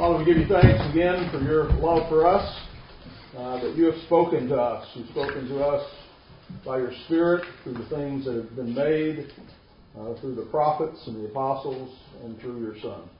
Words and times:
Father, 0.00 0.16
we 0.16 0.24
give 0.24 0.38
you 0.38 0.46
thanks 0.46 0.80
again 0.90 1.28
for 1.30 1.42
your 1.42 1.64
love 1.74 2.08
for 2.08 2.26
us, 2.26 2.58
uh, 3.36 3.60
that 3.60 3.76
you 3.76 3.84
have 3.84 4.00
spoken 4.06 4.48
to 4.48 4.56
us. 4.56 4.88
You've 4.94 5.10
spoken 5.10 5.46
to 5.48 5.62
us 5.62 5.86
by 6.64 6.78
your 6.78 6.90
Spirit 7.04 7.44
through 7.62 7.74
the 7.74 7.88
things 7.90 8.24
that 8.24 8.34
have 8.34 8.56
been 8.56 8.74
made, 8.74 9.30
uh, 9.98 10.18
through 10.22 10.36
the 10.36 10.46
prophets 10.50 11.06
and 11.06 11.22
the 11.22 11.28
apostles, 11.28 11.94
and 12.24 12.40
through 12.40 12.62
your 12.62 12.80
Son. 12.80 13.10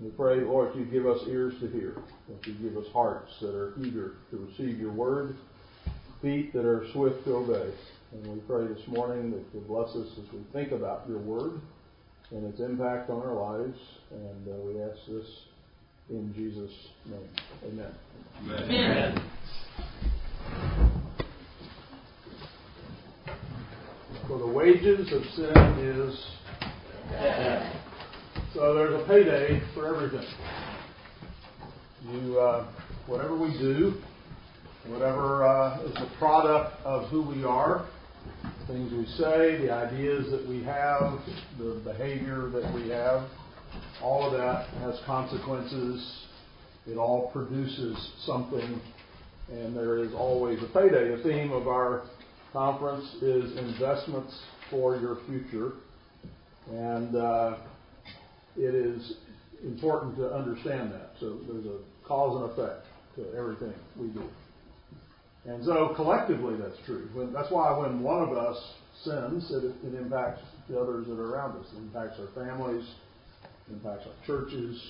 We 0.00 0.08
pray, 0.12 0.36
Lord, 0.36 0.74
you 0.74 0.86
give 0.86 1.06
us 1.06 1.20
ears 1.28 1.52
to 1.60 1.68
hear, 1.68 1.98
that 2.26 2.46
you 2.46 2.54
give 2.54 2.78
us 2.78 2.90
hearts 2.90 3.30
that 3.42 3.54
are 3.54 3.74
eager 3.78 4.14
to 4.30 4.38
receive 4.38 4.80
your 4.80 4.92
word, 4.92 5.36
feet 6.22 6.54
that 6.54 6.64
are 6.64 6.86
swift 6.94 7.22
to 7.26 7.34
obey. 7.34 7.70
And 8.12 8.26
we 8.28 8.40
pray 8.46 8.66
this 8.66 8.88
morning 8.88 9.30
that 9.32 9.44
you 9.52 9.60
bless 9.68 9.90
us 9.90 10.08
as 10.12 10.32
we 10.32 10.40
think 10.54 10.72
about 10.72 11.06
your 11.06 11.18
word 11.18 11.60
and 12.30 12.46
its 12.46 12.60
impact 12.60 13.10
on 13.10 13.20
our 13.20 13.34
lives. 13.34 13.78
And 14.10 14.48
uh, 14.48 14.56
we 14.64 14.82
ask 14.82 14.96
this 15.06 15.51
in 16.10 16.32
Jesus' 16.34 16.70
name. 17.06 17.28
Amen. 17.64 17.94
Amen. 18.48 19.30
For 24.26 24.38
the 24.38 24.46
wages 24.46 25.12
of 25.12 25.22
sin 25.34 25.56
is 25.78 26.26
death. 27.10 27.76
So 28.54 28.74
there's 28.74 29.02
a 29.02 29.06
payday 29.06 29.60
for 29.74 29.94
everything. 29.94 30.26
You, 32.10 32.38
uh, 32.38 32.70
whatever 33.06 33.36
we 33.36 33.50
do, 33.58 33.94
whatever 34.86 35.46
uh, 35.46 35.82
is 35.84 35.94
the 35.94 36.08
product 36.18 36.80
of 36.84 37.08
who 37.10 37.22
we 37.22 37.44
are, 37.44 37.88
things 38.66 38.92
we 38.92 39.06
say, 39.16 39.58
the 39.64 39.72
ideas 39.72 40.30
that 40.30 40.46
we 40.48 40.62
have, 40.64 41.20
the 41.58 41.80
behavior 41.84 42.50
that 42.50 42.74
we 42.74 42.88
have, 42.90 43.28
all 44.02 44.26
of 44.26 44.32
that 44.32 44.68
has 44.80 45.00
consequences. 45.06 46.26
It 46.86 46.96
all 46.96 47.30
produces 47.32 47.96
something, 48.24 48.80
and 49.50 49.76
there 49.76 49.98
is 49.98 50.12
always 50.14 50.58
a 50.62 50.66
payday. 50.66 51.16
The 51.16 51.22
theme 51.22 51.52
of 51.52 51.68
our 51.68 52.02
conference 52.52 53.04
is 53.22 53.56
investments 53.56 54.38
for 54.70 54.96
your 54.96 55.18
future, 55.26 55.72
and 56.70 57.14
uh, 57.14 57.56
it 58.56 58.74
is 58.74 59.14
important 59.64 60.16
to 60.16 60.32
understand 60.34 60.92
that. 60.92 61.10
So 61.20 61.38
there's 61.48 61.66
a 61.66 61.78
cause 62.06 62.40
and 62.42 62.50
effect 62.50 62.86
to 63.16 63.38
everything 63.38 63.72
we 63.96 64.08
do. 64.08 64.24
And 65.44 65.64
so 65.64 65.92
collectively 65.96 66.56
that's 66.56 66.78
true. 66.86 67.08
When, 67.14 67.32
that's 67.32 67.50
why 67.50 67.76
when 67.76 68.02
one 68.02 68.22
of 68.22 68.36
us 68.36 68.56
sins, 69.04 69.50
it, 69.50 69.64
it 69.86 69.94
impacts 69.94 70.42
the 70.68 70.78
others 70.78 71.06
that 71.06 71.18
are 71.18 71.34
around 71.34 71.58
us. 71.58 71.66
It 71.74 71.78
impacts 71.78 72.18
our 72.20 72.28
families, 72.34 72.84
impacts 73.70 74.06
our 74.06 74.26
churches. 74.26 74.80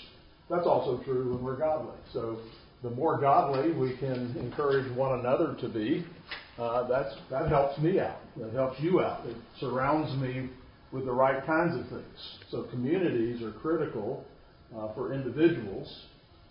That's 0.48 0.66
also 0.66 1.02
true 1.04 1.34
when 1.34 1.42
we're 1.42 1.56
godly. 1.56 1.96
So 2.12 2.38
the 2.82 2.90
more 2.90 3.20
godly 3.20 3.72
we 3.72 3.96
can 3.98 4.36
encourage 4.38 4.90
one 4.96 5.20
another 5.20 5.56
to 5.60 5.68
be, 5.68 6.04
uh, 6.58 6.86
that's, 6.88 7.14
that 7.30 7.48
helps 7.48 7.78
me 7.78 8.00
out. 8.00 8.18
That 8.36 8.52
helps 8.52 8.80
you 8.80 9.00
out. 9.00 9.26
It 9.26 9.36
surrounds 9.58 10.14
me 10.20 10.50
with 10.92 11.06
the 11.06 11.12
right 11.12 11.44
kinds 11.46 11.78
of 11.78 11.88
things. 11.88 12.38
So 12.50 12.64
communities 12.64 13.42
are 13.42 13.52
critical 13.52 14.24
uh, 14.76 14.92
for 14.94 15.14
individuals. 15.14 15.88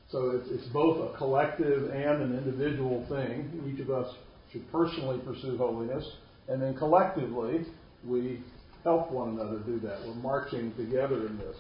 So 0.10 0.32
it's, 0.32 0.48
it's 0.50 0.68
both 0.74 1.14
a 1.14 1.18
collective 1.18 1.90
and 1.92 2.22
an 2.22 2.38
individual 2.38 3.06
thing. 3.08 3.72
Each 3.72 3.82
of 3.82 3.92
us 3.92 4.14
should 4.52 4.70
personally 4.72 5.20
pursue 5.26 5.58
holiness, 5.58 6.06
and 6.50 6.62
then 6.62 6.76
collectively 6.76 7.66
we 8.06 8.42
help 8.84 9.12
one 9.12 9.30
another 9.30 9.60
do 9.60 9.80
that. 9.80 10.00
We're 10.06 10.16
marching 10.16 10.74
together 10.76 11.28
in 11.28 11.38
this. 11.38 11.56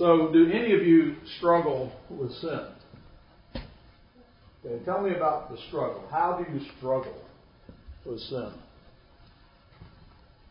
So, 0.00 0.30
do 0.32 0.50
any 0.50 0.72
of 0.72 0.82
you 0.82 1.14
struggle 1.36 1.92
with 2.08 2.32
sin? 2.36 2.68
Okay, 4.64 4.82
tell 4.86 5.02
me 5.02 5.14
about 5.14 5.50
the 5.50 5.58
struggle. 5.68 6.02
How 6.10 6.42
do 6.42 6.50
you 6.50 6.60
struggle 6.78 7.20
with 8.06 8.18
sin? 8.18 8.50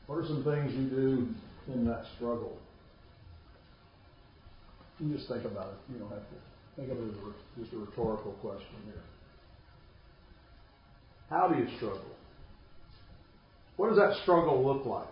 What 0.06 0.18
are 0.18 0.28
some 0.28 0.44
things 0.44 0.72
you 0.76 0.88
do 0.88 1.28
in 1.74 1.84
that 1.88 2.04
struggle? 2.16 2.60
You 5.00 5.16
just 5.16 5.28
think 5.28 5.44
about 5.46 5.70
it. 5.70 5.94
You 5.94 5.98
don't 5.98 6.10
have 6.10 6.20
to 6.20 6.36
think 6.76 6.92
of 6.92 7.00
it 7.00 7.10
as 7.10 7.64
just 7.64 7.74
a 7.74 7.78
rhetorical 7.78 8.34
question 8.42 8.68
here. 8.86 9.02
How 11.32 11.48
do 11.48 11.60
you 11.60 11.76
struggle? 11.78 12.06
What 13.78 13.90
does 13.90 13.98
that 13.98 14.14
struggle 14.22 14.64
look 14.64 14.86
like? 14.86 15.08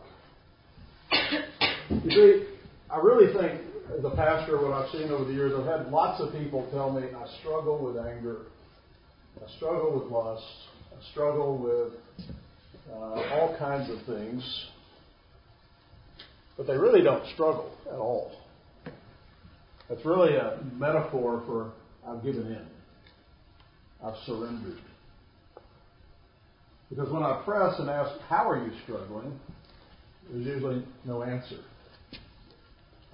You 1.89 2.11
see, 2.11 2.43
I 2.91 2.99
really 2.99 3.33
think 3.33 3.66
as 3.95 4.03
a 4.03 4.15
pastor, 4.15 4.61
what 4.61 4.73
I've 4.73 4.89
seen 4.91 5.11
over 5.11 5.25
the 5.25 5.33
years, 5.33 5.53
I've 5.55 5.65
had 5.65 5.91
lots 5.91 6.21
of 6.21 6.31
people 6.33 6.67
tell 6.71 6.91
me 6.91 7.07
I 7.07 7.39
struggle 7.39 7.83
with 7.83 7.97
anger, 7.97 8.47
I 9.37 9.49
struggle 9.57 9.99
with 9.99 10.11
lust, 10.11 10.43
I 10.91 11.11
struggle 11.11 11.57
with 11.57 11.93
uh, 12.91 13.35
all 13.35 13.55
kinds 13.59 13.89
of 13.89 14.05
things 14.05 14.67
but 16.57 16.65
they 16.65 16.75
really 16.75 17.03
don't 17.03 17.23
struggle 17.33 17.71
at 17.87 17.99
all. 17.99 18.31
It's 19.89 20.03
really 20.05 20.35
a 20.35 20.59
metaphor 20.73 21.43
for 21.45 21.71
I've 22.05 22.23
given 22.23 22.47
in. 22.47 22.65
I've 24.03 24.17
surrendered. 24.25 24.79
Because 26.89 27.09
when 27.11 27.23
I 27.23 27.41
press 27.45 27.79
and 27.79 27.89
ask, 27.89 28.19
how 28.27 28.49
are 28.49 28.65
you 28.65 28.71
struggling? 28.83 29.39
There's 30.29 30.45
usually 30.45 30.83
no 31.05 31.23
answer. 31.23 31.59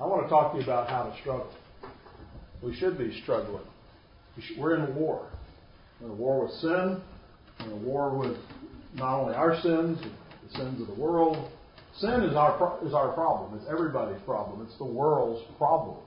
I 0.03 0.05
want 0.05 0.23
to 0.23 0.29
talk 0.29 0.51
to 0.51 0.57
you 0.57 0.63
about 0.63 0.89
how 0.89 1.03
to 1.03 1.21
struggle. 1.21 1.49
We 2.61 2.75
should 2.75 2.97
be 2.97 3.21
struggling. 3.23 3.63
We're 4.57 4.75
in 4.75 4.81
a 4.81 4.91
war. 4.91 5.29
We're 6.01 6.07
in 6.07 6.13
a 6.13 6.15
war 6.15 6.45
with 6.45 6.53
sin. 6.55 7.01
In 7.61 7.71
a 7.71 7.75
war 7.77 8.17
with 8.17 8.37
not 8.95 9.19
only 9.21 9.33
our 9.33 9.59
sins, 9.61 9.99
the 10.01 10.57
sins 10.57 10.81
of 10.81 10.87
the 10.87 11.01
world, 11.01 11.49
Sin 11.99 12.23
is 12.23 12.35
our, 12.35 12.79
is 12.85 12.93
our 12.93 13.13
problem. 13.13 13.59
It's 13.59 13.69
everybody's 13.69 14.21
problem. 14.23 14.65
It's 14.67 14.77
the 14.77 14.85
world's 14.85 15.43
problem. 15.57 15.97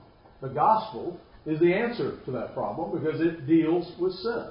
The 0.41 0.49
gospel 0.49 1.19
is 1.45 1.59
the 1.59 1.73
answer 1.73 2.19
to 2.25 2.31
that 2.31 2.53
problem 2.53 3.01
because 3.01 3.21
it 3.21 3.47
deals 3.47 3.93
with 3.99 4.11
sin. 4.13 4.49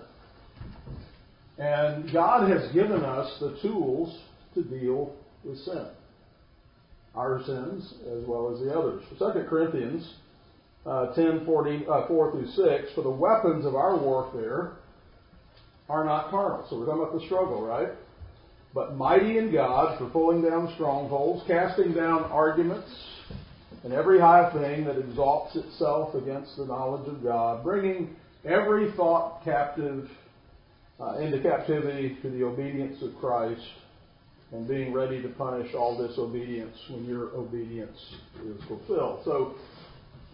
And 1.58 2.10
God 2.10 2.50
has 2.50 2.72
given 2.72 3.02
us 3.02 3.36
the 3.38 3.58
tools 3.60 4.18
to 4.54 4.62
deal 4.62 5.14
with 5.44 5.58
sin. 5.58 5.86
Our 7.16 7.43
sins 7.44 7.94
as 8.12 8.27
well 8.27 8.53
as 8.54 8.60
the 8.60 8.78
others. 8.78 9.03
2 9.19 9.47
Corinthians 9.49 10.15
uh, 10.84 11.15
10, 11.15 11.44
40, 11.44 11.87
uh, 11.88 12.06
4 12.06 12.32
through 12.32 12.47
6, 12.47 12.94
for 12.94 13.03
the 13.03 13.10
weapons 13.10 13.65
of 13.65 13.75
our 13.75 13.97
warfare 13.97 14.72
are 15.88 16.05
not 16.05 16.31
carnal. 16.31 16.66
So 16.69 16.78
we're 16.78 16.87
talking 16.87 17.03
about 17.03 17.19
the 17.19 17.26
struggle, 17.26 17.65
right? 17.65 17.88
but 18.76 18.94
mighty 18.94 19.38
in 19.38 19.50
God 19.50 19.99
for 19.99 20.10
pulling 20.10 20.43
down 20.43 20.71
strongholds, 20.75 21.43
casting 21.47 21.94
down 21.94 22.25
arguments 22.25 22.87
and 23.84 23.93
every 23.94 24.21
high 24.21 24.53
thing 24.53 24.84
that 24.84 24.99
exalts 24.99 25.56
itself 25.56 26.15
against 26.15 26.59
the 26.59 26.66
knowledge 26.66 27.09
of 27.09 27.22
God, 27.22 27.65
bringing 27.65 28.15
every 28.44 28.93
thought 28.93 29.43
captive 29.44 30.10
uh, 31.00 31.16
into 31.16 31.41
captivity 31.41 32.19
to 32.21 32.28
the 32.28 32.43
obedience 32.44 33.03
of 33.03 33.16
Christ, 33.19 33.62
and 34.52 34.68
being 34.68 34.92
ready 34.92 35.20
to 35.22 35.28
punish 35.28 35.74
all 35.74 35.96
disobedience 36.06 36.76
when 36.90 37.04
your 37.04 37.28
obedience 37.36 37.98
is 38.44 38.62
fulfilled. 38.68 39.22
So, 39.24 39.54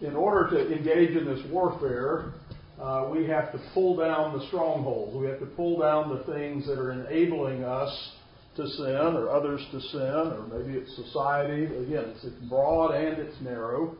in 0.01 0.15
order 0.15 0.49
to 0.49 0.75
engage 0.75 1.15
in 1.15 1.25
this 1.25 1.39
warfare, 1.49 2.33
uh, 2.79 3.09
we 3.11 3.25
have 3.25 3.51
to 3.51 3.61
pull 3.73 3.95
down 3.97 4.37
the 4.37 4.45
strongholds. 4.47 5.15
We 5.15 5.27
have 5.27 5.39
to 5.39 5.45
pull 5.45 5.79
down 5.79 6.09
the 6.09 6.23
things 6.33 6.65
that 6.67 6.77
are 6.77 6.91
enabling 6.91 7.63
us 7.63 8.11
to 8.55 8.67
sin 8.67 9.15
or 9.15 9.29
others 9.29 9.61
to 9.71 9.79
sin, 9.79 10.01
or 10.01 10.47
maybe 10.51 10.77
it's 10.77 10.95
society. 10.95 11.65
Again, 11.65 12.13
it's, 12.15 12.23
it's 12.23 12.49
broad 12.49 12.91
and 12.91 13.19
it's 13.19 13.39
narrow. 13.41 13.95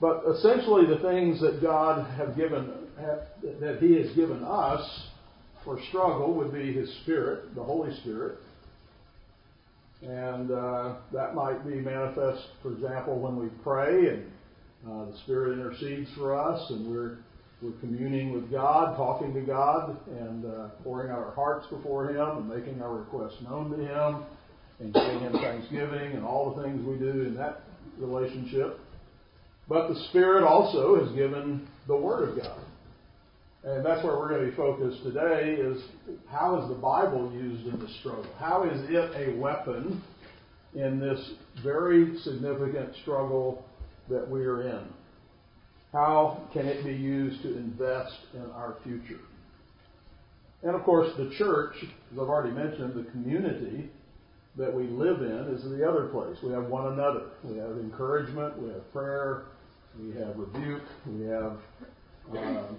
But 0.00 0.22
essentially, 0.36 0.86
the 0.86 1.00
things 1.02 1.40
that 1.40 1.60
God 1.60 2.06
have 2.16 2.36
given, 2.36 2.72
have, 2.98 3.20
that 3.60 3.78
He 3.80 4.00
has 4.00 4.14
given 4.16 4.42
us 4.44 5.08
for 5.64 5.78
struggle 5.88 6.32
would 6.34 6.54
be 6.54 6.72
His 6.72 6.90
Spirit, 7.02 7.54
the 7.54 7.62
Holy 7.62 7.94
Spirit. 8.00 8.38
And 10.02 10.50
uh, 10.50 10.94
that 11.12 11.34
might 11.34 11.64
be 11.66 11.74
manifest, 11.74 12.48
for 12.62 12.72
example, 12.72 13.18
when 13.18 13.36
we 13.36 13.48
pray 13.62 14.08
and 14.08 14.32
uh, 14.88 15.10
the 15.10 15.18
Spirit 15.24 15.58
intercedes 15.58 16.08
for 16.16 16.38
us 16.38 16.70
and 16.70 16.90
we're 16.90 17.18
we're 17.62 17.78
communing 17.80 18.32
with 18.32 18.50
God, 18.50 18.96
talking 18.96 19.34
to 19.34 19.42
God, 19.42 19.94
and 20.08 20.46
uh, 20.46 20.68
pouring 20.82 21.10
out 21.10 21.18
our 21.18 21.32
hearts 21.32 21.66
before 21.66 22.08
Him 22.08 22.38
and 22.38 22.48
making 22.48 22.80
our 22.80 22.96
requests 22.96 23.36
known 23.42 23.70
to 23.70 23.76
Him 23.76 24.22
and 24.78 24.94
giving 24.94 25.20
Him 25.20 25.32
thanksgiving 25.34 26.12
and 26.12 26.24
all 26.24 26.54
the 26.54 26.62
things 26.62 26.82
we 26.86 26.96
do 26.96 27.10
in 27.10 27.34
that 27.34 27.60
relationship. 27.98 28.80
But 29.68 29.88
the 29.88 30.06
Spirit 30.08 30.42
also 30.42 31.04
has 31.04 31.14
given 31.14 31.68
the 31.86 31.96
Word 31.96 32.30
of 32.30 32.36
God. 32.42 32.60
And 33.62 33.84
that's 33.84 34.02
where 34.02 34.16
we're 34.16 34.28
going 34.28 34.44
to 34.44 34.50
be 34.50 34.56
focused 34.56 35.02
today 35.02 35.52
is 35.52 35.82
how 36.30 36.60
is 36.60 36.68
the 36.68 36.74
Bible 36.74 37.30
used 37.34 37.66
in 37.66 37.78
the 37.78 37.88
struggle? 38.00 38.26
How 38.38 38.64
is 38.64 38.80
it 38.88 39.12
a 39.14 39.38
weapon 39.38 40.02
in 40.74 40.98
this 40.98 41.32
very 41.62 42.16
significant 42.18 42.94
struggle 43.02 43.64
that 44.08 44.28
we 44.28 44.46
are 44.46 44.62
in? 44.62 44.84
How 45.92 46.48
can 46.52 46.66
it 46.66 46.84
be 46.84 46.94
used 46.94 47.42
to 47.42 47.54
invest 47.54 48.16
in 48.32 48.50
our 48.52 48.76
future? 48.82 49.20
And 50.62 50.74
of 50.74 50.82
course, 50.82 51.10
the 51.18 51.30
church, 51.36 51.74
as 51.82 52.18
I've 52.18 52.28
already 52.28 52.54
mentioned, 52.54 52.94
the 52.94 53.10
community 53.10 53.90
that 54.56 54.72
we 54.72 54.84
live 54.84 55.20
in 55.20 55.54
is 55.54 55.62
the 55.64 55.86
other 55.86 56.06
place. 56.06 56.36
We 56.42 56.52
have 56.52 56.64
one 56.64 56.92
another. 56.92 57.24
We 57.44 57.58
have 57.58 57.70
encouragement. 57.72 58.60
We 58.60 58.68
have 58.70 58.92
prayer. 58.92 59.44
We 59.98 60.12
have 60.20 60.36
rebuke. 60.36 60.82
We 61.06 61.26
have 61.26 61.58
um, 62.36 62.78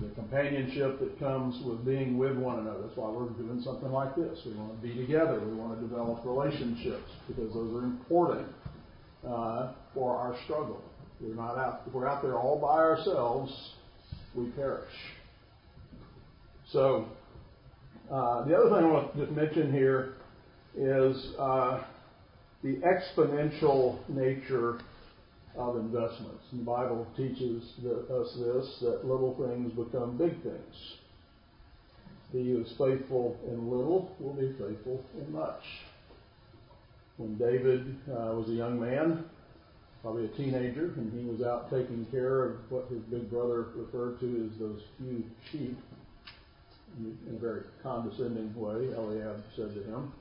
the 0.00 0.08
companionship 0.14 0.98
that 1.00 1.18
comes 1.18 1.62
with 1.64 1.84
being 1.84 2.18
with 2.18 2.36
one 2.36 2.58
another. 2.60 2.82
That's 2.82 2.96
why 2.96 3.10
we're 3.10 3.28
doing 3.30 3.62
something 3.64 3.90
like 3.90 4.16
this. 4.16 4.38
We 4.44 4.54
want 4.54 4.80
to 4.80 4.86
be 4.86 4.94
together. 4.94 5.40
We 5.40 5.54
want 5.54 5.80
to 5.80 5.86
develop 5.86 6.24
relationships 6.24 7.10
because 7.28 7.52
those 7.54 7.74
are 7.74 7.84
important 7.84 8.48
uh, 9.26 9.72
for 9.94 10.16
our 10.16 10.36
struggle. 10.44 10.82
We're 11.20 11.34
not 11.34 11.56
out. 11.56 11.82
If 11.86 11.92
we're 11.92 12.08
out 12.08 12.22
there 12.22 12.36
all 12.36 12.58
by 12.60 12.78
ourselves, 12.78 13.52
we 14.34 14.46
perish. 14.50 14.90
So 16.70 17.06
uh, 18.10 18.44
the 18.44 18.54
other 18.54 18.68
thing 18.68 18.84
I 18.84 18.92
want 18.92 19.14
to 19.14 19.24
just 19.24 19.32
mention 19.32 19.72
here 19.72 20.14
is 20.76 21.32
uh, 21.38 21.84
the 22.62 22.76
exponential 22.76 23.98
nature 24.08 24.80
of 25.56 25.76
investments. 25.76 26.44
And 26.50 26.60
the 26.60 26.64
Bible 26.64 27.06
teaches 27.16 27.62
us 27.62 28.36
this 28.36 28.78
that 28.80 29.04
little 29.04 29.34
things 29.34 29.72
become 29.72 30.16
big 30.16 30.42
things. 30.42 30.96
He 32.32 32.50
who 32.50 32.62
is 32.62 32.72
faithful 32.76 33.38
in 33.46 33.70
little 33.70 34.10
will 34.18 34.34
be 34.34 34.52
faithful 34.58 35.04
in 35.18 35.32
much. 35.32 35.62
When 37.16 37.38
David 37.38 37.96
uh, 38.08 38.34
was 38.34 38.48
a 38.48 38.54
young 38.54 38.80
man, 38.80 39.24
probably 40.02 40.24
a 40.24 40.28
teenager, 40.28 40.92
and 40.96 41.12
he 41.12 41.28
was 41.30 41.42
out 41.42 41.70
taking 41.70 42.04
care 42.10 42.44
of 42.44 42.56
what 42.70 42.88
his 42.88 43.00
big 43.04 43.30
brother 43.30 43.66
referred 43.76 44.18
to 44.20 44.50
as 44.50 44.58
those 44.58 44.80
few 44.98 45.22
sheep, 45.52 45.78
in 46.98 47.36
a 47.36 47.38
very 47.38 47.62
condescending 47.82 48.54
way, 48.54 48.92
Eliab 48.94 49.42
said 49.56 49.74
to 49.74 49.82
him. 49.84 50.12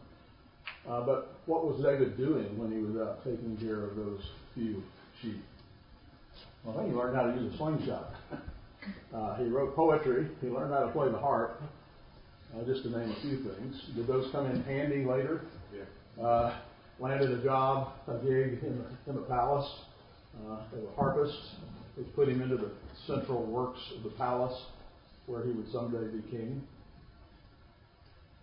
Uh, 0.88 1.02
but 1.02 1.36
what 1.46 1.66
was 1.66 1.82
David 1.84 2.18
doing 2.18 2.58
when 2.58 2.72
he 2.72 2.80
was 2.80 2.96
out 3.02 3.24
taking 3.24 3.58
care 3.58 3.84
of 3.84 3.96
those 3.96 4.22
few 4.54 4.84
sheep? 5.24 5.42
Well, 6.64 6.76
I 6.76 6.82
think 6.82 6.94
he 6.94 7.00
learned 7.00 7.16
how 7.16 7.24
to 7.24 7.42
use 7.42 7.54
a 7.54 7.58
slingshot. 7.58 8.14
Uh, 9.16 9.36
he 9.38 9.46
wrote 9.46 9.76
poetry. 9.76 10.28
He 10.42 10.48
learned 10.48 10.74
how 10.74 10.82
to 10.82 10.92
play 10.92 11.10
the 11.10 11.18
harp, 11.18 11.62
uh, 12.54 12.64
just 12.66 12.84
to 12.84 12.90
name 12.90 13.10
a 13.10 13.22
few 13.22 13.38
things. 13.38 13.82
Did 13.96 14.08
those 14.08 14.30
come 14.32 14.46
in 14.48 14.62
handy 14.64 15.06
later? 15.06 15.42
Yeah. 15.74 16.24
Uh, 16.24 16.58
landed 17.00 17.32
a 17.32 17.44
job, 17.44 17.94
a 18.08 18.16
gig 18.16 18.60
in 18.62 18.78
the, 18.80 19.12
in 19.12 19.16
the 19.16 19.22
palace 19.28 19.70
uh, 20.46 20.58
as 20.76 20.84
a 20.84 20.96
harpist, 20.96 21.38
which 21.96 22.08
put 22.16 22.28
him 22.28 22.42
into 22.42 22.58
the 22.58 22.72
central 23.08 23.46
works 23.46 23.80
of 23.96 24.04
the 24.04 24.10
palace 24.12 24.60
where 25.28 25.46
he 25.46 25.52
would 25.52 25.72
someday 25.72 26.06
be 26.08 26.22
king. 26.30 26.62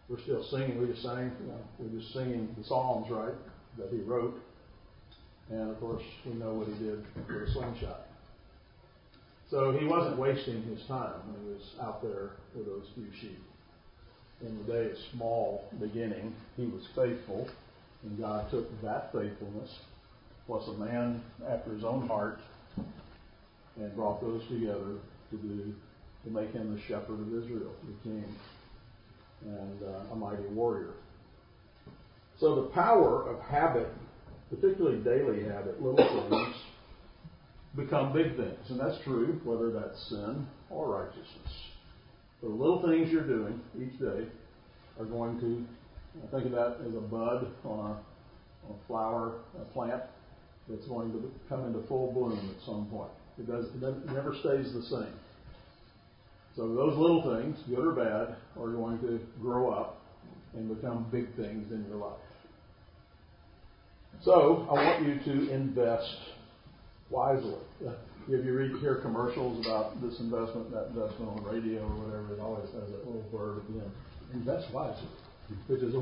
We're 0.09 0.21
still 0.23 0.45
singing. 0.51 0.81
We 0.81 0.89
just 0.89 1.03
sang. 1.03 1.33
You 1.41 1.49
know, 1.49 1.61
we're 1.79 2.01
just 2.01 2.13
singing 2.15 2.55
the 2.59 2.65
psalms, 2.65 3.11
right, 3.11 3.35
that 3.79 3.91
he 3.91 4.01
wrote. 4.01 4.35
And 5.51 5.71
of 5.71 5.81
course, 5.81 6.03
we 6.25 6.35
know 6.35 6.55
what 6.55 6.69
he 6.69 6.75
did 6.75 7.05
with 7.29 7.49
a 7.49 7.53
slingshot. 7.53 8.07
So 9.51 9.73
he 9.73 9.85
wasn't 9.85 10.17
wasting 10.17 10.63
his 10.63 10.81
time 10.87 11.15
when 11.27 11.43
he 11.43 11.53
was 11.55 11.75
out 11.83 12.03
there 12.03 12.31
with 12.55 12.67
those 12.67 12.87
few 12.95 13.09
sheep. 13.21 13.43
In 14.43 14.59
the 14.59 14.73
day 14.73 14.91
of 14.91 14.97
small 15.13 15.69
beginning, 15.81 16.33
he 16.57 16.67
was 16.67 16.83
faithful, 16.95 17.49
and 18.05 18.19
God 18.19 18.49
took 18.51 18.69
that 18.83 19.13
faithfulness, 19.13 19.71
plus 20.47 20.67
a 20.69 20.73
man 20.75 21.21
after 21.49 21.75
his 21.75 21.85
own 21.85 22.07
heart, 22.07 22.39
and 23.77 23.95
brought 23.97 24.21
those 24.21 24.43
together 24.49 24.99
to 25.31 25.37
do 25.37 25.75
to 26.25 26.31
make 26.31 26.53
him 26.53 26.75
the 26.75 26.81
shepherd 26.83 27.21
of 27.21 27.43
Israel, 27.43 27.73
the 27.85 28.11
king, 28.11 28.25
and 29.47 29.83
uh, 29.83 30.13
a 30.13 30.17
mighty 30.17 30.47
warrior. 30.53 30.93
So 32.39 32.55
the 32.55 32.69
power 32.69 33.29
of 33.29 33.41
habit, 33.41 33.89
particularly 34.51 34.99
daily 34.99 35.45
habit, 35.45 35.81
little 35.81 35.97
things, 36.29 36.55
become 37.77 38.13
big 38.13 38.37
things. 38.37 38.59
And 38.69 38.81
that's 38.81 39.03
true 39.05 39.41
whether 39.45 39.71
that's 39.71 40.09
sin 40.09 40.47
or 40.69 40.91
righteousness. 40.91 41.53
The 42.43 42.49
little 42.49 42.83
things 42.83 43.11
you're 43.11 43.27
doing 43.27 43.61
each 43.77 43.99
day 43.99 44.27
are 44.99 45.05
going 45.05 45.39
to, 45.41 45.65
think 46.33 46.47
of 46.47 46.53
that 46.53 46.79
as 46.87 46.95
a 46.95 47.01
bud 47.01 47.47
on 47.65 47.79
a, 47.79 48.67
on 48.67 48.71
a 48.71 48.87
flower, 48.87 49.41
a 49.61 49.65
plant 49.73 50.03
that's 50.69 50.87
going 50.87 51.13
to 51.13 51.31
come 51.49 51.67
into 51.67 51.87
full 51.87 52.13
bloom 52.13 52.55
at 52.57 52.67
some 52.67 52.87
point. 52.87 53.11
It, 53.39 53.47
does, 53.47 53.67
it 53.67 54.13
never 54.13 54.35
stays 54.41 54.73
the 54.75 54.83
same. 54.83 55.15
So 56.57 56.75
those 56.75 56.97
little 56.97 57.23
things, 57.37 57.59
good 57.69 57.87
or 57.87 57.93
bad, 57.93 58.37
are 58.61 58.69
going 58.71 58.99
to 59.01 59.21
grow 59.41 59.71
up 59.71 60.03
and 60.55 60.75
become 60.75 61.07
big 61.13 61.35
things 61.37 61.71
in 61.71 61.87
your 61.89 61.97
life. 61.97 62.19
So 64.25 64.67
I 64.71 64.75
want 64.75 65.07
you 65.07 65.33
to 65.33 65.51
invest 65.51 66.15
wisely. 67.09 67.55
If 68.29 68.45
you 68.45 68.53
read 68.53 68.79
hear 68.81 68.97
commercials 68.97 69.65
about 69.65 70.01
this 70.03 70.21
investment, 70.21 70.71
that 70.73 70.89
investment 70.89 71.31
on 71.31 71.45
radio 71.45 71.83
or 71.83 72.05
whatever, 72.05 72.35
it 72.35 72.41
always 72.41 72.67
has 72.67 72.91
that 72.91 73.07
little 73.07 73.25
word 73.33 73.59
at 73.59 73.67
the 73.69 73.81
end. 73.81 73.91
Invest 74.35 74.73
wisely. 74.75 75.09
Which 75.67 75.81
is, 75.81 75.95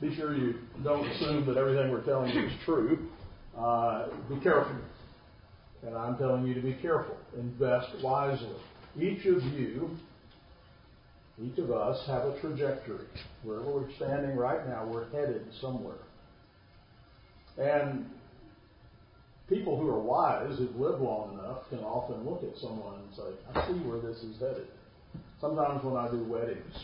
be 0.00 0.14
sure 0.16 0.36
you 0.36 0.56
don't 0.84 1.06
assume 1.06 1.46
that 1.46 1.56
everything 1.56 1.90
we're 1.90 2.04
telling 2.04 2.34
you 2.34 2.46
is 2.46 2.52
true. 2.64 3.08
Uh, 3.56 4.08
be 4.28 4.38
careful. 4.40 4.76
And 5.86 5.96
I'm 5.96 6.18
telling 6.18 6.46
you 6.46 6.54
to 6.54 6.60
be 6.60 6.74
careful. 6.74 7.16
Invest 7.38 7.88
wisely. 8.02 8.56
Each 9.00 9.24
of 9.26 9.42
you, 9.44 9.90
each 11.42 11.56
of 11.58 11.70
us, 11.70 12.04
have 12.08 12.24
a 12.24 12.38
trajectory. 12.40 13.06
Wherever 13.44 13.70
we're 13.70 13.94
standing 13.94 14.36
right 14.36 14.68
now, 14.68 14.86
we're 14.86 15.08
headed 15.10 15.46
somewhere. 15.60 15.96
And 17.60 18.06
people 19.48 19.78
who 19.78 19.88
are 19.88 20.00
wise, 20.00 20.58
who've 20.58 20.74
lived 20.76 21.00
long 21.00 21.38
enough, 21.38 21.68
can 21.68 21.80
often 21.80 22.24
look 22.24 22.42
at 22.42 22.56
someone 22.58 23.00
and 23.00 23.14
say, 23.14 23.22
I 23.54 23.66
see 23.68 23.78
where 23.86 24.00
this 24.00 24.16
is 24.22 24.40
headed. 24.40 24.68
Sometimes 25.40 25.84
when 25.84 25.96
I 25.96 26.10
do 26.10 26.24
weddings, 26.24 26.74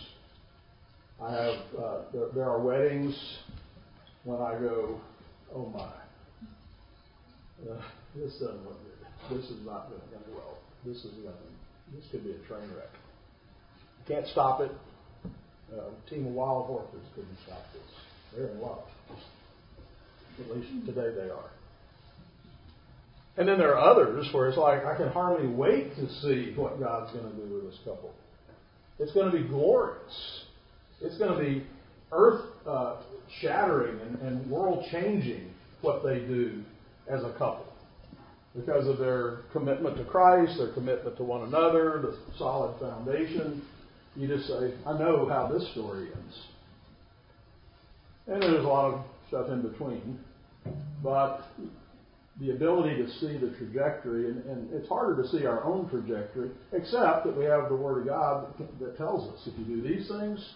I 1.23 1.33
have, 1.33 1.55
uh, 1.79 1.99
there, 2.13 2.29
there 2.35 2.45
are 2.45 2.61
weddings 2.61 3.17
when 4.25 4.41
I 4.41 4.53
go, 4.59 5.01
oh 5.55 5.67
my, 5.67 5.93
uh, 7.71 7.81
this 8.15 8.33
doesn't 8.33 8.65
look 8.65 8.79
good. 8.83 9.39
This 9.39 9.51
is 9.51 9.65
not 9.65 9.89
going 9.89 10.01
to 10.01 10.31
go 10.31 10.37
well. 10.37 10.59
This 10.85 10.99
is 10.99 11.13
going 11.13 11.35
to 11.35 11.57
this 11.95 12.05
could 12.11 12.25
be 12.25 12.33
a 12.33 12.39
train 12.49 12.69
wreck. 12.77 12.91
Can't 14.09 14.27
stop 14.29 14.61
it. 14.61 14.71
Uh, 15.73 15.83
a 15.83 16.11
team 16.11 16.27
of 16.27 16.33
wild 16.33 16.67
horses 16.67 17.07
couldn't 17.15 17.37
stop 17.45 17.63
this. 17.73 17.83
They're 18.35 18.49
in 18.49 18.61
love. 18.61 18.85
At 20.41 20.57
least 20.57 20.87
today 20.87 21.15
they 21.15 21.31
are. 21.31 21.51
And 23.39 23.47
then 23.49 23.59
there 23.59 23.77
are 23.77 23.91
others 23.91 24.29
where 24.33 24.49
it's 24.49 24.57
like, 24.57 24.85
I 24.85 24.97
can 24.97 25.09
hardly 25.09 25.47
wait 25.47 25.95
to 25.97 26.09
see 26.23 26.55
what 26.57 26.81
God's 26.81 27.13
going 27.13 27.31
to 27.31 27.37
do 27.37 27.55
with 27.55 27.65
this 27.65 27.79
couple. 27.85 28.13
It's 28.99 29.13
going 29.13 29.31
to 29.31 29.37
be 29.37 29.47
glorious. 29.47 30.45
It's 31.03 31.19
going 31.19 31.37
to 31.37 31.45
be 31.45 31.67
earth 32.13 32.47
uh, 32.67 32.97
shattering 33.41 34.01
and, 34.01 34.19
and 34.23 34.51
world 34.51 34.87
changing 34.91 35.51
what 35.83 36.03
they 36.03 36.21
do 36.21 36.63
as 37.09 37.23
a 37.23 37.33
couple 37.33 37.67
because 38.57 38.89
of 38.89 38.99
their 38.99 39.41
commitment 39.53 39.99
to 39.99 40.05
Christ, 40.05 40.57
their 40.57 40.73
commitment 40.73 41.17
to 41.19 41.23
one 41.23 41.43
another, 41.43 42.01
the 42.01 42.17
solid 42.39 42.81
foundation. 42.81 43.63
You 44.15 44.29
just 44.29 44.49
say, 44.49 44.73
I 44.87 44.99
know 44.99 45.29
how 45.29 45.47
this 45.53 45.71
story 45.73 46.07
ends. 46.07 46.41
And 48.29 48.43
there's 48.43 48.65
a 48.65 48.69
lot 48.69 48.95
of 48.95 49.05
stuff 49.29 49.49
in 49.49 49.63
between. 49.63 50.19
But 51.03 51.43
the 52.41 52.51
ability 52.51 52.97
to 52.97 53.11
see 53.13 53.39
the 53.39 53.55
trajectory, 53.57 54.31
and, 54.31 54.45
and, 54.45 54.73
it's 54.73 54.89
harder 54.89 55.23
to 55.23 55.29
see 55.29 55.47
our 55.47 55.65
own 55.65 55.89
trajectory, 55.89 56.51
except 56.73 57.25
that 57.25 57.37
we 57.37 57.45
have 57.45 57.69
the 57.69 57.77
Word 57.77 58.03
of 58.03 58.07
God 58.07 58.55
that, 58.81 58.97
tells 58.99 59.33
us 59.33 59.47
if 59.47 59.59
you 59.59 59.65
do 59.65 59.83
these 59.83 60.09
things, 60.09 60.55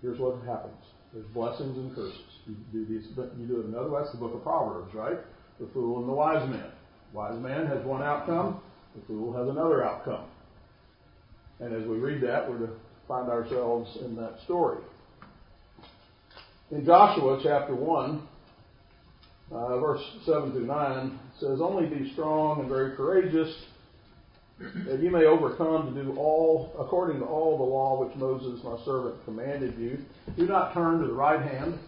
here's 0.00 0.18
what 0.18 0.36
happens. 0.46 0.76
There's 1.12 1.26
blessings 1.26 1.76
and 1.76 1.94
curses. 1.94 2.20
You 2.46 2.56
do 2.72 2.86
these, 2.86 3.06
but 3.14 3.32
you 3.38 3.46
do 3.46 3.60
it 3.60 3.66
another 3.66 3.90
way. 3.90 4.00
That's 4.00 4.12
the 4.12 4.18
book 4.18 4.34
of 4.34 4.42
Proverbs, 4.42 4.94
right? 4.94 5.18
The 5.58 5.68
fool 5.74 5.98
and 5.98 6.08
the 6.08 6.12
wise 6.12 6.48
man. 6.48 6.70
Wise 7.12 7.38
man 7.38 7.66
has 7.66 7.84
one 7.84 8.02
outcome, 8.02 8.60
the 8.94 9.02
fool 9.06 9.36
has 9.36 9.48
another 9.48 9.84
outcome. 9.84 10.24
And 11.58 11.74
as 11.74 11.86
we 11.86 11.96
read 11.96 12.22
that, 12.22 12.48
we're 12.48 12.58
to 12.58 12.70
find 13.06 13.28
ourselves 13.28 13.98
in 14.02 14.16
that 14.16 14.38
story. 14.44 14.78
In 16.72 16.86
Joshua 16.86 17.40
chapter 17.42 17.74
1, 17.74 18.28
uh, 19.50 19.80
verse 19.80 20.00
7 20.24 20.52
through 20.52 20.66
9, 20.66 21.18
says, 21.40 21.60
Only 21.60 21.86
be 21.88 22.12
strong 22.12 22.60
and 22.60 22.68
very 22.68 22.94
courageous, 22.94 23.52
that 24.86 25.00
you 25.00 25.10
may 25.10 25.24
overcome 25.24 25.92
to 25.92 26.04
do 26.04 26.16
all, 26.16 26.72
according 26.78 27.18
to 27.18 27.26
all 27.26 27.58
the 27.58 27.64
law 27.64 28.04
which 28.04 28.16
Moses 28.16 28.62
my 28.62 28.76
servant 28.84 29.16
commanded 29.24 29.76
you. 29.80 29.98
Do 30.36 30.46
not 30.46 30.72
turn 30.72 31.00
to 31.00 31.08
the 31.08 31.12
right 31.12 31.42
hand 31.42 31.80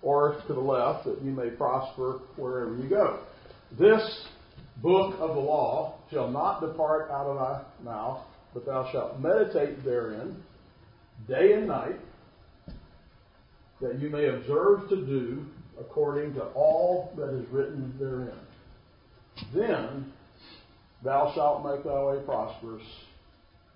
or 0.00 0.40
to 0.46 0.54
the 0.54 0.60
left, 0.60 1.06
that 1.06 1.20
you 1.22 1.32
may 1.32 1.50
prosper 1.50 2.20
wherever 2.36 2.76
you 2.76 2.88
go. 2.88 3.24
This 3.80 4.26
book 4.80 5.16
of 5.18 5.34
the 5.34 5.40
law 5.40 5.98
shall 6.12 6.30
not 6.30 6.60
depart 6.60 7.10
out 7.10 7.26
of 7.26 7.36
thy 7.36 7.90
mouth, 7.90 8.20
but 8.54 8.64
thou 8.64 8.88
shalt 8.92 9.18
meditate 9.18 9.84
therein 9.84 10.40
day 11.26 11.54
and 11.54 11.66
night, 11.66 11.96
that 13.80 13.98
you 13.98 14.10
may 14.10 14.26
observe 14.26 14.88
to 14.88 14.96
do 14.96 15.44
according 15.78 16.34
to 16.34 16.42
all 16.54 17.12
that 17.16 17.30
is 17.30 17.48
written 17.50 17.94
therein. 17.98 18.30
Then 19.54 20.12
thou 21.02 21.32
shalt 21.34 21.64
make 21.64 21.84
thy 21.84 22.02
way 22.04 22.22
prosperous, 22.24 22.82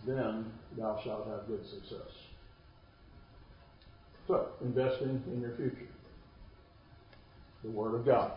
then 0.06 0.52
thou 0.76 1.00
shalt 1.02 1.26
have 1.28 1.46
good 1.46 1.64
success. 1.66 2.12
So, 4.26 4.48
investing 4.62 5.22
in 5.32 5.40
your 5.40 5.54
future. 5.56 5.88
The 7.62 7.70
Word 7.70 7.94
of 7.94 8.06
God. 8.06 8.32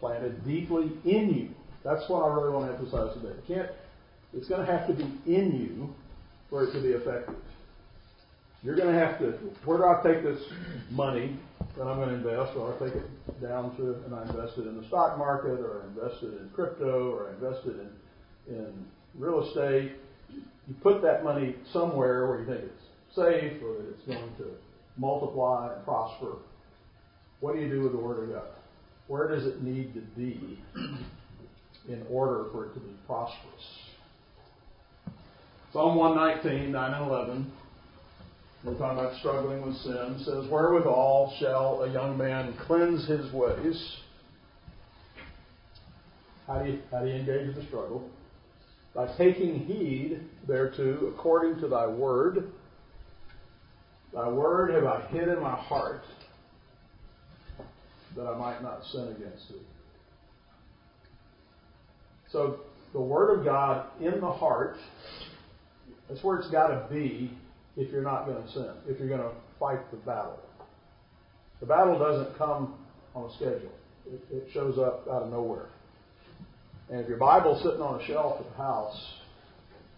Planted 0.00 0.44
deeply 0.44 0.92
in 1.04 1.34
you. 1.34 1.48
That's 1.84 2.08
what 2.08 2.22
I 2.22 2.34
really 2.34 2.50
want 2.50 2.66
to 2.66 2.74
emphasize 2.74 3.14
today. 3.14 3.34
Can't, 3.46 3.70
it's 4.34 4.48
going 4.48 4.64
to 4.64 4.70
have 4.70 4.86
to 4.88 4.94
be 4.94 5.04
in 5.26 5.52
you 5.52 5.94
for 6.48 6.64
it 6.64 6.72
to 6.72 6.80
be 6.80 6.88
effective. 6.88 7.36
You're 8.64 8.76
going 8.76 8.94
to 8.94 8.98
have 8.98 9.18
to, 9.18 9.32
where 9.64 9.78
do 9.78 9.84
I 9.84 10.00
take 10.02 10.22
this 10.22 10.40
money 10.90 11.36
that 11.76 11.82
I'm 11.82 11.96
going 11.96 12.10
to 12.10 12.14
invest? 12.14 12.56
Or 12.56 12.74
I 12.74 12.78
take 12.78 12.94
it 12.94 13.42
down 13.42 13.76
to, 13.76 13.96
and 14.04 14.14
I 14.14 14.22
invest 14.22 14.56
it 14.58 14.68
in 14.68 14.80
the 14.80 14.86
stock 14.86 15.18
market, 15.18 15.58
or 15.58 15.82
I 15.82 15.86
invest 15.88 16.22
it 16.22 16.40
in 16.40 16.48
crypto, 16.54 17.10
or 17.10 17.28
I 17.28 17.34
invest 17.34 17.66
it 17.66 17.76
in, 18.48 18.54
in 18.54 18.84
real 19.16 19.48
estate. 19.48 19.92
You 20.30 20.74
put 20.80 21.02
that 21.02 21.24
money 21.24 21.56
somewhere 21.72 22.28
where 22.28 22.40
you 22.40 22.46
think 22.46 22.60
it's 22.60 23.16
safe 23.16 23.60
or 23.62 23.78
that 23.78 23.88
it's 23.90 24.06
going 24.06 24.32
to 24.38 24.46
multiply 24.96 25.74
and 25.74 25.84
prosper. 25.84 26.36
What 27.40 27.56
do 27.56 27.60
you 27.60 27.68
do 27.68 27.82
with 27.82 27.92
the 27.92 27.98
Word 27.98 28.22
of 28.22 28.34
God? 28.34 28.48
Where 29.08 29.28
does 29.28 29.44
it 29.44 29.60
need 29.60 29.92
to 29.94 30.00
be 30.16 30.60
in 31.88 32.06
order 32.08 32.44
for 32.52 32.66
it 32.66 32.74
to 32.74 32.80
be 32.80 32.94
prosperous? 33.08 33.64
Psalm 35.72 35.96
119, 35.96 36.70
9 36.70 36.94
and 36.94 37.06
11 37.06 37.52
we're 38.64 38.78
talking 38.78 38.98
about 38.98 39.18
struggling 39.18 39.66
with 39.66 39.76
sin, 39.78 40.22
says, 40.24 40.48
Wherewithal 40.48 41.34
shall 41.40 41.82
a 41.82 41.92
young 41.92 42.16
man 42.16 42.54
cleanse 42.66 43.08
his 43.08 43.32
ways? 43.32 43.96
How 46.46 46.62
do 46.62 46.70
you, 46.70 46.78
how 46.90 47.00
do 47.00 47.08
you 47.08 47.14
engage 47.14 47.56
the 47.56 47.64
struggle? 47.66 48.08
By 48.94 49.12
taking 49.16 49.60
heed 49.60 50.20
thereto 50.46 51.08
according 51.08 51.60
to 51.60 51.68
thy 51.68 51.88
word. 51.88 52.52
Thy 54.12 54.28
word 54.28 54.74
have 54.74 54.84
I 54.84 55.06
hid 55.08 55.28
in 55.28 55.40
my 55.40 55.56
heart 55.56 56.02
that 58.14 58.26
I 58.26 58.36
might 58.36 58.62
not 58.62 58.84
sin 58.92 59.08
against 59.08 59.48
thee. 59.48 59.56
So 62.30 62.60
the 62.92 63.00
word 63.00 63.38
of 63.38 63.44
God 63.44 63.86
in 64.00 64.20
the 64.20 64.30
heart, 64.30 64.76
that's 66.08 66.22
where 66.22 66.38
it's 66.38 66.50
got 66.50 66.68
to 66.68 66.86
be 66.94 67.32
if 67.76 67.90
you're 67.90 68.02
not 68.02 68.26
going 68.26 68.42
to 68.42 68.52
sin, 68.52 68.70
if 68.86 68.98
you're 68.98 69.08
going 69.08 69.20
to 69.20 69.32
fight 69.58 69.90
the 69.90 69.96
battle. 69.98 70.38
The 71.60 71.66
battle 71.66 71.98
doesn't 71.98 72.36
come 72.36 72.74
on 73.14 73.30
a 73.30 73.34
schedule. 73.36 73.72
It, 74.06 74.20
it 74.30 74.48
shows 74.52 74.78
up 74.78 75.06
out 75.08 75.22
of 75.22 75.30
nowhere. 75.30 75.66
And 76.90 77.00
if 77.00 77.08
your 77.08 77.18
Bible's 77.18 77.62
sitting 77.62 77.80
on 77.80 78.00
a 78.00 78.06
shelf 78.06 78.40
at 78.40 78.50
the 78.50 78.56
house 78.56 79.14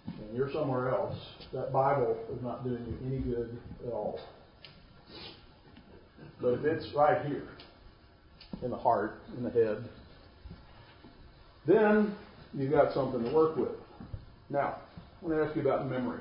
and 0.07 0.37
you're 0.37 0.53
somewhere 0.53 0.91
else, 0.91 1.17
that 1.53 1.73
Bible 1.73 2.17
is 2.35 2.43
not 2.43 2.65
doing 2.65 2.85
you 2.87 3.07
any 3.07 3.19
good 3.19 3.59
at 3.87 3.93
all. 3.93 4.21
But 6.41 6.55
if 6.55 6.65
it's 6.65 6.87
right 6.95 7.25
here, 7.27 7.49
in 8.63 8.71
the 8.71 8.77
heart, 8.77 9.19
in 9.37 9.45
the 9.45 9.51
head, 9.51 9.85
then 11.67 12.15
you've 12.53 12.71
got 12.71 12.93
something 12.93 13.25
to 13.25 13.31
work 13.33 13.57
with. 13.57 13.73
Now, 14.51 14.77
I 15.23 15.27
want 15.27 15.39
to 15.39 15.45
ask 15.45 15.57
you 15.57 15.63
about 15.63 15.89
memory. 15.89 16.21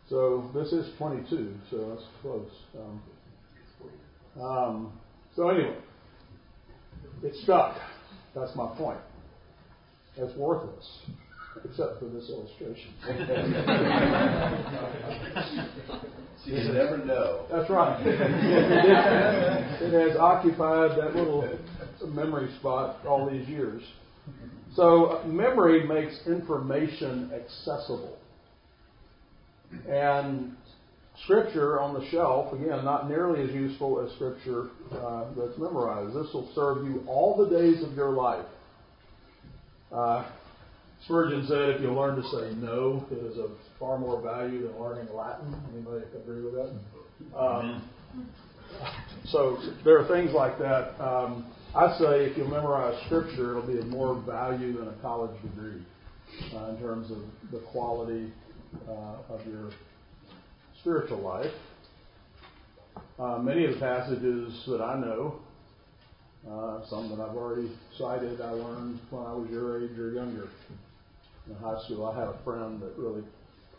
So 0.10 0.50
this 0.54 0.72
is 0.72 0.96
22, 0.98 1.54
so 1.72 1.90
that's 1.90 2.04
close. 2.22 2.52
Um, 2.78 3.02
um, 4.40 4.94
so 5.36 5.50
anyway, 5.50 5.78
it 7.24 7.34
stuck. 7.44 7.78
That's 8.36 8.56
my 8.56 8.68
point. 8.78 9.00
It's 10.18 10.38
worthless, 10.38 10.86
except 11.64 12.00
for 12.00 12.06
this 12.06 12.30
illustration. 12.30 12.94
you 16.46 16.72
never 16.72 16.98
know. 17.04 17.48
That's 17.52 17.70
right. 17.70 18.00
it 18.06 20.10
has 20.10 20.18
occupied 20.18 20.98
that 21.00 21.16
little 21.16 21.58
memory 22.08 22.54
spot 22.60 23.06
all 23.06 23.30
these 23.30 23.48
years. 23.48 23.82
So 24.76 25.22
memory 25.26 25.88
makes 25.88 26.20
information 26.28 27.32
accessible. 27.34 28.18
And 29.90 30.56
Scripture 31.24 31.80
on 31.80 31.94
the 31.94 32.06
shelf, 32.10 32.54
again, 32.54 32.84
not 32.84 33.08
nearly 33.10 33.44
as 33.44 33.52
useful 33.52 34.06
as 34.06 34.14
Scripture 34.16 34.70
uh, 34.92 35.26
that's 35.38 35.58
memorized. 35.58 36.10
This 36.10 36.34
will 36.34 36.52
serve 36.54 36.86
you 36.86 37.04
all 37.08 37.38
the 37.38 37.50
days 37.58 37.84
of 37.84 37.94
your 37.94 38.12
life. 38.12 38.46
Uh, 39.92 40.30
Spurgeon 41.06 41.46
said, 41.48 41.70
if 41.70 41.82
you 41.82 41.94
learn 41.94 42.16
to 42.16 42.24
say 42.24 42.56
no, 42.56 43.06
it 43.12 43.24
is 43.24 43.38
of 43.38 43.52
far 43.80 43.98
more 43.98 44.22
value 44.22 44.68
than 44.68 44.82
learning 44.82 45.08
Latin. 45.14 45.56
Anybody 45.74 46.04
agree 46.22 46.44
with 46.44 46.54
that? 46.56 47.38
Um, 47.38 47.90
so 49.26 49.58
there 49.84 50.00
are 50.00 50.08
things 50.08 50.32
like 50.34 50.58
that. 50.60 51.00
Um, 51.00 51.46
I 51.76 51.98
say 52.00 52.26
if 52.26 52.38
you 52.38 52.44
memorize 52.46 52.96
Scripture, 53.06 53.52
it'll 53.52 53.68
be 53.68 53.78
of 53.78 53.88
more 53.88 54.22
value 54.26 54.78
than 54.78 54.88
a 54.88 54.94
college 55.02 55.40
degree. 55.44 55.82
uh, 56.56 56.70
in 56.72 56.80
terms 56.80 57.12
of 57.12 57.18
the 57.52 57.60
quality 57.72 58.32
of 58.88 59.46
your 59.48 59.72
spiritual 60.80 61.20
life. 61.20 61.52
Uh, 63.20 63.40
many 63.40 63.66
of 63.66 63.76
the 63.76 63.80
passages 63.80 64.64
that 64.68 64.82
I 64.82 65.00
know, 65.00 65.40
uh, 66.50 66.86
some 66.90 67.10
that 67.10 67.20
I've 67.20 67.36
already 67.36 67.72
cited, 67.98 68.42
I 68.42 68.52
learned 68.52 69.00
when 69.10 69.26
I 69.26 69.34
was 69.34 69.50
your 69.50 69.84
age 69.84 69.98
or 69.98 70.12
younger. 70.12 70.50
In 71.48 71.56
high 71.56 71.82
school, 71.86 72.06
I 72.06 72.20
had 72.20 72.28
a 72.28 72.38
friend 72.44 72.82
that 72.82 72.98
really 72.98 73.24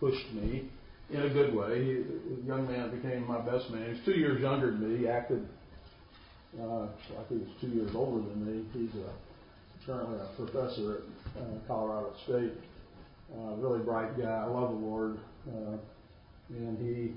pushed 0.01 0.33
me 0.33 0.69
in 1.11 1.23
a 1.23 1.29
good 1.29 1.55
way. 1.55 1.85
He, 1.85 1.91
a 1.93 2.47
young 2.47 2.67
man 2.67 2.91
became 2.91 3.27
my 3.27 3.41
best 3.41 3.71
man. 3.71 3.95
He's 3.95 4.05
two 4.05 4.19
years 4.19 4.41
younger 4.41 4.71
than 4.71 4.93
me. 4.93 4.99
He 4.99 5.09
acted 5.09 5.47
uh, 6.61 6.87
like 7.17 7.29
he 7.29 7.37
was 7.37 7.49
two 7.61 7.69
years 7.69 7.91
older 7.95 8.27
than 8.29 8.45
me. 8.45 8.65
He's 8.73 9.01
a, 9.01 9.11
currently 9.85 10.19
a 10.19 10.29
professor 10.37 11.03
at 11.37 11.43
uh, 11.43 11.45
Colorado 11.69 12.13
State. 12.25 12.53
Uh, 13.35 13.55
really 13.57 13.81
bright 13.81 14.19
guy. 14.19 14.25
I 14.25 14.47
love 14.47 14.71
the 14.71 14.77
Lord. 14.77 15.19
Uh, 15.49 15.77
and 16.51 16.79
he, 16.79 17.13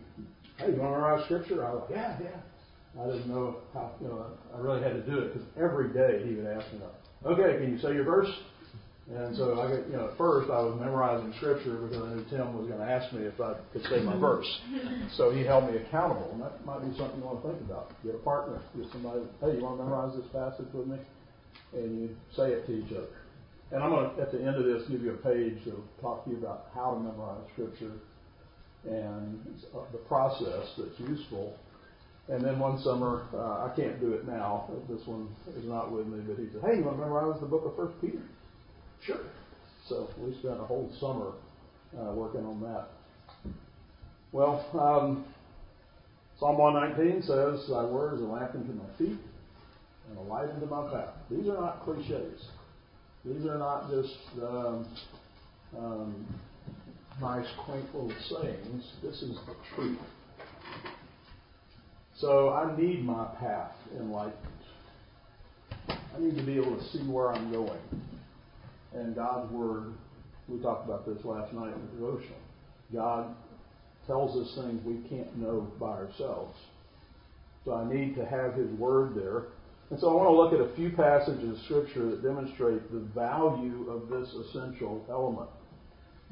hey, 0.57 0.71
you 0.71 0.77
want 0.79 0.93
to 0.93 0.97
memorize 0.97 1.25
scripture? 1.25 1.65
I 1.65 1.73
was 1.73 1.83
like, 1.89 1.97
yeah, 1.97 2.17
yeah. 2.21 3.01
I 3.01 3.05
didn't 3.05 3.27
know 3.27 3.57
how, 3.73 3.91
you 4.01 4.07
know, 4.07 4.25
I 4.53 4.59
really 4.59 4.81
had 4.81 4.93
to 4.93 5.01
do 5.03 5.19
it 5.19 5.33
because 5.33 5.47
every 5.57 5.93
day 5.93 6.27
he 6.27 6.33
would 6.35 6.47
ask 6.47 6.65
me, 6.73 6.79
okay, 7.25 7.59
can 7.61 7.71
you 7.71 7.79
say 7.79 7.93
your 7.93 8.03
verse? 8.03 8.29
And 9.09 9.35
so 9.35 9.59
I 9.59 9.73
you 9.89 9.97
know, 9.97 10.09
at 10.09 10.17
first 10.17 10.51
I 10.51 10.61
was 10.61 10.77
memorizing 10.79 11.33
scripture 11.37 11.77
because 11.77 11.97
I 11.97 12.13
knew 12.13 12.25
Tim 12.29 12.53
was 12.53 12.67
going 12.67 12.79
to 12.79 12.85
ask 12.85 13.11
me 13.11 13.25
if 13.25 13.41
I 13.41 13.55
could 13.73 13.81
say 13.89 14.01
my 14.01 14.17
verse. 14.19 14.45
So 15.17 15.31
he 15.31 15.43
held 15.43 15.71
me 15.71 15.77
accountable, 15.77 16.29
and 16.33 16.41
that 16.41 16.63
might 16.65 16.85
be 16.85 16.95
something 16.95 17.17
you 17.17 17.25
want 17.25 17.41
to 17.41 17.49
think 17.49 17.61
about. 17.61 17.91
Get 18.03 18.13
a 18.13 18.19
partner, 18.19 18.61
get 18.77 18.85
somebody, 18.91 19.21
hey, 19.41 19.57
you 19.57 19.63
want 19.63 19.79
to 19.79 19.83
memorize 19.83 20.15
this 20.15 20.29
passage 20.31 20.71
with 20.73 20.85
me? 20.85 20.97
And 21.73 22.01
you 22.01 22.15
say 22.35 22.53
it 22.53 22.67
to 22.67 22.73
each 22.73 22.91
other. 22.91 23.09
And 23.71 23.83
I'm 23.83 23.91
going 23.91 24.15
to, 24.15 24.21
at 24.21 24.31
the 24.31 24.39
end 24.39 24.55
of 24.55 24.65
this, 24.65 24.87
give 24.89 25.01
you 25.01 25.11
a 25.11 25.17
page 25.17 25.57
that'll 25.65 25.83
talk 26.01 26.25
to 26.25 26.31
you 26.31 26.37
about 26.37 26.67
how 26.73 26.93
to 26.93 26.99
memorize 26.99 27.41
scripture 27.53 27.91
and 28.85 29.39
the 29.91 29.97
process 29.99 30.67
that's 30.77 30.99
useful. 30.99 31.55
And 32.29 32.43
then 32.43 32.59
one 32.59 32.81
summer, 32.81 33.27
uh, 33.33 33.65
I 33.65 33.73
can't 33.75 33.99
do 33.99 34.13
it 34.13 34.27
now. 34.27 34.69
This 34.89 35.05
one 35.05 35.29
is 35.57 35.65
not 35.65 35.91
with 35.91 36.07
me, 36.07 36.19
but 36.27 36.37
he 36.37 36.47
said, 36.51 36.61
"Hey, 36.61 36.77
you 36.77 36.83
want 36.83 36.97
to 36.97 37.03
memorize 37.03 37.39
the 37.39 37.47
book 37.47 37.65
of 37.65 37.75
First 37.75 37.99
Peter?" 38.01 38.21
Sure. 39.01 39.21
So 39.87 40.09
we 40.17 40.33
spent 40.35 40.59
a 40.59 40.65
whole 40.65 40.91
summer 40.99 41.33
uh, 41.97 42.13
working 42.13 42.45
on 42.45 42.61
that. 42.61 42.89
Well, 44.31 44.63
um, 44.73 45.25
Psalm 46.39 46.57
119 46.57 47.23
says, 47.23 47.67
"Thy 47.67 47.83
word 47.83 48.15
is 48.15 48.21
a 48.21 48.25
lamp 48.25 48.53
unto 48.53 48.73
my 48.73 48.89
feet 48.97 49.19
and 50.09 50.17
a 50.17 50.21
light 50.21 50.49
unto 50.49 50.67
my 50.67 50.89
path." 50.91 51.15
These 51.31 51.47
are 51.47 51.59
not 51.59 51.83
cliches. 51.83 52.47
These 53.25 53.45
are 53.45 53.57
not 53.57 53.89
just 53.89 54.15
um, 54.41 54.87
um, 55.77 56.25
nice, 57.21 57.45
quaint 57.65 57.85
little 57.93 58.13
sayings. 58.29 58.83
This 59.03 59.21
is 59.21 59.37
the 59.45 59.55
truth. 59.75 59.99
So 62.17 62.49
I 62.49 62.75
need 62.77 63.03
my 63.03 63.25
path 63.39 63.71
enlightened. 63.97 64.35
I 65.89 66.19
need 66.19 66.37
to 66.37 66.43
be 66.43 66.55
able 66.55 66.77
to 66.77 66.83
see 66.89 66.99
where 66.99 67.31
I'm 67.31 67.51
going. 67.51 67.79
And 68.93 69.15
God's 69.15 69.51
Word, 69.51 69.93
we 70.47 70.59
talked 70.59 70.85
about 70.85 71.05
this 71.05 71.23
last 71.23 71.53
night 71.53 71.73
in 71.73 71.81
the 71.81 71.93
devotional. 71.93 72.39
God 72.93 73.35
tells 74.07 74.35
us 74.35 74.55
things 74.55 74.81
we 74.85 75.07
can't 75.09 75.37
know 75.37 75.71
by 75.79 75.91
ourselves. 75.91 76.57
So 77.65 77.73
I 77.73 77.93
need 77.93 78.15
to 78.15 78.25
have 78.25 78.53
His 78.55 78.69
Word 78.71 79.13
there. 79.15 79.43
And 79.91 79.99
so 79.99 80.09
I 80.09 80.13
want 80.13 80.29
to 80.29 80.33
look 80.33 80.53
at 80.53 80.71
a 80.71 80.75
few 80.75 80.91
passages 80.91 81.57
of 81.57 81.65
Scripture 81.65 82.11
that 82.11 82.21
demonstrate 82.21 82.91
the 82.91 82.99
value 82.99 83.89
of 83.89 84.07
this 84.07 84.29
essential 84.33 85.03
element. 85.09 85.49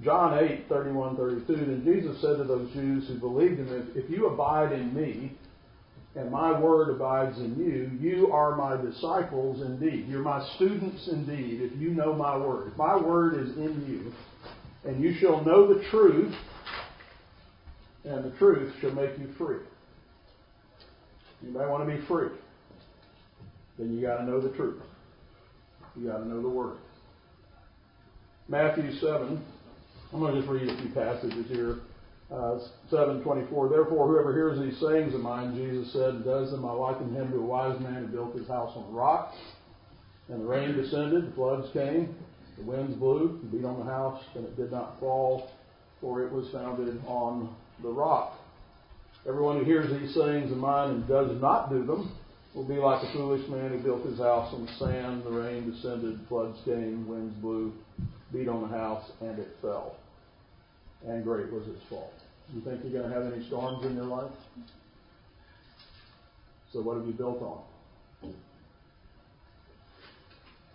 John 0.03 0.37
8, 0.37 0.65
31, 0.69 1.17
32, 1.17 1.45
then 1.47 1.81
Jesus 1.83 2.21
said 2.21 2.37
to 2.37 2.43
those 2.43 2.71
Jews 2.73 3.07
who 3.07 3.15
believed 3.15 3.59
in 3.59 3.67
him, 3.67 3.91
If 3.95 4.09
you 4.11 4.27
abide 4.27 4.71
in 4.73 4.93
me, 4.93 5.33
and 6.15 6.31
my 6.31 6.59
word 6.59 6.89
abides 6.89 7.37
in 7.39 7.57
you, 7.57 7.91
you 7.99 8.31
are 8.31 8.55
my 8.55 8.79
disciples 8.79 9.61
indeed. 9.61 10.07
You're 10.07 10.21
my 10.21 10.47
students 10.55 11.07
indeed, 11.11 11.61
if 11.61 11.79
you 11.79 11.91
know 11.91 12.13
my 12.13 12.37
word. 12.37 12.71
If 12.71 12.77
my 12.77 12.95
word 12.95 13.39
is 13.39 13.55
in 13.57 13.85
you, 13.87 14.13
and 14.89 15.03
you 15.03 15.15
shall 15.19 15.43
know 15.43 15.73
the 15.73 15.83
truth, 15.89 16.33
and 18.03 18.23
the 18.23 18.37
truth 18.37 18.73
shall 18.81 18.91
make 18.91 19.17
you 19.17 19.33
free. 19.37 19.59
You 21.43 21.51
may 21.51 21.65
want 21.65 21.87
to 21.87 21.95
be 21.95 22.05
free. 22.07 22.29
Then 23.77 23.93
you 23.93 24.01
got 24.01 24.17
to 24.17 24.23
know 24.25 24.41
the 24.41 24.55
truth. 24.55 24.81
You 25.95 26.07
got 26.07 26.17
to 26.17 26.27
know 26.27 26.41
the 26.41 26.49
word. 26.49 26.77
Matthew 28.47 28.93
7, 28.99 29.43
I'm 30.13 30.19
going 30.19 30.33
to 30.33 30.41
just 30.41 30.51
read 30.51 30.69
a 30.69 30.81
few 30.81 30.89
passages 30.93 31.45
here. 31.47 31.79
Uh, 32.31 32.59
724. 32.89 33.69
Therefore, 33.69 34.07
whoever 34.07 34.33
hears 34.33 34.59
these 34.59 34.79
sayings 34.81 35.13
of 35.13 35.21
mine, 35.21 35.55
Jesus 35.55 35.93
said, 35.93 36.15
and 36.15 36.25
does 36.25 36.51
them, 36.51 36.65
I 36.65 36.71
liken 36.71 37.13
him 37.13 37.31
to 37.31 37.37
a 37.37 37.41
wise 37.41 37.79
man 37.79 38.05
who 38.05 38.07
built 38.07 38.35
his 38.35 38.47
house 38.47 38.73
on 38.75 38.83
a 38.83 38.95
rock. 38.95 39.33
And 40.27 40.41
the 40.41 40.45
rain 40.45 40.75
descended, 40.75 41.31
the 41.31 41.35
floods 41.35 41.71
came, 41.71 42.13
the 42.57 42.63
winds 42.63 42.97
blew, 42.97 43.39
and 43.41 43.51
beat 43.51 43.63
on 43.63 43.79
the 43.79 43.85
house, 43.85 44.21
and 44.35 44.43
it 44.43 44.57
did 44.57 44.71
not 44.71 44.99
fall, 44.99 45.49
for 46.01 46.21
it 46.21 46.31
was 46.31 46.49
founded 46.51 47.01
on 47.07 47.55
the 47.81 47.89
rock. 47.89 48.33
Everyone 49.27 49.59
who 49.59 49.63
hears 49.63 49.89
these 49.89 50.13
sayings 50.13 50.51
of 50.51 50.57
mine 50.57 50.89
and 50.89 51.07
does 51.07 51.41
not 51.41 51.69
do 51.69 51.85
them 51.85 52.11
will 52.53 52.63
be 52.63 52.75
like 52.75 53.03
a 53.03 53.13
foolish 53.13 53.47
man 53.49 53.69
who 53.69 53.79
built 53.79 54.05
his 54.05 54.17
house 54.19 54.53
on 54.53 54.65
the 54.65 54.71
sand. 54.73 55.23
The 55.23 55.31
rain 55.31 55.69
descended, 55.69 56.19
floods 56.27 56.57
came, 56.65 57.07
winds 57.07 57.35
blew, 57.37 57.73
beat 58.33 58.47
on 58.47 58.61
the 58.63 58.67
house, 58.67 59.11
and 59.21 59.37
it 59.39 59.55
fell. 59.61 59.97
And 61.05 61.23
great 61.23 61.51
was 61.51 61.67
its 61.67 61.81
fall. 61.89 62.11
You 62.53 62.61
think 62.61 62.81
you're 62.83 63.01
going 63.01 63.11
to 63.11 63.15
have 63.15 63.31
any 63.31 63.45
storms 63.47 63.85
in 63.85 63.95
your 63.95 64.05
life? 64.05 64.31
So 66.71 66.81
what 66.81 66.97
have 66.97 67.05
you 67.05 67.13
built 67.13 67.41
on? 67.41 68.33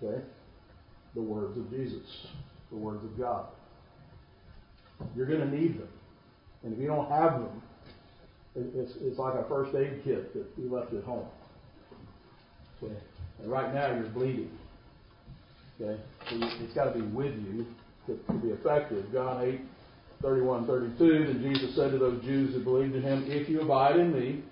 Okay? 0.02 0.22
The 1.14 1.20
words 1.20 1.56
of 1.58 1.70
Jesus, 1.70 2.26
the 2.70 2.76
words 2.76 3.04
of 3.04 3.18
God. 3.18 3.46
You're 5.16 5.26
going 5.26 5.40
to 5.40 5.56
need 5.56 5.78
them. 5.78 5.88
And 6.62 6.72
if 6.72 6.78
you 6.78 6.86
don't 6.86 7.10
have 7.10 7.32
them, 7.32 7.62
it's, 8.54 8.92
it's 9.00 9.18
like 9.18 9.34
a 9.34 9.48
first 9.48 9.74
aid 9.74 10.02
kit 10.04 10.32
that 10.34 10.46
you 10.56 10.72
left 10.72 10.92
at 10.92 11.04
home. 11.04 11.26
Okay? 12.82 12.94
And 13.42 13.50
right 13.50 13.72
now 13.74 13.94
you're 13.94 14.08
bleeding. 14.10 14.50
Okay? 15.80 16.00
So 16.30 16.36
it's 16.40 16.74
got 16.74 16.92
to 16.92 16.98
be 16.98 17.06
with 17.06 17.34
you 17.34 17.66
to, 18.06 18.16
to 18.16 18.32
be 18.34 18.48
effective. 18.48 19.04
John 19.12 19.42
8, 19.42 19.60
31, 20.22 20.66
32. 20.66 21.24
Then 21.26 21.42
Jesus 21.42 21.74
said 21.76 21.90
to 21.92 21.98
those 21.98 22.22
Jews 22.22 22.54
who 22.54 22.62
believed 22.62 22.94
in 22.94 23.02
him, 23.02 23.24
If 23.26 23.48
you 23.48 23.60
abide 23.60 23.96
in 23.96 24.12
me, 24.12 24.42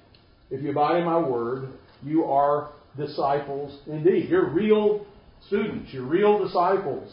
if 0.50 0.62
you 0.62 0.70
abide 0.70 0.98
in 0.98 1.04
my 1.04 1.18
word, 1.18 1.68
you 2.02 2.24
are 2.24 2.72
disciples 2.96 3.80
indeed. 3.86 4.28
You're 4.28 4.50
real 4.50 5.06
students. 5.46 5.92
You're 5.92 6.06
real 6.06 6.44
disciples. 6.44 7.12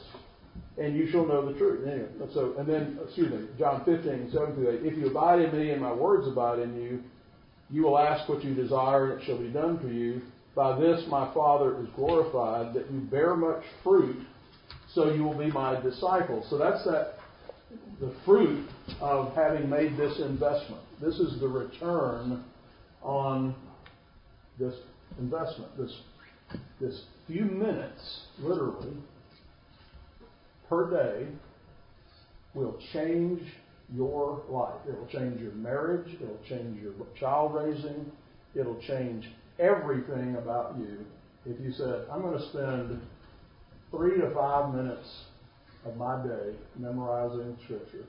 And 0.77 0.95
you 0.95 1.09
shall 1.09 1.25
know 1.25 1.51
the 1.51 1.57
truth. 1.57 1.87
Anyway, 1.87 2.31
so, 2.33 2.53
and 2.57 2.67
then, 2.67 2.99
excuse 3.03 3.31
me, 3.31 3.47
John 3.57 3.83
15, 3.83 4.29
7 4.31 4.55
through 4.55 4.79
8. 4.81 4.85
If 4.85 4.97
you 4.97 5.07
abide 5.07 5.41
in 5.41 5.57
me 5.57 5.71
and 5.71 5.81
my 5.81 5.91
words 5.91 6.27
abide 6.27 6.59
in 6.59 6.75
you, 6.75 7.03
you 7.69 7.83
will 7.83 7.97
ask 7.97 8.29
what 8.29 8.43
you 8.43 8.53
desire 8.53 9.11
and 9.11 9.21
it 9.21 9.25
shall 9.25 9.39
be 9.39 9.49
done 9.49 9.79
for 9.79 9.87
you. 9.87 10.21
By 10.57 10.79
this 10.79 11.05
my 11.07 11.31
Father 11.35 11.79
is 11.81 11.87
glorified, 11.95 12.73
that 12.73 12.91
you 12.91 12.99
bear 13.11 13.35
much 13.35 13.61
fruit, 13.83 14.17
so 14.91 15.13
you 15.13 15.23
will 15.23 15.37
be 15.37 15.51
my 15.51 15.79
disciples. 15.79 16.47
So 16.49 16.57
that's 16.57 16.83
that 16.85 17.19
the 18.01 18.11
fruit 18.25 18.67
of 18.99 19.35
having 19.35 19.69
made 19.69 19.97
this 19.97 20.19
investment. 20.19 20.81
This 20.99 21.19
is 21.19 21.39
the 21.39 21.47
return 21.47 22.43
on 23.03 23.53
this 24.57 24.73
investment. 25.19 25.77
This 25.77 25.95
this 26.81 27.03
few 27.27 27.45
minutes, 27.45 28.21
literally, 28.39 28.97
per 30.67 30.89
day 30.89 31.27
will 32.55 32.79
change 32.93 33.43
your 33.93 34.41
life. 34.49 34.79
It 34.89 34.97
will 34.97 35.07
change 35.07 35.39
your 35.39 35.51
marriage. 35.51 36.15
It 36.15 36.21
will 36.21 36.39
change 36.49 36.81
your 36.81 36.93
child 37.19 37.53
raising. 37.53 38.11
It'll 38.55 38.81
change 38.81 39.29
everything 39.59 40.35
about 40.35 40.75
you. 40.77 41.05
If 41.45 41.59
you 41.61 41.71
said, 41.71 42.05
I'm 42.11 42.21
going 42.21 42.37
to 42.37 42.49
spend 42.49 43.01
three 43.91 44.19
to 44.19 44.29
five 44.33 44.73
minutes 44.73 45.07
of 45.85 45.95
my 45.97 46.21
day 46.23 46.55
memorizing 46.77 47.57
Scripture, 47.63 48.05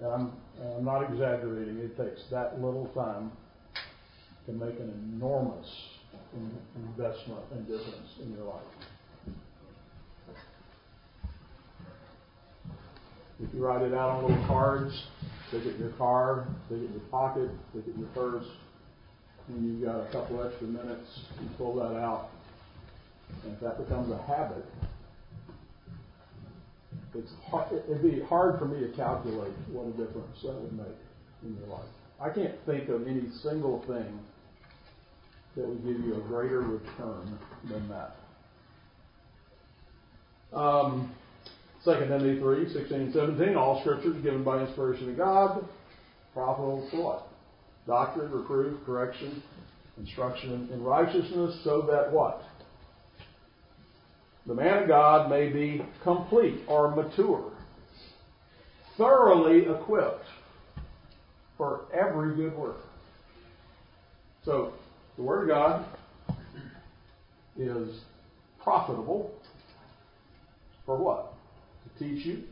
and 0.00 0.08
I'm, 0.08 0.32
and 0.60 0.72
I'm 0.78 0.84
not 0.84 1.02
exaggerating, 1.10 1.78
it 1.78 1.96
takes 1.96 2.22
that 2.30 2.60
little 2.60 2.86
time 2.94 3.30
to 4.46 4.52
make 4.52 4.78
an 4.80 5.12
enormous 5.14 5.68
investment 6.76 7.40
and 7.52 7.66
difference 7.66 8.08
in 8.20 8.32
your 8.32 8.44
life. 8.44 9.36
If 13.40 13.52
you 13.54 13.64
write 13.64 13.82
it 13.82 13.92
out 13.92 14.10
on 14.10 14.22
little 14.22 14.46
cards, 14.46 15.04
stick 15.48 15.64
it 15.66 15.74
in 15.76 15.80
your 15.80 15.90
car, 15.92 16.46
stick 16.66 16.78
it 16.78 16.84
in 16.86 16.92
your 16.92 17.00
pocket, 17.10 17.50
stick 17.70 17.84
it 17.86 17.94
in 17.94 18.00
your 18.00 18.08
purse, 18.08 18.46
and 19.48 19.66
you've 19.66 19.84
got 19.84 20.00
a 20.00 20.12
couple 20.12 20.42
extra 20.42 20.66
minutes, 20.66 21.20
you 21.40 21.48
pull 21.56 21.74
that 21.76 21.98
out. 21.98 22.30
And 23.44 23.54
if 23.54 23.60
that 23.60 23.78
becomes 23.78 24.10
a 24.12 24.22
habit, 24.22 24.64
it's 27.14 27.32
hard, 27.50 27.72
it'd 27.72 28.02
be 28.02 28.20
hard 28.22 28.58
for 28.58 28.66
me 28.66 28.80
to 28.80 28.92
calculate 28.94 29.52
what 29.70 29.86
a 29.86 29.90
difference 29.90 30.40
that 30.42 30.54
would 30.54 30.72
make 30.72 30.86
in 31.42 31.56
your 31.56 31.68
life. 31.68 31.88
I 32.20 32.30
can't 32.30 32.54
think 32.66 32.88
of 32.88 33.06
any 33.06 33.28
single 33.42 33.80
thing 33.86 34.18
that 35.56 35.66
would 35.66 35.84
give 35.84 36.04
you 36.04 36.14
a 36.16 36.20
greater 36.20 36.60
return 36.60 37.38
than 37.68 37.88
that. 37.88 38.16
Um, 40.56 41.14
2 41.84 41.92
Timothy 41.92 42.38
3, 42.38 42.72
16, 42.72 43.12
17, 43.12 43.56
all 43.56 43.80
scripture 43.80 44.14
is 44.16 44.22
given 44.22 44.44
by 44.44 44.62
inspiration 44.62 45.10
of 45.10 45.16
God, 45.16 45.64
profitable 46.32 46.88
for 46.90 47.02
what? 47.02 47.31
Doctrine, 47.86 48.30
reproof, 48.30 48.84
correction, 48.86 49.42
instruction 49.98 50.68
in 50.72 50.82
righteousness, 50.82 51.60
so 51.64 51.82
that 51.90 52.12
what? 52.12 52.42
The 54.46 54.54
man 54.54 54.82
of 54.82 54.88
God 54.88 55.30
may 55.30 55.48
be 55.48 55.84
complete 56.02 56.62
or 56.66 56.94
mature, 56.94 57.52
thoroughly 58.96 59.66
equipped 59.68 60.24
for 61.56 61.82
every 61.92 62.34
good 62.34 62.56
work. 62.56 62.78
So, 64.44 64.72
the 65.16 65.22
Word 65.22 65.42
of 65.42 65.48
God 65.48 65.86
is 67.56 68.00
profitable 68.62 69.32
for 70.86 70.96
what? 70.96 71.32
To 71.84 72.04
teach 72.04 72.26
you, 72.26 72.44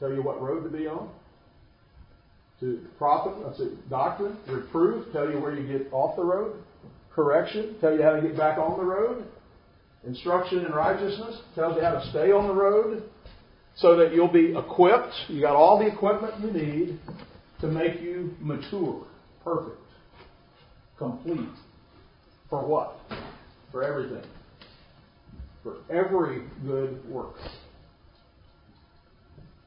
tell 0.00 0.12
you 0.12 0.22
what 0.22 0.42
road 0.42 0.64
to 0.64 0.70
be 0.70 0.86
on, 0.86 1.08
to 2.60 2.80
profit, 2.98 3.34
let's 3.44 3.60
uh, 3.60 3.66
doctrine, 3.88 4.36
reproof, 4.48 5.12
tell 5.12 5.30
you 5.30 5.38
where 5.40 5.54
you 5.54 5.78
get 5.78 5.92
off 5.92 6.16
the 6.16 6.24
road, 6.24 6.56
correction, 7.12 7.76
tell 7.80 7.94
you 7.94 8.02
how 8.02 8.12
to 8.12 8.22
get 8.22 8.36
back 8.36 8.58
on 8.58 8.78
the 8.78 8.84
road, 8.84 9.24
instruction 10.04 10.64
in 10.64 10.72
righteousness, 10.72 11.40
tells 11.54 11.76
you 11.76 11.82
how 11.82 11.92
to 11.92 12.10
stay 12.10 12.32
on 12.32 12.48
the 12.48 12.54
road, 12.54 13.02
so 13.76 13.96
that 13.96 14.12
you'll 14.12 14.32
be 14.32 14.56
equipped. 14.56 15.12
You 15.28 15.40
got 15.40 15.54
all 15.54 15.78
the 15.78 15.86
equipment 15.86 16.34
you 16.40 16.50
need 16.50 17.00
to 17.60 17.68
make 17.68 18.00
you 18.00 18.34
mature, 18.40 19.06
perfect, 19.44 19.80
complete. 20.96 21.48
For 22.50 22.66
what? 22.66 22.96
For 23.70 23.84
everything. 23.84 24.28
For 25.62 25.76
every 25.90 26.42
good 26.64 27.04
work. 27.08 27.36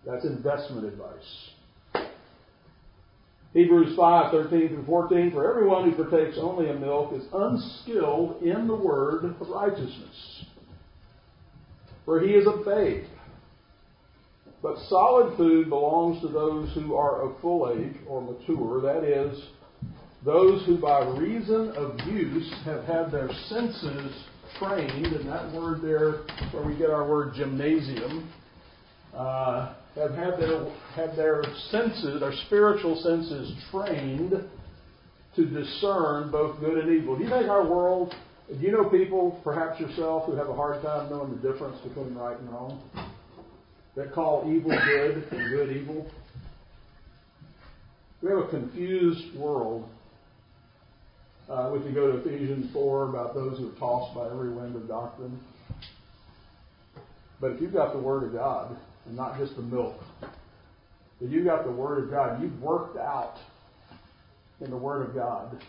That's 0.06 0.26
investment 0.26 0.86
advice. 0.86 1.51
Hebrews 3.54 3.98
5, 3.98 4.32
13 4.32 4.70
through 4.70 4.86
14. 4.86 5.32
For 5.32 5.50
everyone 5.50 5.90
who 5.90 6.04
partakes 6.04 6.38
only 6.40 6.70
of 6.70 6.80
milk 6.80 7.14
is 7.14 7.24
unskilled 7.34 8.42
in 8.42 8.68
the 8.68 8.76
word 8.76 9.26
of 9.26 9.50
righteousness. 9.50 10.46
For 12.06 12.22
he 12.22 12.32
is 12.32 12.48
a 12.48 12.64
babe. 12.64 13.04
But 14.62 14.78
solid 14.88 15.36
food 15.38 15.70
belongs 15.70 16.22
to 16.22 16.28
those 16.28 16.74
who 16.74 16.96
are 16.96 17.24
of 17.24 17.42
full 17.42 17.76
age 17.78 17.96
or 18.08 18.22
mature, 18.22 18.80
that 18.82 19.04
is, 19.04 19.44
those 20.24 20.66
who 20.66 20.78
by 20.80 21.04
reason 21.18 21.70
of 21.70 22.00
use 22.08 22.54
have 22.64 22.84
had 22.86 23.12
their 23.12 23.30
senses 23.48 24.24
trained, 24.60 25.08
and 25.08 25.28
that 25.28 25.52
word 25.52 25.82
there, 25.82 26.24
where 26.52 26.64
we 26.64 26.78
get 26.78 26.92
our 26.92 27.10
word 27.10 27.34
gymnasium, 27.36 28.32
uh, 29.16 29.74
have 29.96 30.12
had 30.12 30.40
their, 30.40 30.70
had 30.96 31.16
their 31.16 31.44
senses, 31.70 32.20
their 32.20 32.34
spiritual 32.46 32.96
senses 33.02 33.54
trained 33.70 34.34
to 35.36 35.46
discern 35.46 36.32
both 36.32 36.60
good 36.60 36.78
and 36.78 36.92
evil. 36.92 37.18
Do 37.18 37.24
you 37.24 37.30
think 37.30 37.50
our 37.50 37.66
world, 37.66 38.14
do 38.48 38.60
you 38.60 38.72
know 38.72 38.90
people, 38.90 39.40
perhaps 39.44 39.80
yourself, 39.80 40.26
who 40.26 40.36
have 40.36 40.50
a 40.50 40.54
hard 40.54 40.82
time 40.82 41.10
knowing 41.10 41.32
the 41.32 41.52
difference 41.52 41.80
between 41.82 42.16
right 42.16 42.38
and 42.38 42.50
wrong? 42.50 42.82
That 43.96 44.14
call 44.14 44.50
evil 44.50 44.72
good 44.72 45.28
and 45.32 45.50
good 45.50 45.76
evil? 45.76 46.10
We 48.22 48.30
have 48.30 48.40
a 48.40 48.48
confused 48.48 49.36
world. 49.36 49.90
Uh, 51.50 51.72
we 51.74 51.80
can 51.80 51.94
go 51.94 52.12
to 52.12 52.18
Ephesians 52.20 52.72
4 52.72 53.10
about 53.10 53.34
those 53.34 53.58
who 53.58 53.70
are 53.70 53.80
tossed 53.80 54.16
by 54.16 54.28
every 54.28 54.54
wind 54.54 54.76
of 54.76 54.88
doctrine. 54.88 55.38
But 57.42 57.52
if 57.52 57.62
you've 57.62 57.74
got 57.74 57.94
the 57.94 58.00
Word 58.00 58.24
of 58.24 58.32
God, 58.32 58.78
and 59.06 59.16
not 59.16 59.38
just 59.38 59.56
the 59.56 59.62
milk. 59.62 59.96
But 61.20 61.30
you've 61.30 61.46
got 61.46 61.66
the 61.66 61.72
Word 61.72 62.04
of 62.04 62.12
God, 62.12 62.42
you've 62.42 62.62
worked 62.62 62.98
out 62.98 63.36
in 64.60 64.70
the 64.70 64.78
Word 64.78 65.08
of 65.08 65.16
God, 65.16 65.62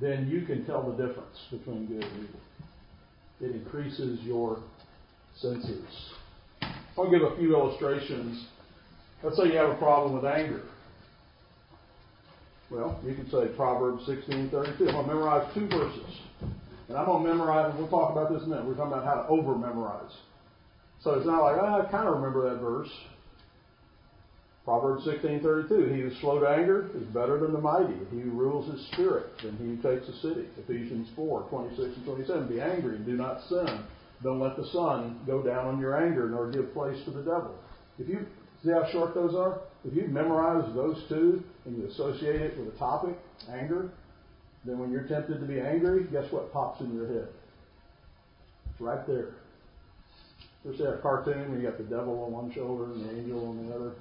then 0.00 0.28
you 0.28 0.44
can 0.46 0.64
tell 0.66 0.82
the 0.90 1.06
difference 1.06 1.38
between 1.50 1.86
good 1.86 2.04
and 2.04 2.24
evil. 2.24 2.40
It 3.40 3.50
increases 3.54 4.20
your 4.22 4.58
senses. 5.36 5.84
I'll 6.98 7.10
give 7.10 7.22
a 7.22 7.36
few 7.36 7.54
illustrations. 7.54 8.46
Let's 9.22 9.36
say 9.36 9.46
you 9.46 9.56
have 9.56 9.70
a 9.70 9.76
problem 9.76 10.14
with 10.14 10.24
anger. 10.24 10.62
Well, 12.70 13.00
you 13.06 13.14
can 13.14 13.30
say 13.30 13.48
Proverbs 13.56 14.02
16:32. 14.08 14.48
I'm 14.48 14.50
going 14.50 14.80
to 14.82 15.02
memorize 15.06 15.54
two 15.54 15.68
verses. 15.68 16.20
And 16.88 16.96
I'm 16.96 17.06
going 17.06 17.24
to 17.24 17.28
memorize, 17.28 17.70
and 17.70 17.78
we'll 17.78 17.88
talk 17.88 18.12
about 18.12 18.32
this 18.32 18.42
in 18.42 18.46
a 18.46 18.50
minute. 18.50 18.66
We're 18.66 18.74
talking 18.74 18.92
about 18.92 19.04
how 19.04 19.22
to 19.22 19.28
over 19.28 19.54
memorize. 19.56 20.12
So 21.02 21.14
it's 21.14 21.26
not 21.26 21.42
like, 21.42 21.56
oh, 21.60 21.82
I 21.82 21.90
kind 21.90 22.08
of 22.08 22.14
remember 22.14 22.50
that 22.50 22.60
verse. 22.60 22.90
Proverbs 24.64 25.06
16:32. 25.06 25.94
He 25.94 26.00
who's 26.00 26.18
slow 26.20 26.40
to 26.40 26.48
anger 26.48 26.90
is 26.96 27.04
better 27.14 27.38
than 27.38 27.52
the 27.52 27.60
mighty. 27.60 27.94
He 28.10 28.20
who 28.20 28.30
rules 28.30 28.68
his 28.70 28.84
spirit 28.88 29.26
than 29.40 29.56
he 29.58 29.64
who 29.64 29.76
takes 29.76 30.08
a 30.08 30.16
city. 30.20 30.48
Ephesians 30.58 31.08
4:26 31.16 31.96
and 31.96 32.04
27. 32.04 32.48
Be 32.48 32.60
angry 32.60 32.96
and 32.96 33.06
do 33.06 33.12
not 33.12 33.42
sin. 33.48 33.84
Don't 34.24 34.40
let 34.40 34.56
the 34.56 34.66
sun 34.66 35.20
go 35.24 35.40
down 35.40 35.68
on 35.68 35.78
your 35.78 35.96
anger, 35.96 36.28
nor 36.28 36.50
give 36.50 36.72
place 36.72 37.02
to 37.04 37.12
the 37.12 37.22
devil. 37.22 37.54
If 37.98 38.08
you 38.08 38.26
see 38.64 38.70
how 38.70 38.90
short 38.90 39.14
those 39.14 39.36
are, 39.36 39.60
if 39.84 39.94
you 39.94 40.08
memorize 40.08 40.64
those 40.74 41.04
two 41.08 41.44
and 41.64 41.78
you 41.78 41.86
associate 41.86 42.40
it 42.40 42.58
with 42.58 42.74
a 42.74 42.78
topic, 42.78 43.16
anger, 43.48 43.90
then 44.64 44.80
when 44.80 44.90
you're 44.90 45.06
tempted 45.06 45.38
to 45.38 45.46
be 45.46 45.60
angry, 45.60 46.04
guess 46.10 46.30
what 46.32 46.52
pops 46.52 46.80
in 46.80 46.92
your 46.92 47.06
head? 47.06 47.28
It's 48.72 48.80
right 48.80 49.06
there. 49.06 49.34
There's 50.66 50.80
a 50.80 50.98
cartoon 51.00 51.54
you 51.54 51.68
got 51.68 51.78
the 51.78 51.84
devil 51.84 52.24
on 52.24 52.32
one 52.32 52.52
shoulder 52.52 52.86
and 52.92 53.04
the 53.04 53.16
angel 53.16 53.50
on 53.50 53.68
the 53.68 53.72
other. 53.72 53.92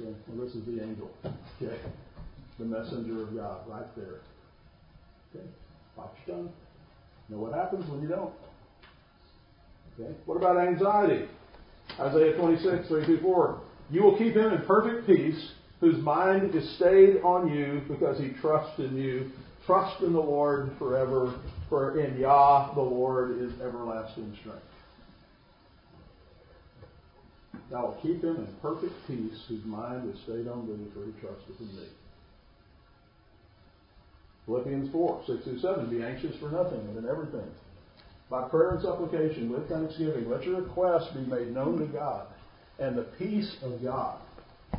Well, 0.00 0.44
this 0.44 0.56
is 0.56 0.64
the 0.66 0.82
angel. 0.82 1.08
Okay, 1.24 1.78
the 2.58 2.64
messenger 2.64 3.22
of 3.22 3.36
God, 3.36 3.60
right 3.68 3.86
there. 3.94 4.18
Okay, 5.30 5.46
your 5.96 6.10
tongue. 6.26 6.52
Know 7.28 7.38
what 7.38 7.54
happens 7.54 7.88
when 7.88 8.02
you 8.02 8.08
don't. 8.08 8.32
Okay, 9.96 10.12
what 10.26 10.36
about 10.36 10.58
anxiety? 10.58 11.28
Isaiah 12.00 12.36
26, 12.38 12.88
3 12.88 13.04
through 13.04 13.20
4. 13.20 13.60
You 13.92 14.02
will 14.02 14.18
keep 14.18 14.34
him 14.34 14.52
in 14.52 14.62
perfect 14.66 15.06
peace, 15.06 15.52
whose 15.78 16.02
mind 16.02 16.56
is 16.56 16.68
stayed 16.74 17.22
on 17.22 17.54
you 17.54 17.82
because 17.86 18.18
he 18.18 18.30
trusts 18.40 18.80
in 18.80 18.96
you. 18.96 19.30
Trust 19.64 20.02
in 20.02 20.12
the 20.12 20.18
Lord 20.18 20.72
forever, 20.76 21.38
for 21.68 22.00
in 22.00 22.18
Yah 22.18 22.74
the 22.74 22.80
Lord 22.80 23.40
is 23.40 23.52
everlasting 23.60 24.36
strength. 24.40 24.60
Thou 27.70 27.86
wilt 27.86 28.02
keep 28.02 28.22
him 28.22 28.36
in 28.36 28.48
perfect 28.60 28.92
peace, 29.06 29.44
whose 29.48 29.64
mind 29.64 30.12
is 30.12 30.20
stayed 30.22 30.48
on 30.48 30.66
thee, 30.66 30.90
for 30.92 31.04
he 31.06 31.12
trusteth 31.20 31.60
in 31.60 31.76
thee. 31.76 31.88
Philippians 34.46 34.92
4, 34.92 35.22
6 35.26 35.44
through 35.44 35.58
7. 35.58 35.90
Be 35.90 36.04
anxious 36.04 36.36
for 36.38 36.50
nothing, 36.50 36.86
but 36.86 37.02
in 37.02 37.08
everything. 37.08 37.50
By 38.28 38.48
prayer 38.48 38.70
and 38.70 38.82
supplication, 38.82 39.50
with 39.50 39.68
thanksgiving, 39.68 40.28
let 40.28 40.44
your 40.44 40.60
requests 40.60 41.12
be 41.14 41.20
made 41.20 41.52
known 41.52 41.78
to 41.78 41.86
God. 41.86 42.26
And 42.78 42.96
the 42.96 43.04
peace 43.18 43.56
of 43.62 43.82
God, 43.82 44.18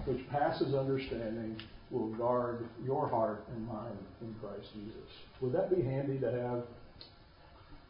which 0.06 0.28
passes 0.30 0.76
understanding, 0.76 1.60
will 1.89 2.10
guard 2.15 2.65
your 2.84 3.08
heart 3.08 3.43
and 3.54 3.67
mind 3.67 3.98
in 4.21 4.36
Christ 4.41 4.67
Jesus. 4.74 5.10
Would 5.41 5.54
that 5.54 5.76
be 5.76 5.82
handy 5.82 6.19
to 6.19 6.32
have 6.32 6.63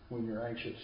when 0.10 0.26
you're 0.26 0.46
anxious? 0.46 0.78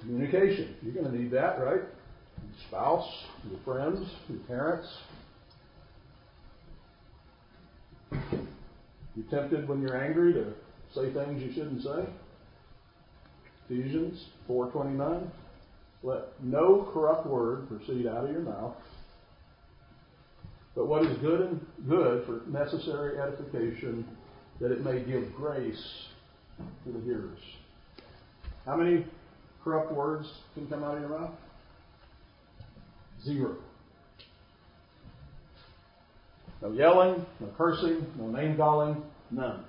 Communication. 0.00 0.76
You're 0.82 0.94
going 0.94 1.12
to 1.12 1.18
need 1.18 1.30
that, 1.32 1.60
right? 1.60 1.80
Your 1.82 2.60
spouse, 2.68 3.08
your 3.50 3.60
friends, 3.64 4.08
your 4.28 4.38
parents. 4.40 4.88
You're 8.10 9.26
tempted 9.30 9.68
when 9.68 9.82
you're 9.82 10.02
angry 10.02 10.32
to 10.32 10.52
say 10.94 11.12
things 11.12 11.42
you 11.42 11.52
shouldn't 11.52 11.82
say? 11.82 12.06
Ephesians 13.68 14.24
4:29. 14.48 15.28
Let 16.02 16.42
no 16.42 16.88
corrupt 16.94 17.26
word 17.26 17.68
proceed 17.68 18.06
out 18.06 18.24
of 18.24 18.30
your 18.30 18.40
mouth, 18.40 18.74
but 20.74 20.86
what 20.86 21.04
is 21.04 21.18
good 21.18 21.42
and 21.42 21.66
good 21.88 22.24
for 22.24 22.40
necessary 22.50 23.18
edification, 23.18 24.06
that 24.60 24.72
it 24.72 24.82
may 24.82 25.00
give 25.00 25.34
grace 25.34 26.08
to 26.84 26.92
the 26.92 27.00
hearers. 27.00 27.38
How 28.64 28.76
many 28.76 29.04
corrupt 29.62 29.92
words 29.92 30.26
can 30.54 30.66
come 30.68 30.82
out 30.84 30.96
of 30.96 31.00
your 31.00 31.10
mouth? 31.10 31.34
Zero. 33.24 33.56
No 36.62 36.72
yelling, 36.72 37.24
no 37.40 37.48
cursing, 37.56 38.06
no 38.18 38.28
name 38.28 38.56
calling, 38.56 39.02
none. 39.30 39.64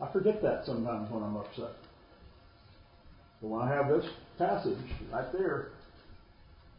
I 0.00 0.12
forget 0.12 0.42
that 0.42 0.64
sometimes 0.64 1.10
when 1.10 1.22
I'm 1.22 1.36
upset. 1.36 1.72
But 3.40 3.48
when 3.48 3.62
I 3.62 3.74
have 3.74 3.88
this 3.88 4.04
passage 4.38 4.78
right 5.12 5.32
there, 5.32 5.68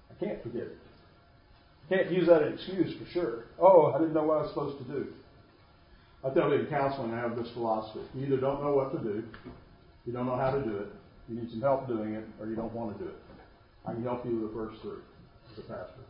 I 0.09 0.23
can't 0.23 0.41
forget 0.43 0.63
it. 0.63 0.77
Can't 1.89 2.11
use 2.11 2.27
that 2.27 2.43
as 2.43 2.53
excuse 2.55 2.95
for 2.97 3.11
sure. 3.11 3.43
Oh, 3.59 3.93
I 3.93 3.99
didn't 3.99 4.13
know 4.13 4.23
what 4.23 4.37
I 4.37 4.41
was 4.41 4.49
supposed 4.49 4.85
to 4.85 4.91
do. 4.91 5.07
I 6.23 6.33
tell 6.33 6.49
you 6.49 6.61
in 6.61 6.65
counseling, 6.67 7.13
I 7.13 7.19
have 7.19 7.35
this 7.35 7.49
philosophy. 7.53 7.99
You 8.15 8.25
either 8.25 8.37
don't 8.37 8.63
know 8.63 8.73
what 8.73 8.91
to 8.93 8.97
do, 8.97 9.23
you 10.05 10.13
don't 10.13 10.25
know 10.25 10.37
how 10.37 10.51
to 10.51 10.61
do 10.61 10.77
it, 10.77 10.87
you 11.27 11.35
need 11.35 11.49
some 11.49 11.61
help 11.61 11.87
doing 11.87 12.13
it, 12.13 12.25
or 12.39 12.47
you 12.47 12.55
don't 12.55 12.73
want 12.73 12.97
to 12.97 13.03
do 13.03 13.09
it. 13.09 13.15
I 13.85 13.93
can 13.93 14.03
help 14.03 14.25
you 14.25 14.39
with 14.39 14.51
the 14.51 14.55
first 14.55 14.81
three 14.81 15.01
as 15.51 15.59
a 15.59 15.61
pastor 15.61 16.01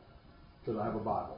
because 0.63 0.80
I 0.80 0.86
have 0.86 0.95
a 0.95 0.99
Bible. 0.99 1.38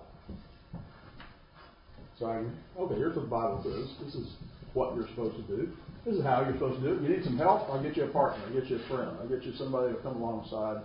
So 2.20 2.26
I 2.26 2.36
can, 2.38 2.58
okay, 2.80 2.96
here's 2.96 3.16
what 3.16 3.24
the 3.24 3.30
Bible 3.30 3.62
says. 3.64 4.06
This 4.06 4.16
is 4.16 4.34
what 4.74 4.96
you're 4.96 5.08
supposed 5.08 5.36
to 5.36 5.44
do. 5.44 5.70
This 6.06 6.16
is 6.16 6.24
how 6.24 6.42
you're 6.42 6.54
supposed 6.54 6.82
to 6.82 6.88
do 6.88 6.94
it. 6.96 7.02
You 7.02 7.16
need 7.16 7.24
some 7.24 7.38
help? 7.38 7.70
I'll 7.70 7.82
get 7.82 7.96
you 7.96 8.06
a 8.06 8.08
partner. 8.08 8.44
I'll 8.48 8.54
get 8.54 8.70
you 8.70 8.78
a 8.78 8.88
friend. 8.88 9.12
I'll 9.22 9.28
get 9.28 9.44
you 9.44 9.54
somebody 9.54 9.94
to 9.94 10.00
come 10.00 10.16
alongside. 10.16 10.82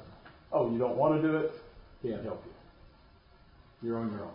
Oh, 0.52 0.70
you 0.70 0.78
don't 0.78 0.96
want 0.96 1.20
to 1.20 1.26
do 1.26 1.37
it? 1.37 1.52
Can't 2.02 2.22
help 2.24 2.42
you. 2.44 3.88
You're 3.88 3.98
on 3.98 4.11
your 4.11 4.22
own. 4.22 4.33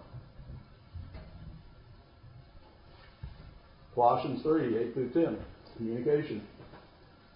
Colossians 3.93 4.41
3, 4.43 4.77
8 4.77 4.93
through 4.93 5.09
10. 5.09 5.37
Communication. 5.77 6.41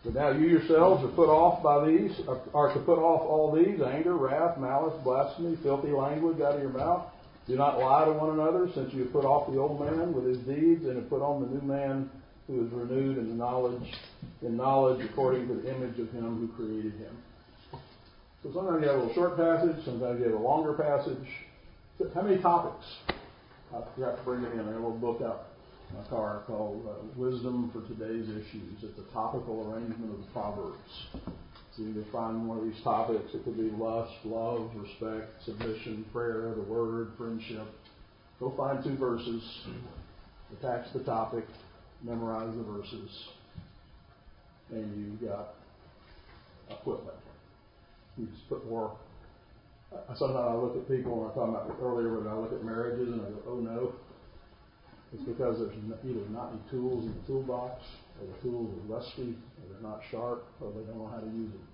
But 0.04 0.16
now 0.16 0.32
you 0.32 0.48
yourselves 0.48 1.04
are 1.04 1.16
put 1.16 1.30
off 1.30 1.62
by 1.62 1.86
these, 1.86 2.12
are 2.54 2.74
to 2.74 2.80
put 2.80 2.98
off 2.98 3.22
all 3.22 3.52
these 3.56 3.80
anger, 3.82 4.16
wrath, 4.16 4.58
malice, 4.58 5.00
blasphemy, 5.04 5.58
filthy 5.62 5.92
language 5.92 6.42
out 6.42 6.56
of 6.56 6.62
your 6.62 6.72
mouth. 6.72 7.06
Do 7.48 7.56
not 7.56 7.80
lie 7.80 8.06
to 8.06 8.14
one 8.14 8.40
another, 8.40 8.70
since 8.74 8.94
you 8.94 9.04
have 9.04 9.14
put 9.14 9.26
off 9.26 9.52
the 9.52 9.60
old 9.60 9.80
man 9.80 10.14
with 10.14 10.26
his 10.26 10.38
deeds, 10.40 10.86
and 10.86 10.96
have 10.96 11.10
put 11.10 11.22
on 11.22 11.42
the 11.42 11.48
new 11.48 11.62
man 11.62 12.10
who 12.48 12.66
is 12.66 12.72
renewed 12.72 13.18
in 13.18 13.38
knowledge, 13.38 13.94
in 14.42 14.58
knowledge 14.58 15.06
according 15.06 15.48
to 15.48 15.56
the 15.56 15.76
image 15.76 16.00
of 16.00 16.12
him 16.12 16.38
who 16.38 16.48
created 16.56 16.94
him. 16.94 17.16
So 18.42 18.52
sometimes 18.54 18.82
you 18.82 18.90
have 18.90 18.98
a 18.98 19.04
little 19.04 19.14
short 19.14 19.38
passage, 19.38 19.86
sometimes 19.86 20.20
you 20.20 20.26
have 20.26 20.34
a 20.34 20.44
longer 20.44 20.74
passage. 20.74 21.28
How 22.16 22.24
many 22.24 22.42
topics? 22.42 22.86
I 23.74 23.82
forgot 23.94 24.18
to 24.18 24.24
bring 24.24 24.44
it 24.44 24.54
in. 24.54 24.62
I 24.62 24.66
have 24.66 24.82
a 24.82 24.88
little 24.88 24.98
book 24.98 25.22
out 25.22 25.51
car 26.10 26.43
called 26.47 26.86
uh, 26.88 26.93
Wisdom 27.15 27.71
for 27.71 27.82
Today's 27.88 28.30
Issues. 28.30 28.84
It's 28.84 28.99
a 28.99 29.13
topical 29.13 29.71
arrangement 29.71 30.12
of 30.12 30.19
the 30.19 30.32
Proverbs. 30.34 30.77
So 31.75 31.84
you 31.84 31.93
can 31.93 32.06
find 32.12 32.47
one 32.47 32.58
of 32.58 32.63
these 32.65 32.82
topics. 32.84 33.34
It 33.34 33.43
could 33.45 33.56
be 33.56 33.71
lust, 33.77 34.12
love, 34.25 34.71
respect, 34.75 35.43
submission, 35.45 36.06
prayer, 36.12 36.54
the 36.56 36.63
word, 36.63 37.13
friendship. 37.17 37.67
Go 38.39 38.54
find 38.58 38.84
two 38.84 38.97
verses, 38.97 39.41
attach 40.51 40.91
the 40.93 41.04
topic, 41.04 41.45
memorize 42.04 42.54
the 42.58 42.63
verses, 42.63 43.10
and 44.71 44.89
you've 44.97 45.30
got 45.30 45.54
equipment. 46.69 47.17
You 48.17 48.25
just 48.25 48.49
put 48.49 48.69
more. 48.69 48.97
Sometimes 50.17 50.36
I 50.36 50.54
look 50.56 50.75
at 50.75 50.88
people, 50.89 51.21
and 51.21 51.32
I 51.32 51.36
talked 51.36 51.49
about 51.49 51.77
earlier 51.82 52.17
when 52.17 52.27
I 52.27 52.36
look 52.36 52.51
at 52.51 52.63
marriages, 52.63 53.10
and 53.13 53.21
I 53.21 53.30
go, 53.30 53.41
oh 53.47 53.60
no. 53.60 53.70
It's 55.13 55.24
because 55.24 55.60
there's 55.60 55.74
either 55.76 56.30
not 56.30 56.52
any 56.54 56.62
tools 56.71 57.04
in 57.06 57.13
the 57.13 57.28
toolbox, 57.28 57.84
or 58.19 58.28
the 58.28 58.41
tools 58.41 58.71
are 58.71 58.95
rusty, 58.95 59.36
or 59.36 59.74
they're 59.74 59.82
not 59.82 60.00
sharp, 60.10 60.45
or 60.62 60.71
they 60.71 60.86
don't 60.86 60.97
know 60.97 61.08
how 61.08 61.19
to 61.19 61.26
use 61.26 61.52
them. 61.52 61.67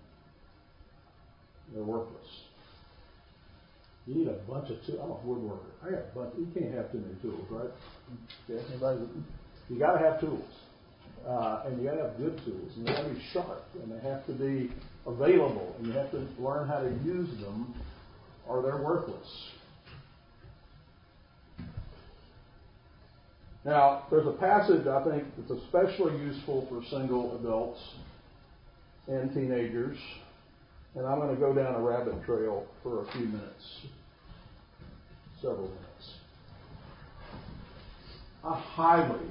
They're 1.73 1.83
worthless. 1.83 2.27
You 4.07 4.15
need 4.15 4.27
a 4.27 4.39
bunch 4.49 4.71
of 4.71 4.83
tools. 4.85 4.99
I'm 5.03 5.11
a 5.11 5.15
woodworker. 5.15 5.69
I 5.85 5.91
got 5.91 5.99
a 5.99 6.15
bunch. 6.15 6.33
You 6.39 6.47
can't 6.59 6.73
have 6.73 6.91
too 6.91 6.99
many 6.99 7.15
tools, 7.21 7.45
right? 7.51 7.69
Yeah, 8.47 8.59
anybody? 8.71 9.01
You 9.69 9.77
got 9.77 9.99
to 9.99 9.99
have 9.99 10.21
tools, 10.21 10.49
uh, 11.27 11.63
and 11.65 11.77
you 11.81 11.89
got 11.89 11.95
to 11.95 12.03
have 12.03 12.17
good 12.17 12.41
tools, 12.45 12.71
and 12.77 12.87
they 12.87 12.91
got 12.91 13.03
to 13.03 13.13
be 13.13 13.21
sharp, 13.33 13.65
and 13.83 13.91
they 13.91 13.99
have 14.07 14.25
to 14.27 14.33
be 14.33 14.71
available, 15.05 15.75
and 15.77 15.87
you 15.87 15.93
have 15.93 16.09
to 16.11 16.25
learn 16.39 16.67
how 16.67 16.79
to 16.79 16.89
use 17.05 17.29
them, 17.41 17.75
or 18.47 18.63
they're 18.63 18.81
worthless. 18.81 19.27
Now, 23.67 24.03
there's 24.09 24.25
a 24.25 24.31
passage 24.31 24.87
I 24.87 25.03
think 25.03 25.25
that's 25.37 25.61
especially 25.61 26.17
useful 26.21 26.65
for 26.69 26.81
single 26.89 27.37
adults 27.37 27.81
and 29.09 29.33
teenagers, 29.33 29.97
and 30.95 31.05
I'm 31.05 31.19
going 31.19 31.35
to 31.35 31.39
go 31.39 31.53
down 31.53 31.75
a 31.75 31.81
rabbit 31.81 32.23
trail 32.25 32.65
for 32.81 33.03
a 33.03 33.11
few 33.11 33.25
minutes, 33.25 33.81
several 35.41 35.67
minutes. 35.67 36.13
I 38.45 38.57
highly 38.57 39.27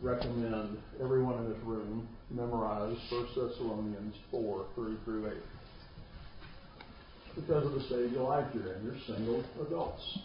recommend 0.00 0.78
everyone 0.98 1.44
in 1.44 1.52
this 1.52 1.62
room 1.62 2.08
memorize 2.30 2.96
1 3.10 3.26
Thessalonians 3.36 4.14
4 4.30 4.64
3 4.74 4.94
through 5.04 5.26
8 5.26 5.32
because 7.34 7.66
of 7.66 7.74
the 7.74 7.82
stage 7.82 8.14
of 8.14 8.22
life 8.22 8.46
you're 8.54 8.72
in. 8.72 8.84
You're 8.84 9.16
single 9.16 9.44
adults 9.60 10.18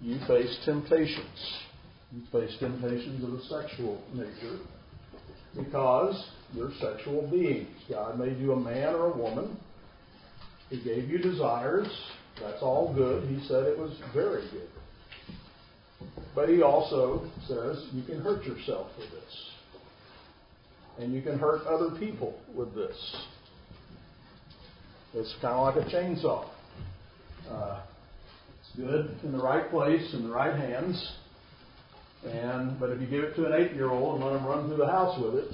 you 0.00 0.18
face 0.26 0.58
temptations. 0.64 1.58
You 2.12 2.22
face 2.32 2.56
temptations 2.58 3.22
of 3.22 3.34
a 3.34 3.42
sexual 3.62 4.02
nature 4.14 4.58
because 5.56 6.28
you're 6.52 6.72
sexual 6.80 7.28
beings. 7.30 7.68
God 7.88 8.18
made 8.18 8.38
you 8.38 8.52
a 8.52 8.60
man 8.60 8.94
or 8.94 9.12
a 9.12 9.16
woman. 9.16 9.56
He 10.70 10.82
gave 10.82 11.08
you 11.08 11.18
desires. 11.18 11.88
That's 12.40 12.62
all 12.62 12.92
good. 12.94 13.28
He 13.28 13.46
said 13.46 13.64
it 13.64 13.78
was 13.78 13.92
very 14.14 14.48
good. 14.50 14.68
But 16.34 16.48
he 16.48 16.62
also 16.62 17.28
says 17.46 17.84
you 17.92 18.02
can 18.04 18.20
hurt 18.20 18.44
yourself 18.44 18.88
with 18.98 19.10
this. 19.10 19.50
And 20.98 21.12
you 21.12 21.22
can 21.22 21.38
hurt 21.38 21.66
other 21.66 21.98
people 21.98 22.38
with 22.54 22.74
this. 22.74 23.16
It's 25.14 25.34
kind 25.40 25.54
of 25.54 25.74
like 25.74 25.86
a 25.86 25.90
chainsaw. 25.90 26.48
Uh, 27.48 27.80
good 28.76 29.16
in 29.22 29.32
the 29.32 29.42
right 29.42 29.70
place, 29.70 30.12
in 30.14 30.24
the 30.24 30.34
right 30.34 30.54
hands. 30.54 31.12
And 32.24 32.78
but 32.78 32.90
if 32.90 33.00
you 33.00 33.06
give 33.06 33.24
it 33.24 33.34
to 33.36 33.46
an 33.46 33.52
eight-year-old 33.54 34.16
and 34.16 34.24
let 34.24 34.36
him 34.36 34.46
run 34.46 34.68
through 34.68 34.76
the 34.76 34.86
house 34.86 35.18
with 35.20 35.34
it, 35.36 35.52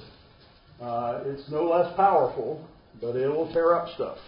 uh, 0.80 1.20
it's 1.24 1.48
no 1.50 1.64
less 1.64 1.94
powerful, 1.96 2.66
but 3.00 3.16
it 3.16 3.28
will 3.28 3.52
tear 3.52 3.74
up 3.74 3.94
stuff. 3.94 4.18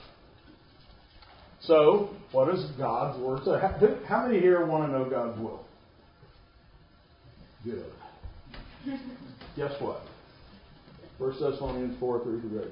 So, 1.62 2.11
what 2.33 2.55
is 2.55 2.64
God's 2.79 3.18
word? 3.20 3.40
How, 3.44 3.98
how 4.07 4.27
many 4.27 4.40
here 4.40 4.64
want 4.64 4.87
to 4.87 4.92
know 4.96 5.11
God's 5.11 5.38
will? 5.40 5.64
Good. 7.64 7.92
Guess 9.57 9.72
what? 9.81 10.03
1 11.18 11.33
Thessalonians 11.33 11.98
4 11.98 12.22
3 12.22 12.40
through 12.40 12.62
8 12.62 12.68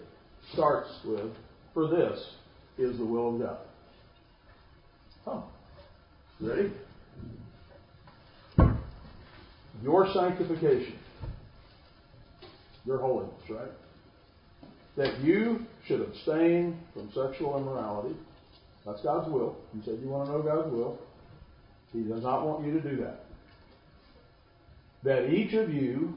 starts 0.52 0.88
with, 1.04 1.32
For 1.74 1.88
this 1.88 2.18
is 2.78 2.96
the 2.96 3.04
will 3.04 3.34
of 3.34 3.40
God. 3.40 3.58
Huh. 5.24 5.40
Ready? 6.40 6.70
Your 9.82 10.12
sanctification, 10.12 10.98
your 12.84 12.98
holiness, 12.98 13.34
right? 13.48 13.70
That 14.96 15.20
you 15.20 15.60
should 15.86 16.00
abstain 16.00 16.78
from 16.92 17.10
sexual 17.14 17.56
immorality. 17.58 18.16
That's 18.84 19.00
God's 19.02 19.30
will. 19.30 19.56
You 19.74 19.82
said 19.84 19.98
you 20.02 20.08
want 20.08 20.28
to 20.28 20.32
know 20.32 20.42
God's 20.42 20.72
will. 20.72 20.98
He 21.92 22.02
does 22.02 22.22
not 22.22 22.46
want 22.46 22.66
you 22.66 22.72
to 22.72 22.80
do 22.80 22.96
that. 23.02 23.24
That 25.04 25.30
each 25.30 25.54
of 25.54 25.72
you 25.72 26.14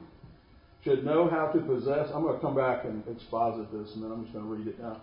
should 0.84 1.04
know 1.04 1.28
how 1.28 1.46
to 1.48 1.60
possess. 1.60 2.08
I'm 2.14 2.22
going 2.22 2.34
to 2.34 2.40
come 2.40 2.56
back 2.56 2.84
and 2.84 3.02
exposit 3.08 3.70
this, 3.72 3.94
and 3.94 4.04
then 4.04 4.10
I'm 4.10 4.22
just 4.24 4.34
going 4.34 4.44
to 4.44 4.50
read 4.50 4.66
it 4.66 4.80
now 4.80 5.00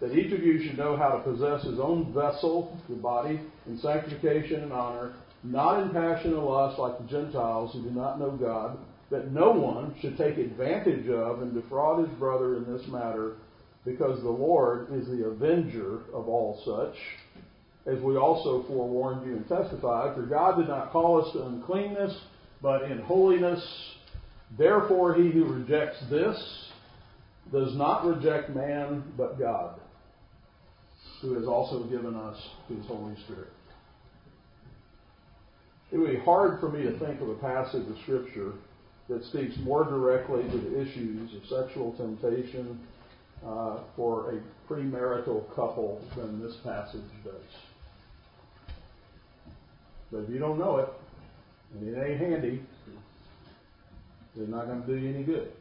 that 0.00 0.16
each 0.16 0.32
of 0.32 0.42
you 0.42 0.62
should 0.62 0.78
know 0.78 0.96
how 0.96 1.10
to 1.10 1.22
possess 1.22 1.64
his 1.64 1.80
own 1.80 2.12
vessel, 2.12 2.78
the 2.88 2.94
body, 2.94 3.40
in 3.66 3.78
sanctification 3.78 4.62
and 4.62 4.72
honor, 4.72 5.14
not 5.42 5.82
in 5.82 5.90
passion 5.90 6.34
and 6.34 6.44
lust 6.44 6.78
like 6.78 6.98
the 6.98 7.06
Gentiles 7.06 7.72
who 7.72 7.82
do 7.82 7.90
not 7.90 8.18
know 8.18 8.30
God, 8.30 8.78
that 9.10 9.32
no 9.32 9.50
one 9.50 9.94
should 10.00 10.16
take 10.16 10.36
advantage 10.36 11.08
of 11.08 11.42
and 11.42 11.54
defraud 11.54 12.06
his 12.06 12.18
brother 12.18 12.56
in 12.56 12.72
this 12.72 12.86
matter, 12.88 13.36
because 13.84 14.20
the 14.22 14.28
Lord 14.28 14.92
is 14.92 15.06
the 15.06 15.24
avenger 15.26 16.00
of 16.12 16.28
all 16.28 16.60
such, 16.64 16.96
as 17.92 18.00
we 18.02 18.16
also 18.16 18.64
forewarned 18.68 19.26
you 19.26 19.36
and 19.36 19.48
testified. 19.48 20.14
For 20.14 20.22
God 20.22 20.58
did 20.58 20.68
not 20.68 20.92
call 20.92 21.24
us 21.24 21.32
to 21.32 21.46
uncleanness, 21.46 22.16
but 22.60 22.82
in 22.90 22.98
holiness. 22.98 23.64
Therefore, 24.58 25.14
he 25.14 25.30
who 25.30 25.44
rejects 25.44 25.98
this 26.10 26.36
does 27.50 27.74
not 27.76 28.04
reject 28.04 28.50
man, 28.50 29.02
but 29.16 29.38
God 29.38 29.80
who 31.20 31.34
has 31.34 31.46
also 31.46 31.84
given 31.84 32.14
us 32.14 32.36
his 32.68 32.84
Holy 32.86 33.14
Spirit. 33.24 33.48
It 35.90 35.98
would 35.98 36.10
be 36.10 36.18
hard 36.18 36.60
for 36.60 36.68
me 36.68 36.82
to 36.82 36.98
think 36.98 37.20
of 37.20 37.30
a 37.30 37.34
passage 37.34 37.88
of 37.88 37.96
Scripture 38.02 38.52
that 39.08 39.24
speaks 39.24 39.56
more 39.62 39.84
directly 39.84 40.42
to 40.42 40.58
the 40.58 40.80
issues 40.80 41.34
of 41.34 41.42
sexual 41.46 41.92
temptation 41.94 42.78
uh, 43.46 43.78
for 43.96 44.32
a 44.32 44.70
premarital 44.70 45.48
couple 45.54 46.02
than 46.14 46.42
this 46.42 46.56
passage 46.62 47.00
does. 47.24 47.32
But 50.12 50.18
if 50.18 50.30
you 50.30 50.38
don't 50.38 50.58
know 50.58 50.78
it, 50.78 50.88
and 51.74 51.88
it 51.88 51.98
ain't 51.98 52.20
handy, 52.20 52.62
it's 54.36 54.50
not 54.50 54.66
going 54.66 54.82
to 54.82 54.86
do 54.86 54.96
you 54.96 55.14
any 55.14 55.24
good. 55.24 55.52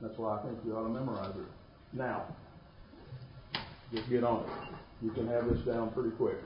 That's 0.00 0.16
why 0.16 0.38
I 0.38 0.42
think 0.42 0.58
you 0.64 0.76
ought 0.76 0.84
to 0.84 0.88
memorize 0.88 1.34
it. 1.36 1.96
now. 1.96 2.24
Just 3.92 4.08
get 4.08 4.24
on 4.24 4.44
it. 4.44 4.50
You 5.02 5.10
can 5.10 5.26
have 5.28 5.48
this 5.48 5.60
down 5.66 5.90
pretty 5.90 6.10
quick. 6.10 6.36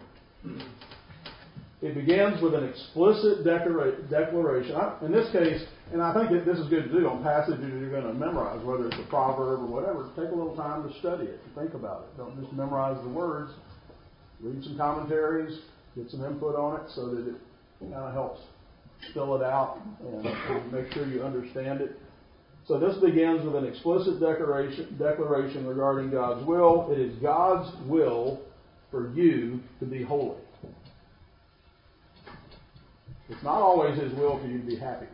It 1.83 1.95
begins 1.95 2.41
with 2.41 2.55
an 2.55 2.65
explicit 2.65 3.45
declaration. 3.45 4.77
In 5.03 5.13
this 5.13 5.31
case, 5.33 5.63
and 5.93 6.01
I 6.01 6.15
think 6.15 6.31
that 6.31 6.47
this 6.51 6.59
is 6.59 6.69
good 6.69 6.85
to 6.85 6.89
do 6.89 7.07
on 7.09 7.23
passages 7.23 7.61
you're 7.61 7.91
going 7.91 8.07
to 8.07 8.15
memorize, 8.15 8.65
whether 8.65 8.87
it's 8.87 8.97
a 8.97 9.09
proverb 9.11 9.61
or 9.61 9.67
whatever. 9.67 10.09
Take 10.17 10.33
a 10.33 10.35
little 10.35 10.57
time 10.57 10.89
to 10.89 10.99
study 11.01 11.27
it, 11.27 11.41
to 11.45 11.61
think 11.61 11.75
about 11.75 12.07
it. 12.09 12.17
Don't 12.17 12.41
just 12.41 12.53
memorize 12.55 12.97
the 13.03 13.11
words. 13.11 13.53
Read 14.41 14.65
some 14.65 14.79
commentaries, 14.79 15.61
get 15.95 16.11
some 16.11 16.25
input 16.25 16.57
on 16.57 16.81
it 16.81 16.91
so 16.95 17.09
that 17.11 17.29
it 17.29 17.37
kind 17.81 17.95
of 17.95 18.13
helps 18.15 18.41
fill 19.13 19.37
it 19.37 19.43
out 19.43 19.81
and, 20.01 20.27
and 20.27 20.73
make 20.73 20.91
sure 20.93 21.07
you 21.07 21.23
understand 21.23 21.83
it. 21.83 22.01
So 22.67 22.79
this 22.79 22.97
begins 22.97 23.45
with 23.45 23.57
an 23.57 23.67
explicit 23.67 24.21
declaration, 24.21 24.97
declaration 24.99 25.67
regarding 25.67 26.11
God's 26.11 26.47
will. 26.47 26.89
It 26.91 26.99
is 26.99 27.15
God's 27.17 27.71
will 27.87 28.41
for 28.91 29.13
you 29.13 29.61
to 29.81 29.87
be 29.87 30.03
holy. 30.03 30.39
It's 33.29 33.43
not 33.43 33.61
always 33.61 34.01
His 34.01 34.13
will 34.15 34.39
for 34.39 34.47
you 34.47 34.59
to 34.59 34.67
be 34.67 34.77
happy. 34.77 35.07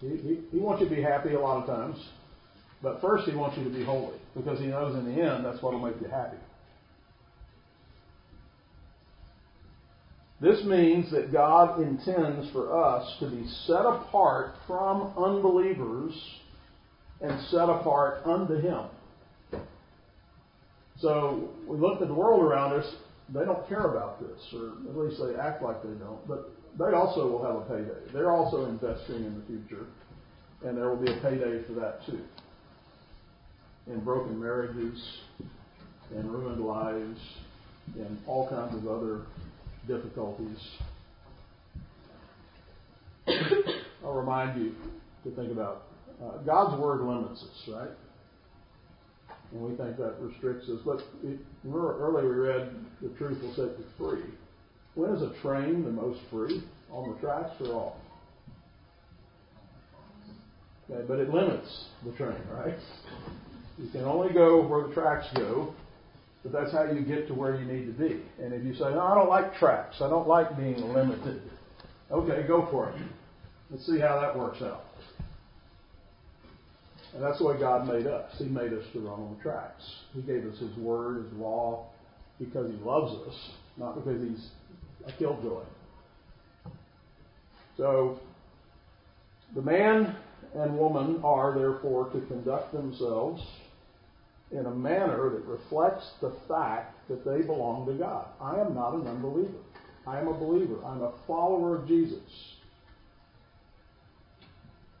He, 0.00 0.08
he, 0.08 0.38
he 0.52 0.58
wants 0.58 0.80
you 0.80 0.88
to 0.88 0.94
be 0.94 1.02
happy 1.02 1.34
a 1.34 1.40
lot 1.40 1.58
of 1.58 1.66
times, 1.66 1.98
but 2.80 3.00
first 3.00 3.28
He 3.28 3.34
wants 3.34 3.58
you 3.58 3.64
to 3.64 3.70
be 3.70 3.84
holy 3.84 4.16
because 4.36 4.60
He 4.60 4.66
knows 4.66 4.94
in 4.94 5.12
the 5.12 5.20
end 5.20 5.44
that's 5.44 5.60
what 5.60 5.72
will 5.72 5.80
make 5.80 6.00
you 6.00 6.08
happy. 6.08 6.36
This 10.40 10.64
means 10.64 11.10
that 11.10 11.32
God 11.32 11.80
intends 11.80 12.50
for 12.52 12.72
us 12.72 13.16
to 13.18 13.28
be 13.28 13.44
set 13.66 13.84
apart 13.84 14.54
from 14.66 15.12
unbelievers 15.16 16.12
and 17.20 17.40
set 17.48 17.68
apart 17.68 18.24
unto 18.24 18.60
Him. 18.60 18.84
So 21.00 21.50
we 21.66 21.76
look 21.76 22.00
at 22.00 22.08
the 22.08 22.14
world 22.14 22.42
around 22.42 22.72
us, 22.74 22.94
they 23.32 23.44
don't 23.44 23.68
care 23.68 23.90
about 23.90 24.20
this, 24.20 24.40
or 24.54 24.72
at 24.88 24.96
least 24.96 25.20
they 25.20 25.40
act 25.40 25.62
like 25.62 25.82
they 25.82 25.90
don't, 25.90 26.26
but 26.26 26.50
they 26.78 26.94
also 26.96 27.26
will 27.26 27.42
have 27.42 27.56
a 27.56 27.76
payday. 27.76 28.12
They're 28.12 28.30
also 28.30 28.66
investing 28.66 29.16
in 29.16 29.34
the 29.40 29.46
future, 29.46 29.86
and 30.64 30.76
there 30.76 30.88
will 30.88 31.02
be 31.02 31.10
a 31.10 31.20
payday 31.20 31.64
for 31.64 31.72
that 31.74 32.04
too. 32.06 32.20
In 33.88 34.00
broken 34.00 34.38
marriages, 34.38 35.18
in 36.14 36.30
ruined 36.30 36.64
lives, 36.64 37.20
in 37.96 38.18
all 38.26 38.48
kinds 38.48 38.76
of 38.76 38.86
other 38.86 39.22
difficulties. 39.88 40.58
I'll 44.04 44.12
remind 44.12 44.62
you 44.62 44.74
to 45.24 45.34
think 45.34 45.50
about 45.50 45.84
uh, 46.22 46.38
God's 46.38 46.80
word 46.80 47.00
limits 47.00 47.42
us, 47.42 47.68
right? 47.74 47.90
And 49.52 49.62
we 49.62 49.76
think 49.76 49.96
that 49.96 50.14
restricts 50.20 50.68
us. 50.68 50.80
But 50.84 51.02
it, 51.24 51.38
earlier 51.72 52.28
we 52.28 52.34
read, 52.34 52.70
the 53.02 53.08
truth 53.16 53.42
will 53.42 53.54
set 53.54 53.78
you 53.78 53.84
free. 53.96 54.24
When 54.94 55.10
is 55.10 55.22
a 55.22 55.32
train 55.42 55.84
the 55.84 55.90
most 55.90 56.20
free? 56.30 56.62
On 56.90 57.12
the 57.12 57.20
tracks 57.20 57.52
or 57.60 57.74
off? 57.74 57.96
Okay, 60.90 61.04
but 61.06 61.18
it 61.18 61.28
limits 61.28 61.84
the 62.04 62.12
train, 62.12 62.38
right? 62.50 62.78
You 63.76 63.90
can 63.90 64.04
only 64.04 64.32
go 64.32 64.66
where 64.66 64.88
the 64.88 64.94
tracks 64.94 65.26
go, 65.36 65.74
but 66.42 66.52
that's 66.52 66.72
how 66.72 66.84
you 66.84 67.02
get 67.02 67.26
to 67.28 67.34
where 67.34 67.56
you 67.56 67.64
need 67.64 67.86
to 67.86 67.92
be. 67.92 68.22
And 68.42 68.52
if 68.52 68.64
you 68.64 68.74
say, 68.74 68.90
no, 68.90 69.00
I 69.00 69.14
don't 69.14 69.28
like 69.28 69.54
tracks, 69.54 69.96
I 70.00 70.08
don't 70.08 70.28
like 70.28 70.56
being 70.56 70.76
limited, 70.76 71.42
okay, 72.10 72.46
go 72.46 72.68
for 72.70 72.90
it. 72.90 73.02
Let's 73.70 73.86
see 73.86 73.98
how 73.98 74.20
that 74.20 74.38
works 74.38 74.62
out. 74.62 74.84
And 77.14 77.22
that's 77.22 77.38
the 77.38 77.44
way 77.46 77.58
God 77.58 77.88
made 77.88 78.06
us. 78.06 78.32
He 78.38 78.44
made 78.44 78.72
us 78.72 78.84
to 78.92 79.00
run 79.00 79.20
on 79.20 79.38
tracks. 79.42 79.82
He 80.14 80.20
gave 80.22 80.44
us 80.44 80.58
His 80.58 80.74
Word, 80.76 81.24
His 81.24 81.32
law, 81.34 81.86
because 82.38 82.70
He 82.70 82.76
loves 82.84 83.14
us, 83.26 83.50
not 83.76 83.94
because 83.94 84.20
He's 84.22 84.48
a 85.06 85.12
killjoy. 85.12 85.64
So, 87.76 88.20
the 89.54 89.62
man 89.62 90.16
and 90.54 90.78
woman 90.78 91.20
are 91.24 91.54
therefore 91.54 92.10
to 92.10 92.20
conduct 92.26 92.72
themselves 92.72 93.42
in 94.50 94.66
a 94.66 94.70
manner 94.70 95.30
that 95.30 95.44
reflects 95.44 96.10
the 96.20 96.34
fact 96.48 96.94
that 97.08 97.24
they 97.24 97.42
belong 97.42 97.86
to 97.86 97.92
God. 97.92 98.26
I 98.40 98.60
am 98.60 98.74
not 98.74 98.94
an 98.94 99.06
unbeliever. 99.06 99.58
I 100.06 100.18
am 100.18 100.28
a 100.28 100.32
believer. 100.32 100.82
I'm 100.84 101.02
a 101.02 101.12
follower 101.26 101.76
of 101.76 101.86
Jesus. 101.86 102.20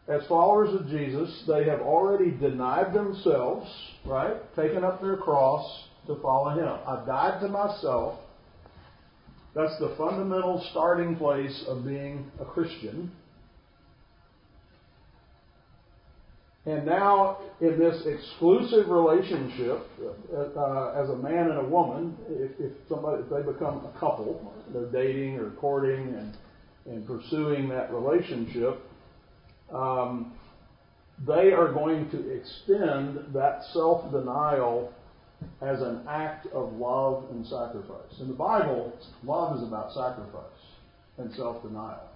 As 0.06 0.26
followers 0.26 0.74
of 0.74 0.88
Jesus, 0.88 1.44
they 1.46 1.64
have 1.64 1.80
already 1.80 2.30
denied 2.30 2.94
themselves, 2.94 3.70
right? 4.06 4.36
Taken 4.56 4.84
up 4.84 5.02
their 5.02 5.16
cross 5.16 5.88
to 6.06 6.16
follow 6.22 6.50
Him. 6.50 6.80
I've 6.86 7.06
died 7.06 7.40
to 7.42 7.48
myself. 7.48 8.18
That's 9.54 9.78
the 9.80 9.94
fundamental 9.98 10.66
starting 10.70 11.16
place 11.16 11.64
of 11.68 11.84
being 11.84 12.30
a 12.40 12.44
Christian. 12.44 13.12
And 16.68 16.84
now, 16.84 17.38
in 17.62 17.78
this 17.78 18.04
exclusive 18.04 18.88
relationship, 18.88 19.88
uh, 20.34 20.90
as 20.90 21.08
a 21.08 21.16
man 21.16 21.48
and 21.48 21.58
a 21.60 21.64
woman, 21.64 22.14
if, 22.28 22.50
if 22.60 22.72
somebody 22.90 23.22
if 23.22 23.30
they 23.30 23.40
become 23.40 23.86
a 23.86 23.98
couple, 23.98 24.52
they're 24.74 24.90
dating 24.92 25.38
or 25.38 25.50
courting 25.52 26.14
and 26.14 26.36
and 26.84 27.06
pursuing 27.06 27.68
that 27.68 27.92
relationship, 27.92 28.80
um, 29.72 30.32
they 31.26 31.52
are 31.52 31.72
going 31.72 32.10
to 32.10 32.30
extend 32.30 33.32
that 33.34 33.62
self 33.72 34.10
denial 34.12 34.92
as 35.62 35.80
an 35.80 36.02
act 36.08 36.46
of 36.48 36.72
love 36.74 37.24
and 37.30 37.46
sacrifice. 37.46 38.20
In 38.20 38.28
the 38.28 38.34
Bible, 38.34 38.92
love 39.24 39.56
is 39.56 39.62
about 39.62 39.92
sacrifice 39.92 40.42
and 41.16 41.32
self 41.34 41.62
denial. 41.62 42.08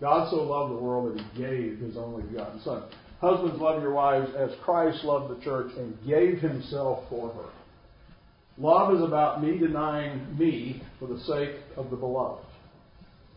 God 0.00 0.30
so 0.30 0.36
loved 0.36 0.72
the 0.72 0.82
world 0.82 1.12
that 1.12 1.20
he 1.20 1.42
gave 1.42 1.78
his 1.78 1.96
only 1.96 2.22
begotten 2.22 2.60
Son. 2.60 2.84
Husbands, 3.20 3.60
love 3.60 3.82
your 3.82 3.92
wives 3.92 4.30
as 4.36 4.50
Christ 4.62 5.02
loved 5.04 5.36
the 5.36 5.44
church 5.44 5.72
and 5.76 5.98
gave 6.06 6.38
himself 6.38 7.04
for 7.08 7.30
her. 7.30 7.50
Love 8.58 8.94
is 8.94 9.02
about 9.02 9.42
me 9.42 9.58
denying 9.58 10.38
me 10.38 10.82
for 10.98 11.06
the 11.08 11.18
sake 11.20 11.56
of 11.76 11.90
the 11.90 11.96
beloved, 11.96 12.44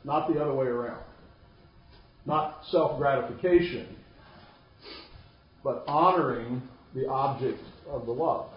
not 0.04 0.32
the 0.32 0.40
other 0.40 0.54
way 0.54 0.68
around. 0.68 1.04
Not 2.26 2.60
self 2.70 3.00
gratification, 3.00 3.96
but 5.64 5.84
honoring 5.88 6.62
the 6.94 7.08
object 7.08 7.60
of 7.90 8.06
the 8.06 8.12
love. 8.12 8.50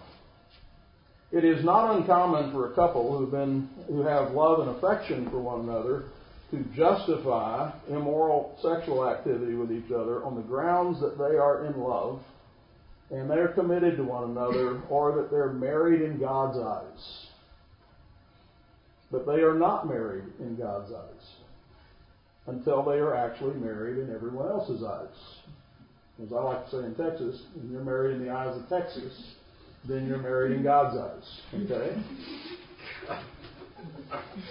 It 1.31 1.43
is 1.43 1.65
not 1.65 1.97
uncommon 1.97 2.51
for 2.51 2.71
a 2.71 2.75
couple 2.75 3.17
who've 3.17 3.31
been, 3.31 3.67
who 3.87 4.03
have 4.03 4.31
love 4.31 4.59
and 4.59 4.69
affection 4.77 5.29
for 5.31 5.39
one 5.39 5.61
another 5.61 6.05
to 6.51 6.63
justify 6.75 7.71
immoral 7.89 8.57
sexual 8.61 9.09
activity 9.09 9.55
with 9.55 9.71
each 9.71 9.91
other 9.91 10.23
on 10.23 10.35
the 10.35 10.41
grounds 10.41 10.99
that 11.01 11.17
they 11.17 11.37
are 11.37 11.65
in 11.65 11.79
love 11.79 12.21
and 13.11 13.29
they're 13.29 13.49
committed 13.49 13.97
to 13.97 14.03
one 14.03 14.31
another 14.31 14.81
or 14.89 15.15
that 15.15 15.29
they're 15.31 15.51
married 15.51 16.01
in 16.01 16.19
God's 16.19 16.57
eyes. 16.57 17.27
But 19.11 19.25
they 19.25 19.41
are 19.41 19.53
not 19.53 19.87
married 19.87 20.25
in 20.39 20.55
God's 20.55 20.91
eyes 20.91 21.35
until 22.47 22.83
they 22.83 22.97
are 22.97 23.15
actually 23.15 23.55
married 23.55 23.97
in 23.97 24.13
everyone 24.13 24.47
else's 24.47 24.83
eyes. 24.83 25.07
As 26.23 26.31
I 26.31 26.41
like 26.41 26.65
to 26.65 26.71
say 26.71 26.77
in 26.77 26.95
Texas, 26.95 27.41
when 27.55 27.71
you're 27.71 27.83
married 27.83 28.15
in 28.15 28.25
the 28.25 28.31
eyes 28.31 28.55
of 28.57 28.69
Texas, 28.69 29.35
then 29.87 30.07
you're 30.07 30.17
married 30.17 30.53
in 30.53 30.63
God's 30.63 30.97
eyes. 30.97 31.41
Okay? 31.53 32.01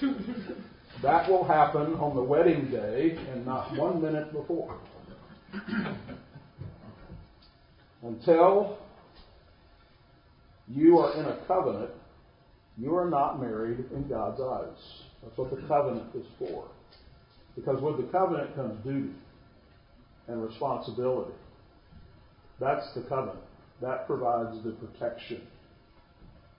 That 1.05 1.29
will 1.29 1.45
happen 1.45 1.97
on 1.97 2.17
the 2.17 2.23
wedding 2.23 2.71
day 2.71 3.19
and 3.31 3.45
not 3.45 3.77
one 3.77 4.01
minute 4.01 4.33
before. 4.33 4.75
Until 8.03 8.79
you 10.67 10.99
are 11.01 11.13
in 11.13 11.27
a 11.27 11.45
covenant, 11.47 11.91
you 12.79 12.97
are 12.97 13.11
not 13.11 13.39
married 13.39 13.85
in 13.95 14.09
God's 14.09 14.41
eyes. 14.41 15.05
That's 15.23 15.37
what 15.37 15.51
the 15.51 15.61
covenant 15.69 16.07
is 16.15 16.25
for. 16.39 16.69
Because 17.55 17.83
with 17.83 17.99
the 17.99 18.11
covenant 18.11 18.57
comes 18.57 18.83
duty 18.83 19.13
and 20.27 20.43
responsibility. 20.43 21.35
That's 22.59 22.95
the 22.95 23.03
covenant. 23.03 23.45
That 23.83 24.07
provides 24.07 24.57
the 24.65 24.71
protection. 24.71 25.43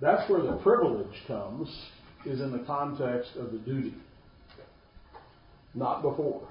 That's 0.02 0.30
where 0.30 0.43
the 0.43 0.58
privilege 0.58 1.16
comes, 1.28 1.68
is 2.28 2.41
in 2.41 2.52
the 2.52 2.64
context 2.68 3.32
of 3.38 3.52
the 3.52 3.58
duty 3.58 3.96
not 5.76 6.02
before. 6.02 6.48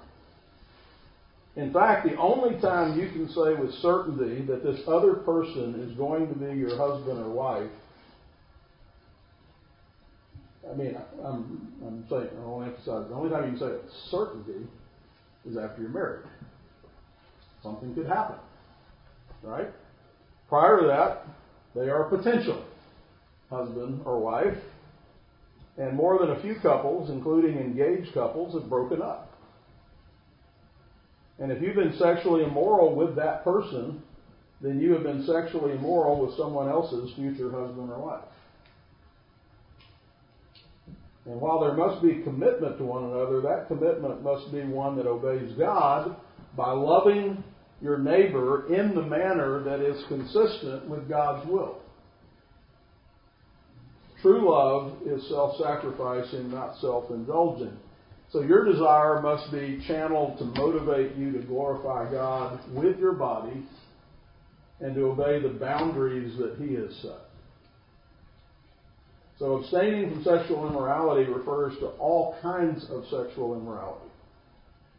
In 1.57 1.73
fact, 1.73 2.07
the 2.09 2.17
only 2.17 2.61
time 2.61 2.99
you 2.99 3.09
can 3.09 3.29
say 3.29 3.55
with 3.55 3.73
certainty 3.75 4.45
that 4.47 4.65
this 4.65 4.81
other 4.89 5.15
person 5.15 5.81
is 5.89 5.97
going 5.97 6.29
to 6.29 6.35
be 6.35 6.59
your 6.59 6.77
husband 6.77 7.19
or 7.19 7.31
wife, 7.31 7.71
I 10.71 10.75
mean, 10.75 10.97
I'm, 11.25 11.73
I'm 11.87 12.05
saying, 12.09 12.29
I 12.37 12.47
want 12.47 12.67
to 12.67 12.71
emphasize, 12.73 13.09
the 13.09 13.15
only 13.15 13.31
time 13.31 13.45
you 13.45 13.59
can 13.59 13.61
say 13.61 13.73
with 13.73 13.91
certainty 14.11 14.67
is 15.49 15.57
after 15.57 15.83
you're 15.83 15.91
married. 15.91 16.25
Something 17.63 17.95
could 17.95 18.07
happen, 18.07 18.37
right? 19.43 19.69
Prior 20.49 20.81
to 20.81 20.87
that, 20.87 21.27
they 21.75 21.89
are 21.89 22.05
potential 22.05 22.65
husband 23.51 24.03
or 24.05 24.19
wife. 24.19 24.57
And 25.77 25.97
more 25.97 26.19
than 26.19 26.31
a 26.31 26.41
few 26.41 26.57
couples, 26.61 27.11
including 27.11 27.59
engaged 27.59 28.15
couples, 28.15 28.55
have 28.55 28.69
broken 28.69 29.03
up. 29.03 29.33
And 31.39 31.51
if 31.51 31.61
you've 31.61 31.75
been 31.75 31.97
sexually 31.99 32.45
immoral 32.45 32.95
with 32.95 33.17
that 33.17 33.43
person, 33.43 34.03
then 34.61 34.81
you 34.81 34.93
have 34.93 35.03
been 35.03 35.27
sexually 35.27 35.73
immoral 35.73 36.25
with 36.25 36.37
someone 36.37 36.69
else's 36.69 37.13
future 37.17 37.51
husband 37.51 37.91
or 37.91 37.99
wife. 37.99 38.25
And 41.27 41.41
while 41.41 41.61
there 41.61 41.75
must 41.75 42.03
be 42.03 42.23
commitment 42.23 42.79
to 42.79 42.85
one 42.85 43.05
another, 43.05 43.41
that 43.41 43.67
commitment 43.67 44.23
must 44.23 44.53
be 44.53 44.63
one 44.63 44.97
that 44.97 45.07
obeys 45.07 45.53
God 45.59 46.15
by 46.57 46.71
loving 46.71 47.43
your 47.81 47.99
neighbor 47.99 48.73
in 48.73 48.95
the 48.95 49.03
manner 49.03 49.63
that 49.65 49.81
is 49.81 50.05
consistent 50.09 50.87
with 50.89 51.09
God's 51.09 51.49
will. 51.49 51.81
True 54.25 54.51
love 54.51 55.07
is 55.07 55.29
self 55.29 55.59
sacrificing, 55.59 56.51
not 56.51 56.79
self 56.81 57.11
indulgent. 57.11 57.79
So 58.33 58.41
your 58.41 58.65
desire 58.65 59.21
must 59.21 59.53
be 59.53 59.85
channeled 59.87 60.39
to 60.39 60.47
motivate 60.47 61.15
you 61.15 61.31
to 61.33 61.41
glorify 61.41 62.11
God 62.11 62.59
with 62.73 62.99
your 62.99 63.13
body 63.13 63.63
and 64.81 64.95
to 64.95 65.03
obey 65.11 65.43
the 65.43 65.53
boundaries 65.59 66.39
that 66.39 66.57
He 66.59 66.73
has 66.73 66.91
set. 67.03 67.21
So 69.39 69.57
abstaining 69.57 70.09
from 70.09 70.25
sexual 70.25 70.71
immorality 70.71 71.31
refers 71.31 71.79
to 71.81 71.89
all 71.99 72.39
kinds 72.41 72.87
of 72.89 73.05
sexual 73.11 73.61
immorality. 73.61 74.09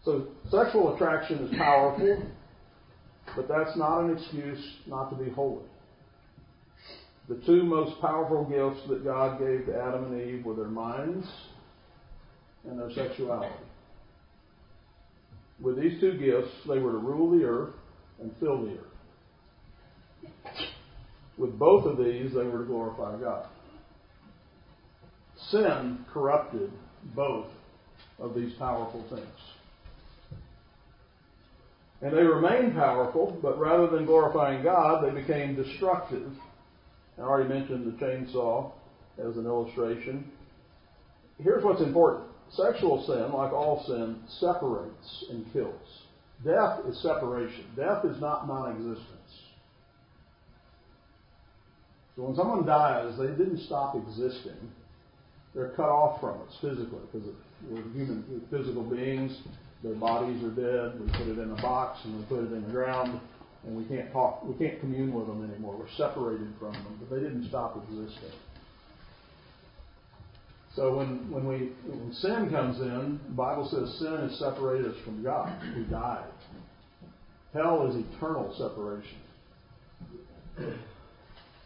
So 0.04 0.28
sexual 0.52 0.94
attraction 0.94 1.48
is 1.48 1.58
powerful, 1.58 2.28
but 3.36 3.48
that's 3.48 3.76
not 3.76 4.02
an 4.02 4.16
excuse 4.16 4.64
not 4.86 5.10
to 5.10 5.16
be 5.16 5.32
holy. 5.32 5.66
The 7.28 7.42
two 7.46 7.64
most 7.64 8.00
powerful 8.02 8.46
gifts 8.46 8.88
that 8.88 9.04
God 9.04 9.40
gave 9.40 9.66
to 9.66 9.82
Adam 9.82 10.14
and 10.14 10.22
Eve 10.22 10.46
were 10.46 10.54
their 10.54 10.66
minds 10.66 11.26
and 12.70 12.80
their 12.80 12.92
sexuality. 12.92 13.54
With 15.60 15.82
these 15.82 16.00
two 16.00 16.18
gifts, 16.18 16.54
they 16.68 16.80
were 16.80 16.92
to 16.92 16.98
rule 16.98 17.32
the 17.38 17.46
earth 17.46 17.74
and 18.22 18.32
fill 18.40 18.66
the 18.66 18.74
earth. 18.74 18.96
With 21.38 21.58
both 21.58 21.86
of 21.86 21.98
these, 21.98 22.34
they 22.34 22.44
were 22.44 22.60
to 22.60 22.66
glorify 22.66 23.20
God. 23.20 23.48
Sin 25.50 26.06
corrupted 26.14 26.72
both 27.16 27.48
of 28.20 28.36
these 28.36 28.54
powerful 28.54 29.04
things. 29.10 29.26
And 32.02 32.14
they 32.16 32.24
remained 32.24 32.74
powerful, 32.74 33.38
but 33.42 33.60
rather 33.60 33.88
than 33.88 34.06
glorifying 34.06 34.64
God, 34.64 35.04
they 35.04 35.22
became 35.22 35.56
destructive. 35.56 36.32
I 37.18 37.22
already 37.22 37.49
mentioned 37.49 37.86
the 37.86 38.05
chainsaw 38.05 38.72
as 39.18 39.38
an 39.38 39.45
illustration. 39.45 40.32
Here's 41.41 41.63
what's 41.63 41.82
important 41.82 42.26
sexual 42.51 43.03
sin, 43.05 43.34
like 43.34 43.51
all 43.51 43.84
sin, 43.88 44.22
separates 44.39 45.26
and 45.30 45.51
kills. 45.51 46.03
Death 46.43 46.82
is 46.88 47.01
separation, 47.01 47.66
death 47.76 48.05
is 48.05 48.20
not 48.22 48.47
non 48.47 48.72
existence. 48.74 49.09
So 52.16 52.24
when 52.24 52.36
someone 52.36 52.66
dies, 52.66 53.18
they 53.18 53.28
didn't 53.28 53.59
stop 53.66 53.95
existing 53.95 54.72
they're 55.55 55.70
cut 55.70 55.88
off 55.88 56.20
from 56.20 56.41
us 56.41 56.53
physically 56.59 56.99
because 57.11 57.28
we're 57.70 57.82
human 57.93 58.43
physical 58.51 58.84
beings. 58.84 59.39
Their 59.82 59.95
bodies 59.95 60.43
are 60.43 60.49
dead. 60.49 60.99
We 60.99 61.07
put 61.18 61.28
it 61.28 61.39
in 61.39 61.51
a 61.51 61.61
box 61.61 61.99
and 62.03 62.20
we 62.20 62.26
put 62.26 62.39
it 62.43 62.51
in 62.51 62.63
the 62.66 62.72
ground, 62.72 63.20
and 63.66 63.76
we 63.76 63.84
can't 63.86 64.11
talk. 64.11 64.43
We 64.43 64.53
can't 64.55 64.80
commune 64.80 65.13
with 65.13 65.28
them 65.28 65.49
anymore. 65.49 65.76
We're 65.78 65.89
separated 65.97 66.53
from 66.59 66.74
them, 66.74 66.99
but 66.99 67.16
they 67.16 67.22
didn't 67.22 67.47
stop 67.49 67.78
existing. 67.78 68.38
So 70.76 70.97
when 70.97 71.32
when 71.32 71.47
we 71.47 71.72
when 71.88 72.13
sin 72.13 72.49
comes 72.51 72.80
in, 72.80 73.20
the 73.28 73.34
Bible 73.34 73.68
says 73.70 73.97
sin 73.97 74.18
has 74.30 74.38
separated 74.38 74.88
us 74.88 74.97
from 75.03 75.24
God. 75.24 75.51
We 75.76 75.84
died. 75.84 76.30
Hell 77.53 77.88
is 77.89 77.95
eternal 77.95 78.53
separation. 78.57 79.18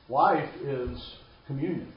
Life 0.07 0.49
is 0.63 1.15
communion. 1.47 1.91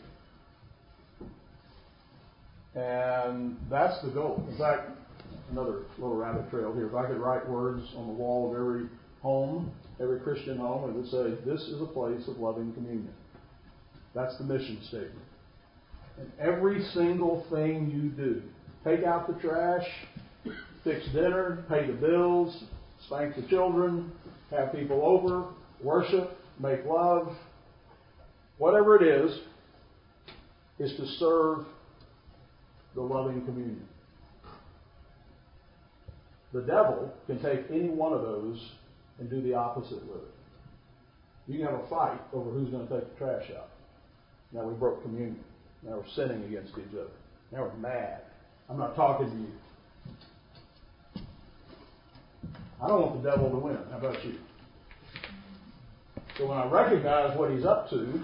And 2.74 3.59
that's 3.70 4.03
the 4.03 4.09
goal. 4.11 4.42
In 4.50 4.57
fact, 4.57 4.90
another 5.50 5.82
little 5.98 6.16
rabbit 6.16 6.50
trail 6.50 6.72
here. 6.72 6.86
If 6.86 6.94
I 6.94 7.07
could 7.07 7.18
write 7.18 7.46
words 7.46 7.86
on 7.96 8.07
the 8.07 8.12
wall 8.14 8.50
of 8.50 8.59
every 8.59 8.88
home, 9.20 9.70
every 10.01 10.20
Christian 10.20 10.59
home, 10.59 10.90
it 10.90 10.97
would 10.97 11.09
say, 11.09 11.45
This 11.45 11.61
is 11.62 11.80
a 11.80 11.86
place 11.86 12.26
of 12.28 12.38
loving 12.38 12.72
communion. 12.72 13.12
That's 14.14 14.36
the 14.38 14.45
mission 14.45 14.80
statement. 14.88 15.18
And 16.18 16.30
every 16.38 16.84
single 16.93 17.47
thing 17.51 17.90
you 17.90 18.11
do, 18.11 18.43
take 18.84 19.05
out 19.05 19.26
the 19.26 19.40
trash, 19.40 19.86
fix 20.84 21.07
dinner, 21.12 21.64
pay 21.68 21.86
the 21.86 21.95
bills, 21.95 22.64
spank 23.07 23.36
the 23.36 23.43
children, 23.49 24.12
have 24.51 24.72
people 24.72 25.01
over, 25.03 25.47
worship, 25.82 26.38
make 26.61 26.84
love, 26.84 27.34
whatever 28.59 28.97
it 28.97 29.03
is, 29.03 29.40
is 30.78 30.97
to 30.97 31.07
serve 31.18 31.66
the 32.95 33.01
loving 33.01 33.45
communion. 33.45 33.86
The 36.53 36.61
devil 36.61 37.12
can 37.26 37.43
take 37.43 37.70
any 37.70 37.88
one 37.88 38.12
of 38.12 38.22
those 38.22 38.72
and 39.23 39.31
do 39.31 39.41
the 39.41 39.55
opposite 39.55 40.05
with 40.09 40.16
it. 40.16 40.35
You 41.47 41.59
can 41.59 41.66
have 41.66 41.81
a 41.81 41.89
fight 41.89 42.20
over 42.33 42.51
who's 42.51 42.70
going 42.70 42.89
to 42.89 43.01
take 43.01 43.09
the 43.09 43.25
trash 43.25 43.45
out. 43.57 43.68
Now 44.53 44.64
we 44.64 44.75
broke 44.75 45.01
communion. 45.03 45.39
Now 45.85 45.99
we're 45.99 46.14
sinning 46.16 46.43
against 46.43 46.73
each 46.73 46.93
other. 46.93 47.07
Now 47.53 47.62
we're 47.62 47.77
mad. 47.77 48.23
I'm 48.68 48.79
not 48.79 48.97
talking 48.97 49.31
to 49.31 49.37
you. 49.37 51.25
I 52.83 52.89
don't 52.89 53.01
want 53.01 53.23
the 53.23 53.31
devil 53.31 53.49
to 53.49 53.57
win. 53.59 53.79
How 53.93 53.99
about 53.99 54.25
you? 54.25 54.35
So 56.37 56.49
when 56.49 56.59
I 56.59 56.68
recognize 56.68 57.39
what 57.39 57.53
he's 57.53 57.64
up 57.64 57.91
to, 57.91 58.20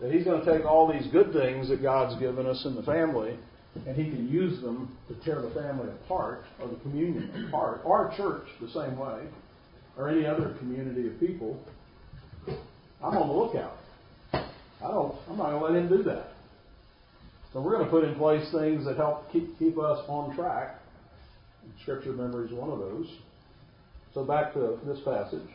that 0.00 0.12
he's 0.12 0.24
going 0.24 0.44
to 0.44 0.52
take 0.52 0.66
all 0.66 0.92
these 0.92 1.06
good 1.12 1.32
things 1.32 1.68
that 1.68 1.80
God's 1.80 2.18
given 2.18 2.44
us 2.46 2.64
in 2.64 2.74
the 2.74 2.82
family 2.82 3.36
and 3.86 3.96
he 3.96 4.10
can 4.10 4.28
use 4.28 4.60
them 4.62 4.96
to 5.06 5.14
tear 5.24 5.40
the 5.40 5.50
family 5.50 5.88
apart 6.04 6.44
or 6.60 6.66
the 6.66 6.76
communion 6.76 7.46
apart, 7.48 7.80
or 7.84 8.12
church 8.16 8.46
the 8.60 8.68
same 8.68 8.98
way, 8.98 9.22
or 9.96 10.08
any 10.08 10.26
other 10.26 10.54
community 10.58 11.08
of 11.08 11.20
people, 11.20 11.60
I'm 13.02 13.16
on 13.16 13.28
the 13.28 13.34
lookout. 13.34 13.76
I 14.32 14.88
don't. 14.88 15.14
I'm 15.28 15.36
not 15.36 15.50
going 15.50 15.60
to 15.60 15.66
let 15.66 15.74
him 15.74 15.88
do 15.88 16.02
that. 16.04 16.28
So 17.52 17.60
we're 17.60 17.72
going 17.72 17.84
to 17.84 17.90
put 17.90 18.04
in 18.04 18.14
place 18.14 18.50
things 18.52 18.84
that 18.86 18.96
help 18.96 19.30
keep 19.30 19.58
keep 19.58 19.78
us 19.78 20.02
on 20.08 20.34
track. 20.34 20.78
Scripture 21.82 22.12
memory 22.12 22.46
is 22.46 22.52
one 22.52 22.70
of 22.70 22.78
those. 22.78 23.06
So 24.14 24.24
back 24.24 24.52
to 24.54 24.78
this 24.86 24.98
passage. 25.04 25.48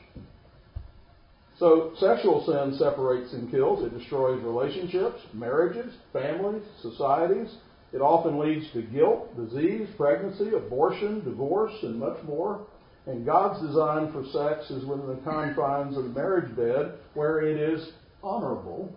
So 1.58 1.94
sexual 1.98 2.46
sin 2.46 2.78
separates 2.78 3.34
and 3.34 3.50
kills. 3.50 3.84
It 3.84 3.98
destroys 3.98 4.42
relationships, 4.44 5.20
marriages, 5.34 5.94
families, 6.14 6.64
societies. 6.82 7.56
It 7.94 8.02
often 8.02 8.38
leads 8.38 8.72
to 8.74 8.84
guilt, 8.84 9.36
disease, 9.36 9.88
pregnancy, 9.98 10.52
abortion, 10.56 11.24
divorce, 11.24 11.74
and 11.82 12.00
much 12.00 12.22
more. 12.26 12.66
And 13.08 13.26
God's 13.26 13.66
design 13.66 14.12
for 14.12 14.24
sex 14.26 14.70
is 14.70 14.86
within 14.86 15.08
the 15.08 15.22
confines 15.24 15.98
of 15.98 16.04
the 16.04 16.10
marriage 16.10 16.54
bed 16.56 17.00
where 17.14 17.40
it 17.40 17.58
is 17.58 17.94
honorable 18.22 18.94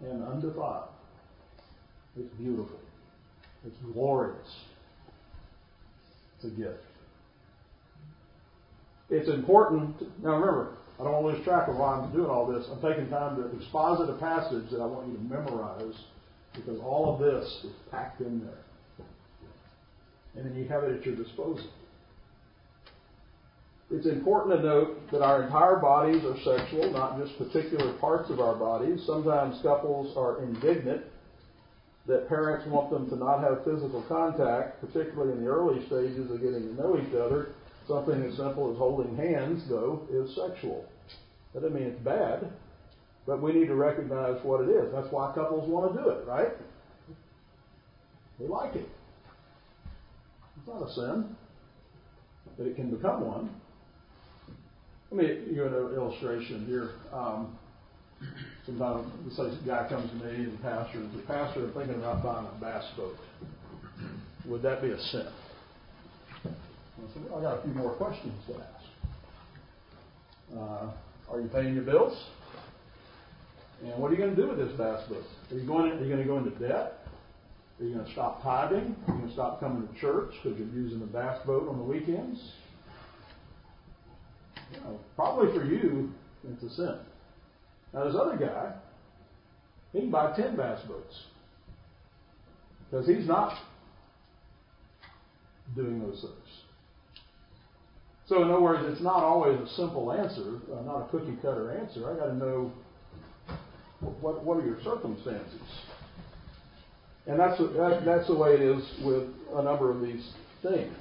and 0.00 0.24
undefiled. 0.24 0.88
It's 2.16 2.34
beautiful. 2.34 2.80
It's 3.64 3.76
glorious. 3.92 4.36
It's 6.36 6.52
a 6.52 6.56
gift. 6.56 6.82
It's 9.08 9.28
important. 9.28 10.00
Now 10.22 10.34
remember, 10.34 10.74
I 10.98 11.04
don't 11.04 11.12
want 11.12 11.26
to 11.26 11.38
lose 11.38 11.44
track 11.44 11.68
of 11.68 11.76
why 11.76 11.94
I'm 11.94 12.12
doing 12.12 12.28
all 12.28 12.44
this. 12.44 12.66
I'm 12.72 12.82
taking 12.82 13.08
time 13.08 13.36
to 13.36 13.56
exposit 13.56 14.10
a 14.10 14.18
passage 14.18 14.68
that 14.70 14.80
I 14.80 14.86
want 14.86 15.06
you 15.06 15.14
to 15.14 15.22
memorize 15.22 15.94
because 16.54 16.80
all 16.80 17.14
of 17.14 17.20
this 17.20 17.46
is 17.64 17.72
packed 17.92 18.20
in 18.20 18.40
there. 18.40 19.06
And 20.34 20.44
then 20.44 20.56
you 20.56 20.68
have 20.68 20.82
it 20.82 20.96
at 20.96 21.06
your 21.06 21.14
disposal. 21.14 21.68
It's 23.90 24.06
important 24.06 24.60
to 24.60 24.62
note 24.62 25.10
that 25.12 25.22
our 25.22 25.44
entire 25.44 25.76
bodies 25.76 26.22
are 26.24 26.36
sexual, 26.44 26.92
not 26.92 27.18
just 27.18 27.38
particular 27.38 27.94
parts 27.94 28.28
of 28.30 28.38
our 28.38 28.54
bodies. 28.54 29.02
Sometimes 29.06 29.62
couples 29.62 30.14
are 30.14 30.42
indignant 30.42 31.04
that 32.06 32.28
parents 32.28 32.66
want 32.68 32.90
them 32.90 33.08
to 33.08 33.16
not 33.16 33.40
have 33.40 33.64
physical 33.64 34.04
contact, 34.06 34.80
particularly 34.82 35.32
in 35.32 35.44
the 35.44 35.50
early 35.50 35.84
stages 35.86 36.30
of 36.30 36.42
getting 36.42 36.68
to 36.68 36.74
know 36.74 36.98
each 36.98 37.14
other. 37.14 37.48
Something 37.86 38.22
as 38.24 38.36
simple 38.36 38.70
as 38.70 38.76
holding 38.76 39.16
hands, 39.16 39.66
though, 39.70 40.06
is 40.10 40.34
sexual. 40.36 40.84
That 41.54 41.62
doesn't 41.62 41.74
mean 41.74 41.88
it's 41.88 42.04
bad. 42.04 42.50
But 43.26 43.40
we 43.40 43.52
need 43.52 43.68
to 43.68 43.74
recognize 43.74 44.42
what 44.44 44.60
it 44.60 44.70
is. 44.70 44.92
That's 44.92 45.10
why 45.10 45.32
couples 45.34 45.68
want 45.68 45.94
to 45.94 46.02
do 46.02 46.10
it, 46.10 46.26
right? 46.26 46.52
They 48.38 48.46
like 48.46 48.74
it. 48.74 48.88
It's 50.58 50.68
not 50.68 50.82
a 50.82 50.92
sin, 50.92 51.36
but 52.58 52.66
it 52.66 52.76
can 52.76 52.90
become 52.90 53.26
one. 53.26 53.50
Let 55.10 55.22
me 55.22 55.28
give 55.46 55.56
you 55.56 55.64
an 55.64 55.94
illustration 55.94 56.66
here. 56.66 56.90
Um, 57.14 57.56
sometimes, 58.66 59.10
say 59.34 59.44
a 59.44 59.66
guy 59.66 59.88
comes 59.88 60.10
to 60.10 60.16
me, 60.16 60.44
the 60.44 60.58
pastor, 60.58 61.00
the 61.00 61.22
pastor 61.26 61.66
is 61.66 61.74
thinking 61.74 61.94
about 61.94 62.22
buying 62.22 62.46
a 62.46 62.60
bass 62.60 62.84
boat. 62.94 63.16
Would 64.46 64.60
that 64.62 64.82
be 64.82 64.90
a 64.90 64.98
sin? 64.98 65.28
I 66.44 66.50
said, 67.14 67.22
well, 67.30 67.38
I 67.38 67.42
got 67.42 67.58
a 67.60 67.62
few 67.62 67.72
more 67.72 67.94
questions 67.94 68.34
to 68.48 68.54
ask. 68.54 68.84
Uh, 70.54 71.32
are 71.32 71.40
you 71.40 71.48
paying 71.48 71.74
your 71.74 71.84
bills? 71.84 72.16
And 73.82 74.02
what 74.02 74.10
are 74.10 74.14
you 74.14 74.18
going 74.18 74.36
to 74.36 74.42
do 74.42 74.48
with 74.48 74.58
this 74.58 74.76
bass 74.76 75.08
boat? 75.08 75.24
Are 75.50 75.56
you 75.56 75.66
going? 75.66 75.92
Are 75.92 76.02
you 76.02 76.08
going 76.08 76.20
to 76.20 76.24
go 76.24 76.36
into 76.36 76.50
debt? 76.58 77.06
Are 77.80 77.84
you 77.84 77.94
going 77.94 78.04
to 78.04 78.12
stop 78.12 78.42
tithing? 78.42 78.96
Are 79.06 79.14
you 79.14 79.20
going 79.20 79.28
to 79.28 79.32
stop 79.32 79.60
coming 79.60 79.88
to 79.88 80.00
church 80.00 80.32
because 80.42 80.58
you're 80.58 80.68
using 80.68 81.00
the 81.00 81.06
bass 81.06 81.38
boat 81.46 81.66
on 81.68 81.78
the 81.78 81.84
weekends? 81.84 82.38
Know, 84.72 85.00
probably 85.16 85.52
for 85.58 85.64
you, 85.64 86.12
it's 86.46 86.62
a 86.62 86.70
sin. 86.70 86.98
Now, 87.92 88.04
this 88.04 88.14
other 88.14 88.36
guy, 88.36 88.74
he 89.92 90.00
can 90.00 90.10
buy 90.10 90.36
10 90.36 90.56
bass 90.56 90.80
boats 90.86 91.24
because 92.84 93.06
he's 93.06 93.26
not 93.26 93.58
doing 95.74 96.00
those 96.00 96.20
things. 96.20 96.62
So, 98.26 98.42
in 98.42 98.50
other 98.50 98.60
words, 98.60 98.84
it's 98.92 99.00
not 99.00 99.24
always 99.24 99.58
a 99.58 99.68
simple 99.74 100.12
answer, 100.12 100.60
uh, 100.70 100.82
not 100.82 101.06
a 101.06 101.08
cookie 101.10 101.36
cutter 101.40 101.78
answer. 101.78 102.10
I 102.10 102.16
got 102.16 102.26
to 102.26 102.36
know 102.36 102.72
what, 104.20 104.44
what 104.44 104.58
are 104.58 104.66
your 104.66 104.82
circumstances. 104.84 105.62
And 107.26 107.40
that's, 107.40 107.58
that, 107.58 108.02
that's 108.04 108.26
the 108.26 108.34
way 108.34 108.54
it 108.54 108.60
is 108.60 108.82
with 109.02 109.28
a 109.54 109.62
number 109.62 109.90
of 109.90 110.02
these 110.02 110.30
things. 110.62 110.94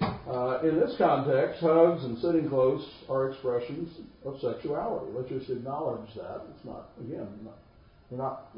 Uh, 0.00 0.60
in 0.62 0.78
this 0.78 0.94
context, 0.96 1.60
hugs 1.60 2.04
and 2.04 2.16
sitting 2.18 2.48
close 2.48 2.86
are 3.08 3.30
expressions 3.30 3.92
of 4.24 4.40
sexuality. 4.40 5.12
Let's 5.14 5.28
just 5.28 5.50
acknowledge 5.50 6.08
that. 6.14 6.42
It's 6.54 6.64
not, 6.64 6.90
again, 7.00 7.26
not, 7.44 7.58
we're 8.10 8.18
not, 8.18 8.56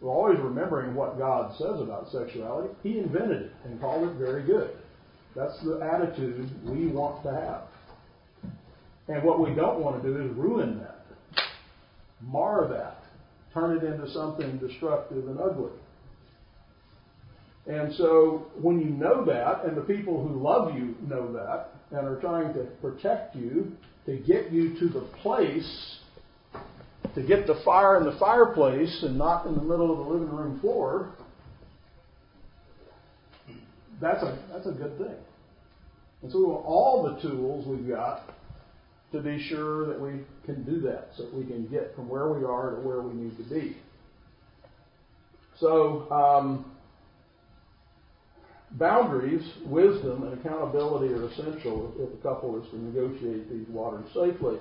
we're 0.00 0.10
always 0.10 0.38
remembering 0.40 0.94
what 0.94 1.18
God 1.18 1.54
says 1.58 1.80
about 1.80 2.08
sexuality. 2.10 2.74
He 2.82 2.98
invented 2.98 3.42
it 3.42 3.52
and 3.64 3.80
called 3.80 4.08
it 4.08 4.14
very 4.14 4.42
good. 4.42 4.70
That's 5.36 5.58
the 5.64 5.80
attitude 5.80 6.50
we 6.64 6.88
want 6.88 7.22
to 7.24 7.32
have. 7.32 7.62
And 9.08 9.22
what 9.22 9.40
we 9.40 9.54
don't 9.54 9.80
want 9.80 10.02
to 10.02 10.08
do 10.08 10.30
is 10.30 10.36
ruin 10.36 10.78
that, 10.78 11.04
mar 12.20 12.68
that, 12.68 13.02
turn 13.52 13.76
it 13.76 13.84
into 13.84 14.10
something 14.10 14.58
destructive 14.58 15.28
and 15.28 15.38
ugly. 15.40 15.72
And 17.66 17.94
so 17.94 18.46
when 18.60 18.80
you 18.80 18.86
know 18.86 19.24
that, 19.24 19.64
and 19.64 19.76
the 19.76 19.82
people 19.82 20.26
who 20.26 20.42
love 20.42 20.74
you 20.74 20.96
know 21.06 21.32
that, 21.32 21.68
and 21.90 22.06
are 22.06 22.20
trying 22.20 22.52
to 22.54 22.64
protect 22.80 23.36
you, 23.36 23.72
to 24.06 24.16
get 24.16 24.50
you 24.50 24.78
to 24.80 24.88
the 24.88 25.08
place, 25.22 25.98
to 27.14 27.22
get 27.22 27.46
the 27.46 27.60
fire 27.64 27.98
in 27.98 28.04
the 28.04 28.18
fireplace 28.18 29.02
and 29.02 29.16
not 29.16 29.46
in 29.46 29.54
the 29.54 29.62
middle 29.62 29.92
of 29.92 29.98
the 29.98 30.12
living 30.12 30.34
room 30.34 30.58
floor, 30.60 31.14
that's 34.00 34.22
a, 34.22 34.38
that's 34.52 34.66
a 34.66 34.72
good 34.72 34.98
thing. 34.98 35.14
And 36.22 36.32
so 36.32 36.38
we 36.38 36.44
want 36.46 36.66
all 36.66 37.02
the 37.02 37.20
tools 37.28 37.66
we've 37.66 37.88
got 37.88 38.22
to 39.12 39.20
be 39.20 39.46
sure 39.48 39.86
that 39.86 40.00
we 40.00 40.22
can 40.46 40.64
do 40.64 40.80
that, 40.80 41.10
so 41.16 41.24
that 41.24 41.34
we 41.34 41.44
can 41.44 41.66
get 41.68 41.94
from 41.94 42.08
where 42.08 42.32
we 42.32 42.44
are 42.44 42.70
to 42.70 42.80
where 42.80 43.02
we 43.02 43.14
need 43.14 43.36
to 43.36 43.44
be. 43.44 43.76
So, 45.60 46.10
um, 46.10 46.71
boundaries, 48.78 49.42
wisdom, 49.66 50.24
and 50.24 50.38
accountability 50.38 51.12
are 51.12 51.26
essential 51.28 51.92
if 51.98 52.12
a 52.12 52.22
couple 52.22 52.60
is 52.62 52.68
to 52.70 52.78
negotiate 52.78 53.50
these 53.50 53.68
waters 53.68 54.06
safely. 54.14 54.56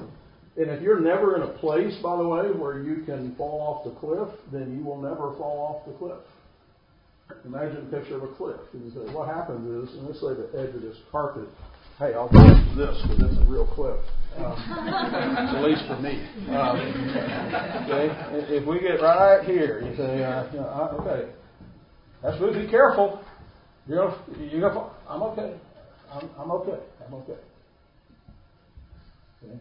And 0.57 0.70
if 0.70 0.82
you're 0.82 0.99
never 0.99 1.38
in 1.38 1.43
a 1.43 1.53
place, 1.59 1.95
by 2.03 2.18
the 2.18 2.28
way, 2.28 2.51
where 2.51 2.84
you 2.84 3.03
can 3.05 3.36
fall 3.36 3.62
off 3.62 3.86
the 3.86 3.97
cliff, 3.99 4.28
then 4.51 4.78
you 4.78 4.84
will 4.84 5.01
never 5.01 5.36
fall 5.38 5.82
off 5.82 5.86
the 5.88 5.97
cliff. 5.97 6.20
Imagine 7.45 7.88
a 7.88 7.97
picture 7.97 8.18
of 8.18 8.24
a 8.24 8.36
cliff. 8.36 8.59
And 8.74 8.84
you 8.86 8.91
say, 8.91 9.14
what 9.14 9.34
happens 9.34 9.89
is, 9.89 9.95
and 9.97 10.07
let's 10.07 10.20
say 10.20 10.36
the 10.36 10.51
edge 10.59 10.76
of 10.76 10.82
this 10.82 10.97
carpet, 11.09 11.47
hey, 11.97 12.14
I'll 12.14 12.30
use 12.34 12.78
this 12.78 13.01
because 13.07 13.32
it's 13.32 13.41
a 13.41 13.49
real 13.49 13.66
cliff. 13.66 13.97
Um, 14.38 14.59
at 14.59 15.64
least 15.64 15.84
for 15.88 15.99
me. 15.99 16.20
Um, 16.51 16.76
okay, 17.88 18.12
if 18.51 18.68
we 18.68 18.80
get 18.80 19.01
right 19.01 19.43
here, 19.45 19.82
you 19.88 19.95
say, 19.95 20.24
uh, 20.24 20.43
uh, 20.59 20.97
okay, 20.99 21.32
that's 22.22 22.38
good. 22.39 22.53
Be 22.53 22.70
careful. 22.70 23.24
You 23.88 23.96
know, 23.96 24.16
you 24.40 24.60
know, 24.60 24.92
I'm 25.10 25.24
okay. 25.24 25.56
I'm, 26.12 26.30
I'm 26.38 26.52
okay. 26.52 26.80
I'm 27.08 27.14
okay. 27.16 27.34
okay. 29.44 29.60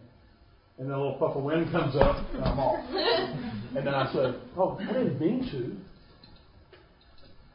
And 0.79 0.89
then 0.89 0.91
a 0.91 0.99
little 0.99 1.19
puff 1.19 1.37
of 1.37 1.45
wind 1.45 1.71
comes 1.73 1.97
up, 1.97 2.17
and 2.35 2.45
I'm 2.45 2.59
off. 2.59 2.85
And 3.77 3.87
then 3.87 3.95
I 3.95 4.13
say, 4.13 4.35
"Oh, 4.57 4.77
I 4.81 4.93
didn't 4.93 5.21
mean 5.21 5.49
to. 5.53 5.77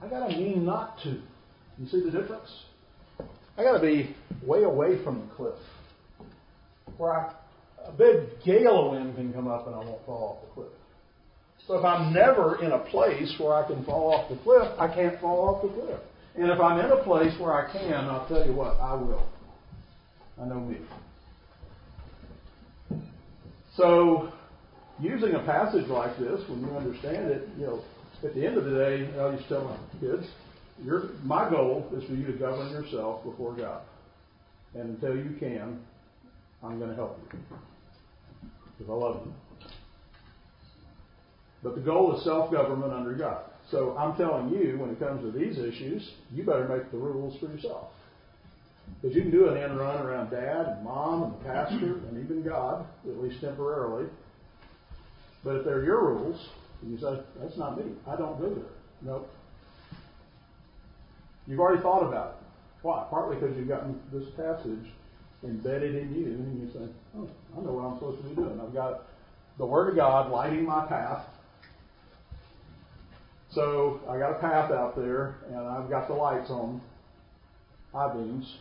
I 0.02 0.08
got 0.10 0.28
to 0.30 0.38
mean 0.38 0.64
not 0.64 0.98
to." 1.04 1.10
You 1.78 1.88
see 1.88 2.00
the 2.00 2.10
difference? 2.12 2.50
I 3.58 3.64
got 3.64 3.74
to 3.74 3.82
be 3.82 4.16
way 4.46 4.64
away 4.64 5.04
from 5.04 5.20
the 5.28 5.36
cliff, 5.36 5.56
where 6.98 7.14
I, 7.14 7.34
a 7.86 7.92
big 7.92 8.28
gale 8.46 8.86
of 8.86 8.92
wind 8.92 9.16
can 9.16 9.34
come 9.34 9.48
up 9.50 9.68
and 9.68 9.76
I 9.76 9.80
won't 9.80 10.06
fall 10.06 10.38
off 10.38 10.48
the 10.48 10.54
cliff. 10.54 10.72
So 11.68 11.76
if 11.78 11.84
I'm 11.84 12.14
never 12.14 12.64
in 12.64 12.72
a 12.72 12.80
place 12.80 13.36
where 13.40 13.56
I 13.56 13.68
can 13.68 13.84
fall 13.84 14.14
off 14.14 14.30
the 14.30 14.38
cliff, 14.38 14.70
I 14.80 14.88
can't 14.88 15.20
fall 15.20 15.50
off 15.50 15.62
the 15.64 15.70
cliff. 15.70 16.00
And 16.38 16.52
if 16.52 16.60
I'm 16.60 16.80
in 16.80 16.92
a 16.92 17.04
place 17.04 17.34
where 17.40 17.54
I 17.54 17.72
can, 17.72 17.94
I'll 17.94 18.28
tell 18.28 18.46
you 18.46 18.54
what, 18.54 18.78
I 18.80 18.94
will. 18.94 19.28
I 20.42 20.46
know 20.46 20.60
me. 20.60 20.78
So, 23.78 24.34
using 25.00 25.34
a 25.34 25.44
passage 25.44 25.88
like 25.88 26.18
this, 26.18 26.42
when 26.50 26.62
you 26.62 26.72
understand 26.72 27.32
it, 27.32 27.48
you 27.58 27.66
know, 27.68 27.84
at 28.24 28.34
the 28.34 28.46
end 28.46 28.58
of 28.58 28.66
the 28.66 28.72
day, 28.72 29.10
I 29.14 29.36
to 29.36 29.46
tell 29.48 29.64
my 29.64 30.00
kids, 30.00 30.28
your, 30.84 31.10
my 31.24 31.50
goal 31.50 31.90
is 31.96 32.04
for 32.06 32.14
you 32.14 32.26
to 32.28 32.34
govern 32.34 32.70
yourself 32.72 33.24
before 33.24 33.56
God. 33.56 33.84
And 34.74 34.96
until 34.96 35.16
you 35.16 35.38
can, 35.40 35.80
I'm 36.62 36.80
going 36.80 36.90
to 36.90 36.96
help 36.96 37.18
you. 37.32 37.40
Because 38.78 38.92
I 38.92 38.94
love 38.94 39.22
you. 39.26 39.34
But 41.64 41.76
the 41.76 41.82
goal 41.82 42.18
is 42.18 42.24
self 42.26 42.52
government 42.52 42.92
under 42.92 43.14
God. 43.14 43.46
So 43.72 43.98
I'm 43.98 44.16
telling 44.16 44.50
you, 44.50 44.78
when 44.80 44.92
it 44.92 45.00
comes 45.00 45.22
to 45.22 45.38
these 45.38 45.58
issues, 45.58 46.12
you 46.32 46.44
better 46.44 46.68
make 46.68 46.92
the 46.92 46.98
rules 46.98 47.40
for 47.40 47.48
yourself. 47.48 47.88
Because 49.02 49.16
you 49.16 49.24
can 49.24 49.32
do 49.32 49.48
an 49.48 49.58
end 49.58 49.78
run 49.78 50.06
around 50.06 50.30
dad 50.30 50.68
and 50.68 50.84
mom 50.84 51.24
and 51.24 51.34
the 51.34 51.46
pastor 51.46 51.76
and 52.10 52.24
even 52.24 52.44
God, 52.44 52.86
at 53.08 53.18
least 53.18 53.42
temporarily. 53.42 54.08
But 55.44 55.58
if 55.58 55.66
they're 55.66 55.84
your 55.84 56.06
rules, 56.06 56.50
you 56.86 56.98
say, 56.98 57.20
that's 57.40 57.58
not 57.58 57.78
me. 57.78 57.94
I 58.08 58.16
don't 58.16 58.40
go 58.40 58.54
there. 58.54 58.66
Nope. 59.02 59.30
You've 61.48 61.60
already 61.60 61.82
thought 61.82 62.04
about 62.08 62.30
it. 62.30 62.46
Why? 62.82 63.06
Partly 63.10 63.36
because 63.36 63.56
you've 63.58 63.68
gotten 63.68 64.00
this 64.12 64.26
passage 64.36 64.92
embedded 65.44 65.96
in 65.96 66.14
you, 66.14 66.26
and 66.26 66.62
you 66.62 66.74
say, 66.74 66.92
oh, 67.18 67.30
I 67.56 67.62
know 67.62 67.74
what 67.74 67.86
I'm 67.86 67.96
supposed 67.96 68.22
to 68.22 68.30
be 68.30 68.36
doing. 68.36 68.60
I've 68.60 68.74
got 68.74 69.04
the 69.58 69.66
Word 69.66 69.90
of 69.90 69.96
God 69.96 70.32
lighting 70.32 70.66
my 70.66 70.86
path. 70.88 71.26
So 73.56 74.02
I 74.10 74.20
got 74.20 74.32
a 74.32 74.40
path 74.40 74.70
out 74.70 74.98
there, 74.98 75.38
and 75.48 75.58
I've 75.58 75.90
got 75.90 76.10
the 76.10 76.14
lights 76.14 76.50
on, 76.50 76.82
high 77.94 78.14
beams, 78.14 78.58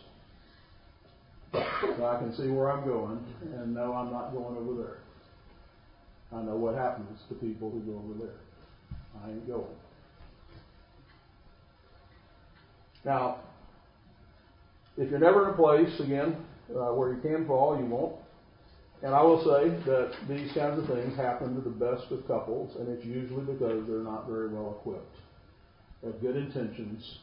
so 1.51 2.05
I 2.05 2.17
can 2.17 2.33
see 2.33 2.47
where 2.47 2.71
I'm 2.71 2.87
going, 2.87 3.21
and 3.41 3.75
know 3.75 3.93
I'm 3.93 4.09
not 4.09 4.31
going 4.31 4.55
over 4.55 4.81
there. 4.81 4.97
I 6.31 6.41
know 6.43 6.55
what 6.55 6.75
happens 6.75 7.19
to 7.27 7.35
people 7.35 7.69
who 7.69 7.79
go 7.81 7.97
over 7.97 8.25
there. 8.25 8.39
I 9.21 9.31
ain't 9.31 9.45
going. 9.45 9.65
Now, 13.03 13.39
if 14.97 15.09
you're 15.09 15.19
never 15.19 15.49
in 15.49 15.53
a 15.53 15.57
place, 15.57 15.99
again, 15.99 16.37
uh, 16.71 16.93
where 16.93 17.13
you 17.13 17.21
can 17.21 17.45
fall, 17.45 17.77
you 17.77 17.85
won't. 17.85 18.15
And 19.03 19.13
I 19.13 19.21
will 19.21 19.43
say 19.43 19.69
that 19.85 20.13
these 20.27 20.51
kinds 20.53 20.79
of 20.79 20.87
things 20.87 21.15
happen 21.15 21.55
to 21.55 21.61
the 21.61 21.69
best 21.69 22.11
of 22.11 22.25
couples, 22.27 22.75
and 22.79 22.89
it's 22.89 23.05
usually 23.05 23.43
because 23.43 23.87
they're 23.87 23.99
not 23.99 24.27
very 24.27 24.47
well 24.47 24.77
equipped. 24.79 25.15
They 26.01 26.11
have 26.11 26.21
good 26.21 26.35
intentions, 26.35 27.19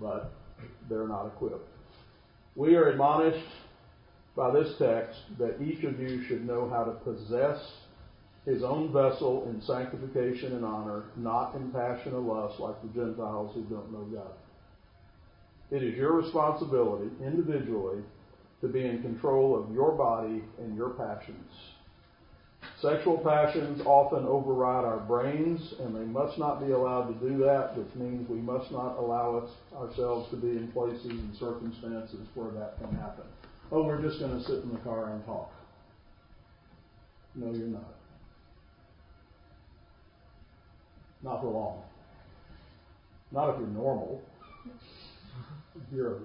but 0.00 0.32
they're 0.88 1.08
not 1.08 1.26
equipped. 1.26 1.68
We 2.54 2.76
are 2.76 2.88
admonished 2.88 3.46
by 4.36 4.52
this 4.52 4.72
text 4.78 5.18
that 5.38 5.60
each 5.60 5.82
of 5.84 5.98
you 6.00 6.24
should 6.26 6.46
know 6.46 6.68
how 6.68 6.84
to 6.84 6.92
possess 6.92 7.60
his 8.46 8.62
own 8.62 8.92
vessel 8.92 9.46
in 9.50 9.60
sanctification 9.62 10.54
and 10.54 10.64
honor, 10.64 11.04
not 11.16 11.54
in 11.56 11.70
passion 11.70 12.14
or 12.14 12.20
lust 12.20 12.58
like 12.58 12.80
the 12.82 12.88
Gentiles 12.88 13.54
who 13.54 13.62
don't 13.64 13.92
know 13.92 14.04
God. 14.04 14.32
It 15.70 15.82
is 15.82 15.94
your 15.96 16.12
responsibility 16.12 17.10
individually 17.22 18.02
to 18.60 18.68
be 18.68 18.84
in 18.84 19.02
control 19.02 19.56
of 19.56 19.72
your 19.72 19.92
body 19.92 20.42
and 20.58 20.76
your 20.76 20.90
passions. 20.90 21.50
Sexual 22.80 23.18
passions 23.18 23.80
often 23.84 24.24
override 24.24 24.84
our 24.84 24.98
brains, 24.98 25.74
and 25.80 25.94
they 25.94 26.04
must 26.04 26.38
not 26.38 26.64
be 26.64 26.72
allowed 26.72 27.06
to 27.08 27.28
do 27.28 27.38
that, 27.38 27.76
which 27.76 27.92
means 27.94 28.28
we 28.28 28.38
must 28.38 28.70
not 28.70 28.98
allow 28.98 29.36
us, 29.36 29.50
ourselves 29.76 30.30
to 30.30 30.36
be 30.36 30.48
in 30.48 30.68
places 30.72 31.06
and 31.06 31.36
circumstances 31.36 32.26
where 32.34 32.50
that 32.50 32.78
can 32.78 32.94
happen. 32.96 33.24
oh, 33.72 33.82
we're 33.84 34.02
just 34.02 34.20
going 34.20 34.36
to 34.36 34.44
sit 34.44 34.62
in 34.62 34.72
the 34.72 34.78
car 34.78 35.10
and 35.10 35.24
talk. 35.24 35.52
No, 37.34 37.52
you're 37.52 37.66
not. 37.66 37.94
Not 41.22 41.40
for 41.40 41.48
long. 41.48 41.82
Not 43.32 43.50
if 43.50 43.60
you're 43.60 43.68
normal. 43.68 44.22
If 44.66 45.82
you're 45.92 46.18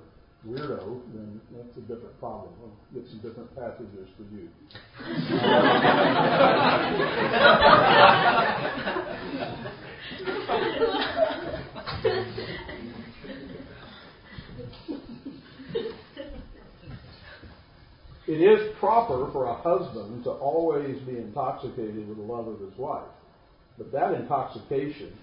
weirdo, 0.48 1.02
then 1.14 1.42
that's 1.56 1.78
a 1.78 1.82
different 1.82 2.20
problem. 2.20 2.52
We'll 2.60 3.02
get 3.02 3.10
some 3.10 3.20
different 3.20 3.56
passages 3.56 4.10
for 4.18 4.24
you. 4.24 4.50
it 18.28 18.42
is 18.42 18.76
proper 18.80 19.30
for 19.32 19.46
a 19.46 19.56
husband 19.56 20.24
to 20.26 20.32
always 20.32 21.00
be 21.02 21.18
intoxicated 21.18 22.08
with 22.08 22.18
the 22.18 22.24
love 22.24 22.48
of 22.48 22.60
his 22.60 22.78
wife. 22.78 23.04
But 23.78 23.92
that 23.92 24.14
intoxication 24.14 25.14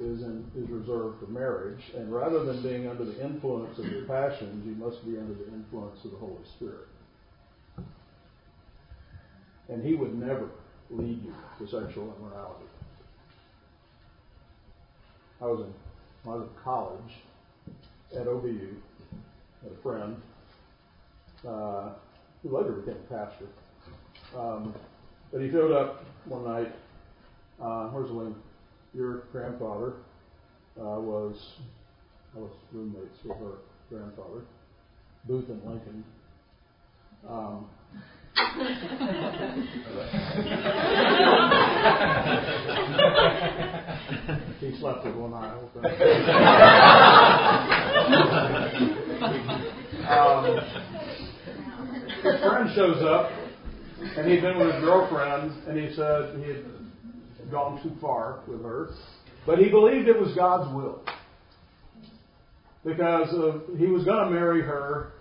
is, 0.00 0.22
in, 0.22 0.44
is 0.56 0.68
reserved 0.68 1.20
for 1.20 1.26
marriage, 1.26 1.80
and 1.94 2.12
rather 2.12 2.44
than 2.44 2.62
being 2.62 2.88
under 2.88 3.04
the 3.04 3.24
influence 3.24 3.78
of 3.78 3.86
your 3.86 4.02
passions, 4.02 4.64
you 4.66 4.74
must 4.74 5.04
be 5.04 5.18
under 5.18 5.34
the 5.34 5.46
influence 5.48 6.04
of 6.04 6.10
the 6.12 6.16
Holy 6.16 6.44
Spirit. 6.56 6.86
And 9.68 9.84
He 9.84 9.94
would 9.94 10.14
never 10.14 10.48
lead 10.90 11.22
you 11.24 11.34
to 11.58 11.70
sexual 11.70 12.14
immorality. 12.18 12.66
I 15.40 15.46
was 15.46 15.60
in, 15.60 16.30
I 16.30 16.34
was 16.34 16.42
in 16.42 16.62
college 16.62 17.12
at 18.14 18.26
OBU, 18.26 18.74
had 19.62 19.72
a 19.72 19.82
friend 19.82 20.16
uh, 21.46 21.90
who 22.42 22.56
later 22.56 22.72
became 22.72 23.00
a 23.00 23.14
pastor. 23.14 23.46
Um, 24.36 24.74
but 25.32 25.40
he 25.40 25.50
showed 25.50 25.72
up 25.72 26.04
one 26.24 26.44
night. 26.44 26.74
Uh, 27.60 27.88
where's 27.88 28.10
Lynn? 28.10 28.34
Your 28.94 29.24
grandfather 29.32 29.94
uh, 30.78 31.00
was 31.00 31.36
I 32.34 32.38
was 32.38 32.50
roommates 32.72 33.18
with 33.24 33.38
her 33.38 33.58
grandfather, 33.88 34.42
Booth 35.26 35.48
and 35.48 35.62
Lincoln. 35.64 36.04
Um, 37.28 37.66
he 44.60 44.76
slept 44.78 45.04
with 45.06 45.16
one 45.16 45.32
eye 45.32 45.54
open. 45.56 45.84
um, 50.10 50.60
his 52.22 52.40
friend 52.40 52.70
shows 52.74 53.02
up, 53.02 53.30
and 54.16 54.30
he'd 54.30 54.42
been 54.42 54.58
with 54.58 54.74
his 54.74 54.84
girlfriend, 54.84 55.52
and 55.66 55.78
he 55.78 55.94
said 55.94 56.36
he 56.44 56.48
had 56.50 56.75
gone 57.50 57.82
too 57.82 57.92
far 58.00 58.40
with 58.46 58.62
her, 58.62 58.90
but 59.46 59.58
he 59.58 59.68
believed 59.68 60.08
it 60.08 60.18
was 60.18 60.34
God's 60.34 60.72
will 60.74 61.02
because 62.84 63.28
of, 63.34 63.62
he 63.78 63.86
was 63.86 64.04
going 64.04 64.24
to 64.24 64.30
marry 64.30 64.62
her, 64.62 65.12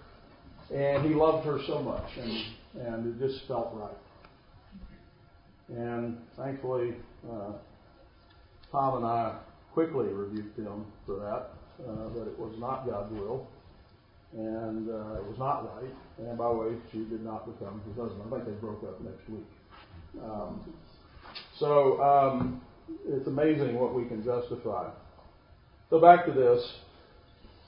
and 0.74 1.06
he 1.06 1.14
loved 1.14 1.46
her 1.46 1.60
so 1.68 1.82
much, 1.82 2.10
and 2.18 2.46
and 2.80 3.22
it 3.22 3.26
just 3.26 3.48
felt 3.48 3.72
right. 3.74 3.98
And 5.70 6.18
thankfully, 6.38 6.94
uh, 7.32 7.54
Tom 8.72 8.98
and 8.98 9.06
I 9.06 9.40
quickly 9.74 10.08
rebuked 10.08 10.58
him 10.58 10.86
for 11.06 11.16
that, 11.16 11.88
uh, 11.88 12.10
that 12.14 12.28
it 12.28 12.38
was 12.38 12.54
not 12.58 12.86
God's 12.86 13.12
will, 13.14 13.48
and 14.34 14.90
uh, 14.90 15.16
it 15.16 15.26
was 15.26 15.38
not 15.40 15.76
right. 15.76 15.94
And 16.20 16.38
by 16.38 16.50
the 16.50 16.54
way, 16.54 16.76
she 16.92 17.00
did 17.00 17.24
not 17.24 17.46
become 17.46 17.82
his 17.88 17.96
husband. 17.96 18.22
I 18.28 18.30
think 18.30 18.46
they 18.46 18.52
broke 18.54 18.84
up 18.84 19.02
next 19.02 19.28
week. 19.30 19.48
Um, 20.22 20.62
so 21.60 22.02
um, 22.02 22.62
it's 23.08 23.28
amazing 23.28 23.80
what 23.80 23.94
we 23.94 24.06
can 24.06 24.24
justify. 24.24 24.90
So 25.90 26.00
back 26.00 26.26
to 26.26 26.32
this. 26.32 26.74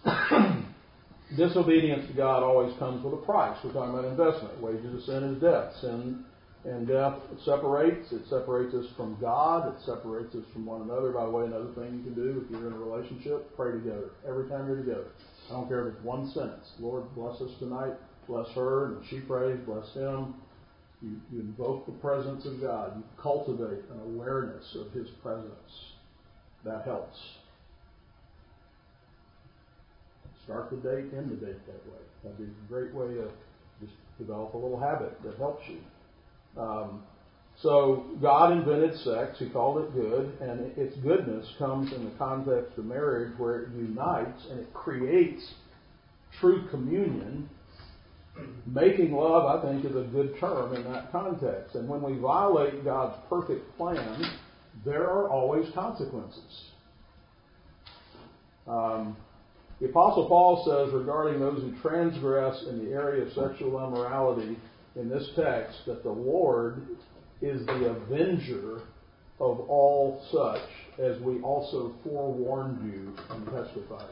Disobedience 1.38 2.08
to 2.08 2.14
God 2.14 2.42
always 2.42 2.78
comes 2.80 3.04
with 3.04 3.14
a 3.14 3.26
price. 3.26 3.58
We're 3.64 3.74
talking 3.74 3.94
about 3.94 4.06
investment. 4.06 4.62
Wages 4.62 4.94
of 4.94 5.02
sin 5.04 5.24
is 5.24 5.42
death. 5.42 5.74
Sin 5.82 6.24
and 6.64 6.88
death 6.88 7.16
separates. 7.44 8.12
It 8.12 8.22
separates 8.30 8.74
us 8.74 8.86
from 8.96 9.18
God. 9.20 9.74
It 9.76 9.82
separates 9.86 10.34
us 10.36 10.44
from 10.54 10.66
one 10.66 10.82
another. 10.82 11.12
By 11.12 11.26
the 11.26 11.32
way, 11.32 11.46
another 11.46 11.74
thing 11.76 11.98
you 11.98 12.04
can 12.04 12.16
do 12.16 12.44
if 12.44 12.52
you're 12.52 12.68
in 12.68 12.74
a 12.74 12.78
relationship, 12.78 13.56
pray 13.56 13.72
together. 13.74 14.12
Every 14.28 14.48
time 14.50 14.68
you're 14.68 14.78
together. 14.78 15.08
I 15.50 15.54
don't 15.54 15.68
care 15.68 15.88
if 15.88 15.96
it's 15.96 16.04
one 16.04 16.32
sentence. 16.32 16.72
Lord, 16.80 17.04
bless 17.16 17.42
us 17.42 17.52
tonight. 17.60 17.94
Bless 18.28 18.48
her. 18.56 18.86
And 18.86 19.06
she 19.10 19.20
prays, 19.20 19.60
bless 19.66 19.94
him. 19.94 20.36
You, 21.02 21.18
you 21.32 21.42
invoke 21.42 21.86
the 21.86 21.92
presence 21.94 22.46
of 22.46 22.60
God. 22.62 22.94
You 22.98 23.04
cultivate 23.22 23.84
an 23.92 24.00
awareness 24.04 24.76
of 24.76 24.92
His 24.94 25.08
presence. 25.22 25.94
That 26.66 26.84
helps. 26.86 27.18
Start 30.44 30.70
the 30.72 30.78
date, 30.78 31.14
end 31.16 31.30
the 31.30 31.46
date 31.46 31.66
that 31.68 31.86
way. 31.86 32.00
That'd 32.24 32.38
be 32.38 32.46
a 32.46 32.68
great 32.70 32.94
way 32.94 33.16
to 33.16 33.30
just 33.82 33.94
develop 34.18 34.54
a 34.54 34.58
little 34.58 34.80
habit 34.80 35.22
that 35.24 35.38
helps 35.38 35.64
you. 35.68 36.62
Um, 36.62 37.04
so 37.62 38.06
God 38.22 38.52
invented 38.52 38.98
sex. 39.00 39.40
He 39.40 39.50
called 39.50 39.84
it 39.84 39.94
good, 39.94 40.38
and 40.42 40.78
its 40.78 40.96
goodness 40.98 41.46
comes 41.58 41.92
in 41.94 42.06
the 42.06 42.12
context 42.12 42.78
of 42.78 42.86
marriage, 42.86 43.34
where 43.38 43.64
it 43.64 43.70
unites 43.76 44.46
and 44.50 44.60
it 44.60 44.74
creates 44.74 45.44
true 46.40 46.68
communion. 46.70 47.50
Making 48.66 49.14
love, 49.14 49.46
I 49.46 49.66
think, 49.66 49.86
is 49.86 49.96
a 49.96 50.04
good 50.04 50.38
term 50.40 50.76
in 50.76 50.84
that 50.92 51.12
context. 51.12 51.76
And 51.76 51.88
when 51.88 52.02
we 52.02 52.20
violate 52.20 52.84
God's 52.84 53.18
perfect 53.30 53.78
plan, 53.78 54.22
there 54.86 55.04
are 55.04 55.30
always 55.30 55.68
consequences. 55.74 56.72
Um, 58.68 59.16
the 59.80 59.88
Apostle 59.88 60.28
Paul 60.28 60.66
says 60.66 60.94
regarding 60.94 61.40
those 61.40 61.62
who 61.62 61.80
transgress 61.82 62.66
in 62.68 62.84
the 62.84 62.92
area 62.92 63.26
of 63.26 63.34
sexual 63.34 63.78
immorality 63.88 64.58
in 64.96 65.08
this 65.08 65.30
text 65.36 65.78
that 65.86 66.04
the 66.04 66.10
Lord 66.12 66.82
is 67.42 67.66
the 67.68 67.86
avenger 67.86 68.82
of 69.40 69.60
all 69.70 70.26
such, 70.32 70.68
as 71.00 71.22
we 71.22 71.40
also 71.42 71.94
forewarned 72.04 72.92
you 72.92 73.14
and 73.30 73.46
testified. 73.46 74.10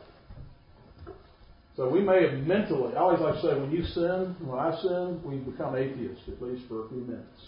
So 1.75 1.89
we 1.89 1.99
may 1.99 2.27
have 2.27 2.39
mentally, 2.47 2.95
I 2.95 2.99
always 2.99 3.19
like 3.19 3.35
to 3.35 3.41
say, 3.41 3.59
when 3.59 3.69
you 3.69 3.83
sin, 3.83 4.35
when 4.39 4.59
I 4.59 4.79
sin, 4.81 5.21
we 5.23 5.37
become 5.37 5.75
atheists, 5.75 6.23
at 6.27 6.41
least 6.41 6.67
for 6.69 6.85
a 6.85 6.89
few 6.89 6.99
minutes. 6.99 7.41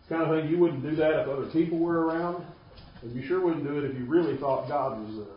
It's 0.00 0.08
kind 0.08 0.22
of 0.22 0.28
thing 0.30 0.50
you 0.50 0.58
wouldn't 0.58 0.82
do 0.82 0.96
that 0.96 1.20
if 1.20 1.28
other 1.28 1.50
people 1.50 1.78
were 1.78 2.06
around, 2.06 2.46
and 3.02 3.14
you 3.14 3.26
sure 3.26 3.44
wouldn't 3.44 3.64
do 3.64 3.78
it 3.78 3.90
if 3.90 3.96
you 3.96 4.06
really 4.06 4.38
thought 4.38 4.68
God 4.68 4.98
was 5.00 5.16
there. 5.16 5.36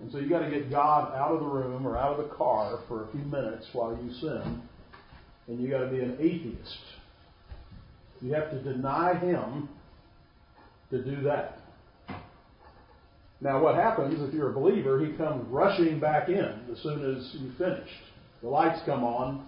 And 0.00 0.12
so 0.12 0.18
you 0.18 0.28
got 0.28 0.40
to 0.40 0.50
get 0.50 0.70
God 0.70 1.12
out 1.14 1.32
of 1.32 1.40
the 1.40 1.46
room 1.46 1.86
or 1.86 1.96
out 1.96 2.18
of 2.18 2.28
the 2.28 2.34
car 2.34 2.80
for 2.86 3.04
a 3.04 3.10
few 3.10 3.22
minutes 3.22 3.66
while 3.72 3.98
you 4.00 4.12
sin, 4.20 4.62
and 5.48 5.60
you 5.60 5.68
got 5.68 5.80
to 5.80 5.88
be 5.88 6.00
an 6.00 6.16
atheist. 6.20 6.78
You 8.22 8.32
have 8.32 8.50
to 8.50 8.62
deny 8.62 9.18
Him 9.18 9.68
to 10.90 11.02
do 11.02 11.22
that. 11.22 11.58
Now, 13.40 13.62
what 13.62 13.74
happens 13.74 14.26
if 14.26 14.34
you're 14.34 14.50
a 14.50 14.52
believer? 14.52 15.04
He 15.04 15.12
comes 15.12 15.46
rushing 15.48 16.00
back 16.00 16.28
in 16.28 16.60
as 16.72 16.78
soon 16.82 17.16
as 17.16 17.40
you 17.40 17.52
finished. 17.58 17.92
The 18.42 18.48
lights 18.48 18.80
come 18.86 19.04
on, 19.04 19.46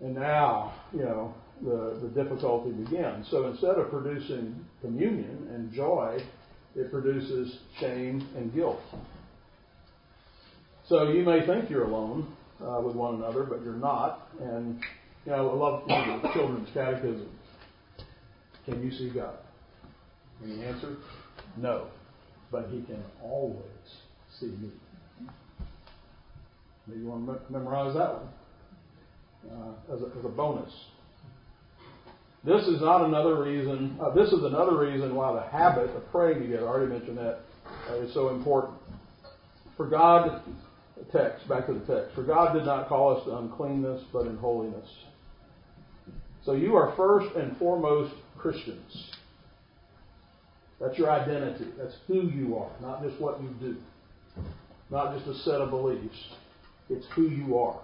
and 0.00 0.14
now, 0.14 0.74
you 0.92 1.00
know, 1.00 1.34
the, 1.62 1.98
the 2.02 2.08
difficulty 2.08 2.70
begins. 2.70 3.26
So 3.30 3.48
instead 3.48 3.76
of 3.76 3.90
producing 3.90 4.64
communion 4.80 5.48
and 5.52 5.72
joy, 5.72 6.18
it 6.76 6.90
produces 6.90 7.58
shame 7.80 8.26
and 8.36 8.54
guilt. 8.54 8.80
So 10.86 11.08
you 11.08 11.22
may 11.22 11.44
think 11.46 11.68
you're 11.68 11.84
alone 11.84 12.32
uh, 12.62 12.80
with 12.80 12.94
one 12.94 13.16
another, 13.16 13.42
but 13.42 13.62
you're 13.62 13.74
not. 13.74 14.28
And, 14.40 14.80
you 15.26 15.32
know, 15.32 15.50
I 15.50 15.54
love 15.54 15.82
you 15.86 15.94
know, 15.94 16.30
children's 16.32 16.68
catechism. 16.72 17.28
Can 18.64 18.82
you 18.82 18.90
see 18.92 19.10
God? 19.10 19.34
The 20.42 20.64
answer? 20.64 20.96
No. 21.56 21.88
But 22.50 22.68
He 22.70 22.82
can 22.82 23.02
always 23.22 23.58
see 24.38 24.46
me. 24.46 24.70
Maybe 26.86 27.00
you 27.00 27.06
want 27.06 27.26
to 27.26 27.52
memorize 27.52 27.94
that 27.94 28.14
one 28.14 28.28
uh, 29.50 29.94
as, 29.94 30.00
a, 30.00 30.06
as 30.18 30.24
a 30.24 30.28
bonus. 30.28 30.72
This 32.44 32.66
is 32.66 32.80
not 32.80 33.04
another 33.04 33.42
reason. 33.42 33.98
Uh, 34.00 34.10
this 34.14 34.28
is 34.28 34.44
another 34.44 34.78
reason 34.78 35.14
why 35.14 35.34
the 35.34 35.50
habit 35.50 35.90
of 35.90 36.10
praying 36.10 36.40
together. 36.40 36.66
I 36.66 36.70
already 36.70 36.92
mentioned 36.92 37.18
that 37.18 37.40
uh, 37.90 37.96
is 37.96 38.14
so 38.14 38.30
important. 38.30 38.78
For 39.76 39.86
God, 39.86 40.42
text 41.12 41.48
back 41.48 41.66
to 41.66 41.74
the 41.74 41.80
text. 41.80 42.14
For 42.14 42.22
God 42.22 42.54
did 42.54 42.64
not 42.64 42.88
call 42.88 43.16
us 43.16 43.24
to 43.24 43.36
uncleanness, 43.36 44.02
but 44.12 44.26
in 44.26 44.36
holiness. 44.36 44.88
So 46.44 46.52
you 46.52 46.76
are 46.76 46.94
first 46.96 47.34
and 47.36 47.56
foremost 47.58 48.14
Christians. 48.36 49.10
That's 50.80 50.96
your 50.96 51.10
identity. 51.10 51.66
That's 51.76 51.94
who 52.06 52.28
you 52.28 52.56
are, 52.56 52.70
not 52.80 53.02
just 53.02 53.20
what 53.20 53.42
you 53.42 53.48
do, 53.60 53.76
not 54.90 55.16
just 55.16 55.28
a 55.28 55.34
set 55.42 55.60
of 55.60 55.70
beliefs. 55.70 56.16
It's 56.88 57.06
who 57.14 57.28
you 57.28 57.58
are. 57.58 57.80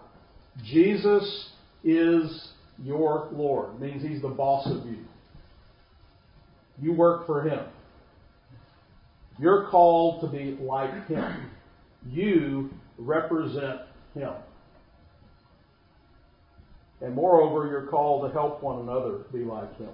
Jesus 0.64 1.50
is 1.82 2.48
your 2.82 3.28
Lord. 3.32 3.74
It 3.74 3.80
means 3.80 4.02
He's 4.02 4.22
the 4.22 4.28
boss 4.28 4.66
of 4.66 4.86
you. 4.86 4.98
You 6.80 6.92
work 6.92 7.26
for 7.26 7.42
Him. 7.42 7.66
You're 9.38 9.68
called 9.70 10.20
to 10.22 10.28
be 10.28 10.56
like 10.60 11.06
Him. 11.08 11.50
You 12.08 12.70
represent 12.98 13.80
Him. 14.14 14.32
And 17.00 17.14
moreover, 17.14 17.68
you're 17.68 17.86
called 17.86 18.28
to 18.28 18.32
help 18.32 18.62
one 18.62 18.80
another 18.80 19.24
be 19.32 19.40
like 19.40 19.76
Him. 19.78 19.90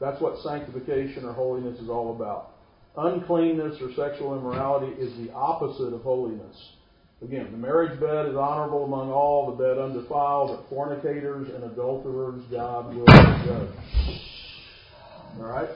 That's 0.00 0.20
what 0.20 0.38
sanctification 0.42 1.24
or 1.24 1.32
holiness 1.32 1.78
is 1.80 1.88
all 1.88 2.14
about. 2.14 2.52
Uncleanness 2.96 3.80
or 3.80 3.92
sexual 3.94 4.36
immorality 4.38 4.92
is 5.00 5.16
the 5.18 5.32
opposite 5.32 5.92
of 5.92 6.02
holiness. 6.02 6.56
Again, 7.22 7.50
the 7.50 7.58
marriage 7.58 7.98
bed 7.98 8.26
is 8.26 8.36
honorable 8.36 8.84
among 8.84 9.10
all, 9.10 9.50
the 9.50 9.62
bed 9.62 9.76
undefiled, 9.78 10.56
but 10.56 10.68
fornicators 10.68 11.48
and 11.48 11.64
adulterers 11.64 12.42
God 12.50 12.94
will 12.94 13.06
judge. 13.06 13.70
All 15.36 15.46
right? 15.46 15.70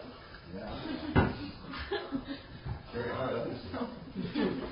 Yeah. 0.55 1.33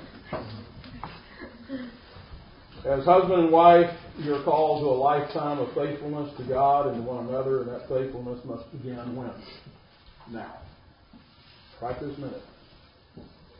As 2.85 3.05
husband 3.05 3.43
and 3.43 3.51
wife, 3.51 3.91
you're 4.17 4.43
called 4.43 4.81
to 4.81 4.89
a 4.89 4.97
lifetime 4.97 5.59
of 5.59 5.67
faithfulness 5.75 6.35
to 6.37 6.47
God 6.47 6.87
and 6.87 6.95
to 6.95 7.01
one 7.03 7.27
another, 7.27 7.61
and 7.61 7.69
that 7.69 7.87
faithfulness 7.87 8.43
must 8.43 8.71
begin 8.71 9.15
when? 9.15 9.31
Now. 10.31 10.57
Right 11.79 11.99
this 11.99 12.17
minute. 12.17 12.41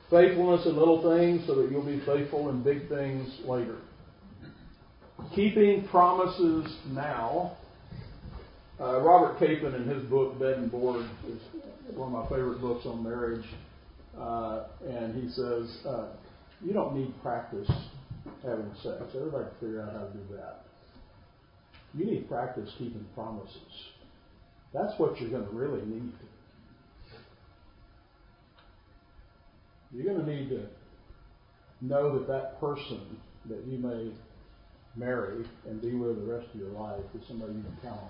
Faithfulness 0.09 0.65
in 0.65 0.75
little 0.75 1.03
things 1.03 1.45
so 1.45 1.53
that 1.53 1.69
you'll 1.69 1.85
be 1.85 2.03
faithful 2.03 2.49
in 2.49 2.63
big 2.63 2.89
things 2.89 3.29
later. 3.45 3.77
Keeping 5.35 5.87
promises 5.89 6.75
now. 6.89 7.57
Uh, 8.79 9.01
Robert 9.01 9.37
Capon, 9.37 9.75
in 9.75 9.87
his 9.87 10.03
book 10.09 10.39
Bed 10.39 10.57
and 10.57 10.71
Board, 10.71 11.07
is 11.27 11.39
one 11.93 12.11
of 12.11 12.23
my 12.23 12.35
favorite 12.35 12.59
books 12.59 12.87
on 12.87 13.03
marriage. 13.03 13.45
Uh, 14.17 14.63
and 14.83 15.13
he 15.13 15.29
says, 15.29 15.77
uh, 15.85 16.07
You 16.63 16.73
don't 16.73 16.95
need 16.95 17.13
practice 17.21 17.69
having 18.43 18.71
sex. 18.81 19.01
Everybody 19.15 19.45
can 19.45 19.53
figure 19.59 19.81
out 19.81 19.93
how 19.93 20.05
to 20.05 20.13
do 20.13 20.35
that. 20.35 20.65
You 21.93 22.05
need 22.05 22.29
practice 22.29 22.69
keeping 22.77 23.05
promises. 23.13 23.57
That's 24.73 24.97
what 24.97 25.19
you're 25.19 25.29
going 25.29 25.45
to 25.45 25.51
really 25.51 25.85
need. 25.85 26.13
You're 29.93 30.13
going 30.13 30.25
to 30.25 30.31
need 30.31 30.49
to 30.49 30.65
know 31.81 32.17
that 32.17 32.27
that 32.27 32.59
person 32.59 33.17
that 33.49 33.65
you 33.67 33.77
may 33.77 34.11
marry 34.95 35.45
and 35.67 35.81
be 35.81 35.93
with 35.93 36.17
the 36.17 36.33
rest 36.33 36.47
of 36.53 36.59
your 36.59 36.69
life 36.69 37.01
is 37.15 37.27
somebody 37.27 37.53
you 37.53 37.63
can 37.63 37.77
count 37.81 37.99
on. 37.99 38.09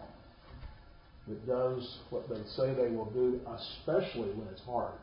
That 1.28 1.48
does 1.48 2.00
what 2.10 2.28
they 2.30 2.42
say 2.56 2.74
they 2.74 2.96
will 2.96 3.10
do, 3.12 3.40
especially 3.48 4.32
when 4.34 4.48
it's 4.52 4.62
hard. 4.64 4.94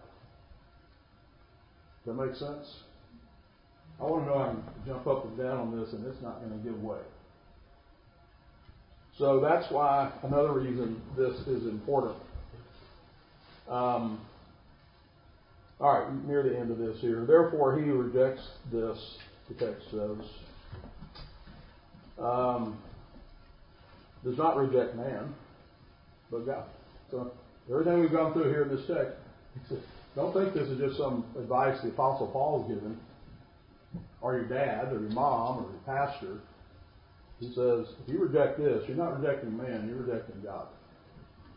Does 2.05 2.17
that 2.17 2.25
make 2.25 2.35
sense? 2.37 2.67
I 4.01 4.05
want 4.05 4.25
to 4.25 4.31
know 4.31 4.39
I 4.39 4.47
can 4.49 4.63
jump 4.87 5.07
up 5.07 5.25
and 5.25 5.37
down 5.37 5.59
on 5.59 5.79
this 5.79 5.93
and 5.93 6.07
it's 6.07 6.23
not 6.23 6.41
going 6.41 6.51
to 6.51 6.69
give 6.69 6.81
way. 6.83 7.01
So 9.19 9.41
that's 9.41 9.71
why 9.73 10.13
another 10.23 10.53
reason 10.53 11.03
this 11.17 11.35
is 11.49 11.67
important. 11.67 12.17
Um, 13.69 14.21
all 15.81 16.01
right, 16.01 16.25
near 16.27 16.43
the 16.45 16.57
end 16.57 16.71
of 16.71 16.79
this 16.79 17.01
here. 17.01 17.25
Therefore, 17.27 17.79
he 17.79 17.91
rejects 17.91 18.43
this, 18.73 18.99
the 19.49 19.55
text 19.55 19.91
says, 19.91 20.19
um, 22.19 22.79
does 24.25 24.39
not 24.39 24.57
reject 24.57 24.95
man, 24.97 25.35
but 26.31 26.47
God. 26.47 26.65
So 27.11 27.33
everything 27.71 28.01
we've 28.01 28.13
gone 28.13 28.33
through 28.33 28.51
here 28.51 28.63
in 28.63 28.69
this 28.69 28.87
text, 28.87 29.17
don't 30.15 30.33
think 30.33 30.55
this 30.55 30.69
is 30.69 30.79
just 30.79 30.97
some 30.97 31.25
advice 31.37 31.81
the 31.83 31.89
Apostle 31.89 32.29
Paul 32.29 32.63
is 32.63 32.75
giving 32.75 32.99
or 34.21 34.35
your 34.35 34.47
dad 34.47 34.93
or 34.93 35.01
your 35.01 35.11
mom 35.11 35.65
or 35.65 35.71
your 35.71 35.81
pastor. 35.87 36.41
He 37.41 37.49
says, 37.49 37.87
if 38.05 38.13
you 38.13 38.19
reject 38.19 38.59
this, 38.59 38.83
you're 38.89 38.97
not 38.97 39.21
rejecting 39.21 39.57
man, 39.57 39.87
you're 39.89 40.03
rejecting 40.03 40.43
God. 40.43 40.67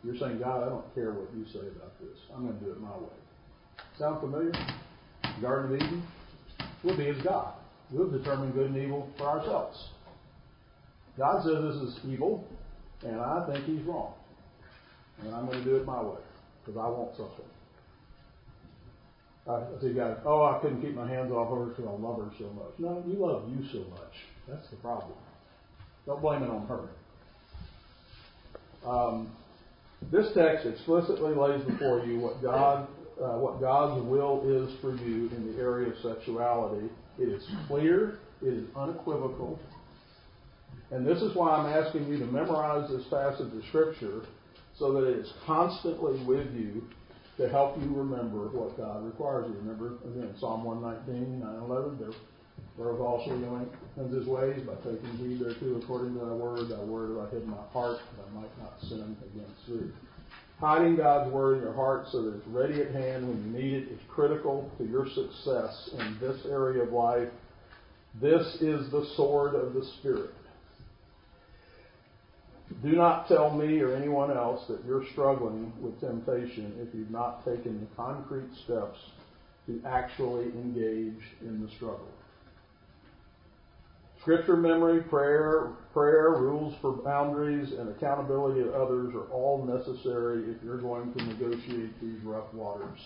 You're 0.03 0.17
saying, 0.17 0.39
God, 0.39 0.63
I 0.63 0.69
don't 0.69 0.93
care 0.95 1.11
what 1.11 1.29
you 1.35 1.45
say 1.51 1.59
about 1.59 1.99
this. 1.99 2.17
I'm 2.35 2.45
going 2.45 2.57
to 2.57 2.65
do 2.65 2.71
it 2.71 2.79
my 2.79 2.95
way. 2.97 3.17
Sound 3.97 4.19
familiar? 4.19 4.51
Garden 5.41 5.75
of 5.75 5.81
Eden? 5.81 6.03
We'll 6.83 6.97
be 6.97 7.09
as 7.09 7.21
God. 7.23 7.53
We'll 7.91 8.09
determine 8.09 8.51
good 8.51 8.67
and 8.67 8.77
evil 8.77 9.09
for 9.17 9.27
ourselves. 9.27 9.89
God 11.17 11.43
says 11.43 11.61
this 11.61 11.75
is 11.75 11.99
evil, 12.07 12.47
and 13.03 13.19
I 13.19 13.45
think 13.51 13.65
he's 13.65 13.81
wrong. 13.83 14.13
And 15.21 15.35
I'm 15.35 15.45
going 15.45 15.59
to 15.59 15.63
do 15.63 15.75
it 15.75 15.85
my 15.85 16.01
way 16.01 16.19
because 16.63 16.79
I 16.79 16.87
want 16.87 17.15
something. 17.15 17.45
I 19.49 19.63
see 19.81 19.93
guys, 19.93 20.17
oh, 20.25 20.43
I 20.43 20.59
couldn't 20.61 20.81
keep 20.81 20.93
my 20.93 21.07
hands 21.07 21.31
off 21.31 21.49
her 21.49 21.65
because 21.65 21.85
I 21.85 21.91
love 21.91 22.17
her 22.17 22.31
so 22.37 22.49
much. 22.53 22.73
No, 22.77 23.03
you 23.07 23.15
love 23.15 23.49
you 23.49 23.65
so 23.71 23.79
much. 23.89 24.13
That's 24.47 24.69
the 24.69 24.75
problem. 24.77 25.17
Don't 26.05 26.21
blame 26.21 26.43
it 26.43 26.49
on 26.49 26.67
her. 26.67 26.89
Um, 28.87 29.31
this 30.11 30.27
text 30.35 30.65
explicitly 30.65 31.33
lays 31.33 31.63
before 31.63 32.05
you 32.05 32.19
what 32.19 32.41
God, 32.41 32.87
uh, 33.21 33.37
what 33.37 33.59
God's 33.59 34.03
will 34.05 34.41
is 34.45 34.79
for 34.81 34.95
you 34.95 35.29
in 35.35 35.51
the 35.51 35.61
area 35.61 35.89
of 35.89 35.97
sexuality. 36.01 36.89
It 37.19 37.29
is 37.29 37.43
clear. 37.67 38.19
It 38.41 38.53
is 38.53 38.65
unequivocal. 38.75 39.59
And 40.91 41.05
this 41.05 41.21
is 41.21 41.35
why 41.35 41.51
I'm 41.51 41.67
asking 41.67 42.07
you 42.07 42.19
to 42.19 42.25
memorize 42.25 42.89
this 42.89 43.05
passage 43.09 43.53
of 43.53 43.63
Scripture 43.69 44.21
so 44.77 44.93
that 44.93 45.07
it 45.07 45.17
is 45.17 45.31
constantly 45.45 46.23
with 46.25 46.51
you 46.53 46.83
to 47.37 47.49
help 47.49 47.77
you 47.81 47.87
remember 47.93 48.49
what 48.49 48.77
God 48.77 49.03
requires 49.05 49.47
you. 49.49 49.55
Remember, 49.57 49.97
again, 50.05 50.33
Psalm 50.39 50.63
119, 50.63 51.39
9, 51.39 51.55
11, 51.63 51.99
there, 51.99 52.09
whereof 52.77 53.01
also 53.01 53.35
knowing 53.35 53.69
his 54.09 54.27
ways 54.27 54.61
by 54.61 54.75
taking 54.75 55.17
heed 55.17 55.39
thereto 55.39 55.77
according 55.81 56.13
to 56.13 56.19
thy 56.19 56.33
word, 56.33 56.69
thy 56.69 56.83
word 56.83 57.15
have 57.15 57.27
I 57.27 57.31
hid 57.31 57.43
in 57.43 57.49
my 57.49 57.63
heart, 57.71 57.99
that 58.17 58.25
I 58.27 58.39
might 58.39 58.57
not 58.59 58.79
sin 58.81 59.15
against 59.33 59.67
thee. 59.67 59.91
Hiding 60.59 60.95
God's 60.95 61.31
word 61.31 61.57
in 61.57 61.63
your 61.63 61.73
heart 61.73 62.05
so 62.11 62.21
that 62.21 62.35
it's 62.35 62.47
ready 62.47 62.81
at 62.81 62.91
hand 62.91 63.27
when 63.27 63.43
you 63.43 63.59
need 63.59 63.73
it 63.73 63.91
is 63.91 63.99
critical 64.07 64.69
to 64.77 64.85
your 64.85 65.07
success 65.07 65.89
in 65.97 66.17
this 66.19 66.45
area 66.45 66.83
of 66.83 66.91
life. 66.93 67.29
This 68.21 68.57
is 68.61 68.91
the 68.91 69.09
sword 69.15 69.55
of 69.55 69.73
the 69.73 69.83
Spirit. 69.99 70.31
Do 72.83 72.93
not 72.93 73.27
tell 73.27 73.51
me 73.51 73.79
or 73.79 73.95
anyone 73.95 74.31
else 74.31 74.65
that 74.67 74.83
you're 74.85 75.05
struggling 75.11 75.71
with 75.81 75.99
temptation 75.99 76.73
if 76.79 76.93
you've 76.95 77.11
not 77.11 77.45
taken 77.45 77.79
the 77.79 77.95
concrete 77.95 78.49
steps 78.63 78.97
to 79.67 79.81
actually 79.85 80.45
engage 80.45 81.21
in 81.41 81.61
the 81.61 81.69
struggle. 81.75 82.07
Scripture 84.21 84.55
memory, 84.55 85.01
prayer, 85.01 85.69
prayer, 85.93 86.29
rules 86.31 86.75
for 86.81 86.91
boundaries, 86.91 87.71
and 87.77 87.89
accountability 87.89 88.61
of 88.61 88.73
others 88.73 89.13
are 89.15 89.27
all 89.31 89.65
necessary 89.65 90.43
if 90.43 90.63
you're 90.63 90.79
going 90.79 91.11
to 91.13 91.23
negotiate 91.25 91.99
these 91.99 92.21
rough 92.23 92.51
waters. 92.53 92.99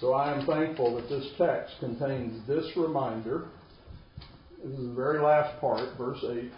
So 0.00 0.12
I 0.12 0.32
am 0.32 0.46
thankful 0.46 0.94
that 0.96 1.08
this 1.08 1.26
text 1.38 1.74
contains 1.80 2.46
this 2.46 2.64
reminder. 2.76 3.46
This 4.62 4.78
is 4.78 4.88
the 4.88 4.94
very 4.94 5.20
last 5.20 5.58
part, 5.60 5.96
verse 5.98 6.22
8 6.22 6.50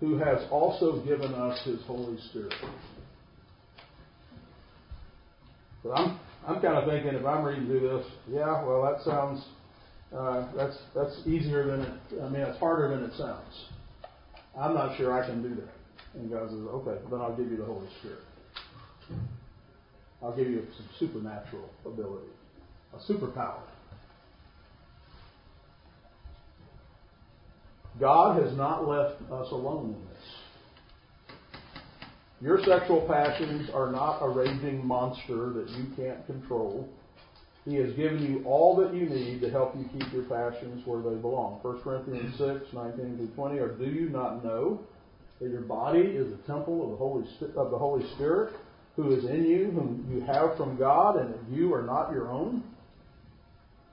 who 0.00 0.18
has 0.18 0.38
also 0.50 1.02
given 1.04 1.34
us 1.34 1.62
his 1.64 1.80
Holy 1.86 2.18
Spirit. 2.30 2.54
But 5.84 5.90
I'm 5.90 6.18
I'm 6.46 6.60
kind 6.60 6.78
of 6.78 6.88
thinking 6.88 7.14
if 7.14 7.24
I'm 7.24 7.44
reading 7.44 7.66
through 7.66 7.80
this, 7.80 8.06
yeah, 8.28 8.64
well 8.64 8.82
that 8.82 9.02
sounds 9.04 9.44
uh, 10.16 10.48
that's 10.56 10.78
that's 10.94 11.20
easier 11.26 11.66
than 11.66 11.80
it. 11.82 12.22
I 12.22 12.28
mean, 12.28 12.42
it's 12.42 12.58
harder 12.58 12.88
than 12.88 13.04
it 13.04 13.12
sounds. 13.16 13.66
I'm 14.58 14.74
not 14.74 14.96
sure 14.96 15.12
I 15.12 15.26
can 15.26 15.42
do 15.42 15.54
that. 15.54 16.20
And 16.20 16.30
God 16.30 16.48
says, 16.48 16.58
okay, 16.58 17.00
then 17.10 17.20
I'll 17.20 17.36
give 17.36 17.50
you 17.50 17.56
the 17.56 17.64
Holy 17.64 17.86
Spirit. 18.00 18.18
I'll 20.22 20.36
give 20.36 20.48
you 20.48 20.66
some 20.76 20.88
supernatural 20.98 21.68
ability, 21.86 22.26
a 22.92 23.12
superpower. 23.12 23.62
God 27.98 28.42
has 28.42 28.56
not 28.56 28.86
left 28.86 29.20
us 29.30 29.50
alone 29.50 29.94
in 29.94 30.08
this. 30.08 30.10
Your 32.40 32.58
sexual 32.64 33.06
passions 33.06 33.68
are 33.74 33.90
not 33.90 34.20
a 34.20 34.28
raging 34.28 34.86
monster 34.86 35.52
that 35.52 35.68
you 35.70 35.86
can't 35.96 36.24
control. 36.26 36.88
He 37.66 37.74
has 37.76 37.92
given 37.92 38.22
you 38.24 38.42
all 38.46 38.74
that 38.76 38.94
you 38.94 39.06
need 39.06 39.42
to 39.42 39.50
help 39.50 39.76
you 39.76 39.84
keep 39.92 40.10
your 40.12 40.22
passions 40.22 40.86
where 40.86 41.02
they 41.02 41.20
belong. 41.20 41.58
1 41.60 41.80
Corinthians 41.82 42.38
6, 42.38 42.72
19 42.72 43.16
through 43.18 43.26
20. 43.36 43.58
Or 43.58 43.68
do 43.76 43.84
you 43.84 44.08
not 44.08 44.42
know 44.42 44.80
that 45.40 45.50
your 45.50 45.60
body 45.60 46.00
is 46.00 46.32
a 46.32 46.46
temple 46.46 46.82
of 46.84 46.90
the 46.90 46.96
Holy, 46.96 47.24
of 47.56 47.70
the 47.70 47.78
Holy 47.78 48.08
Spirit 48.14 48.54
who 48.96 49.14
is 49.14 49.24
in 49.24 49.44
you, 49.44 49.70
whom 49.72 50.06
you 50.10 50.20
have 50.22 50.56
from 50.56 50.78
God, 50.78 51.16
and 51.16 51.34
that 51.34 51.40
you 51.50 51.74
are 51.74 51.82
not 51.82 52.10
your 52.10 52.30
own? 52.30 52.64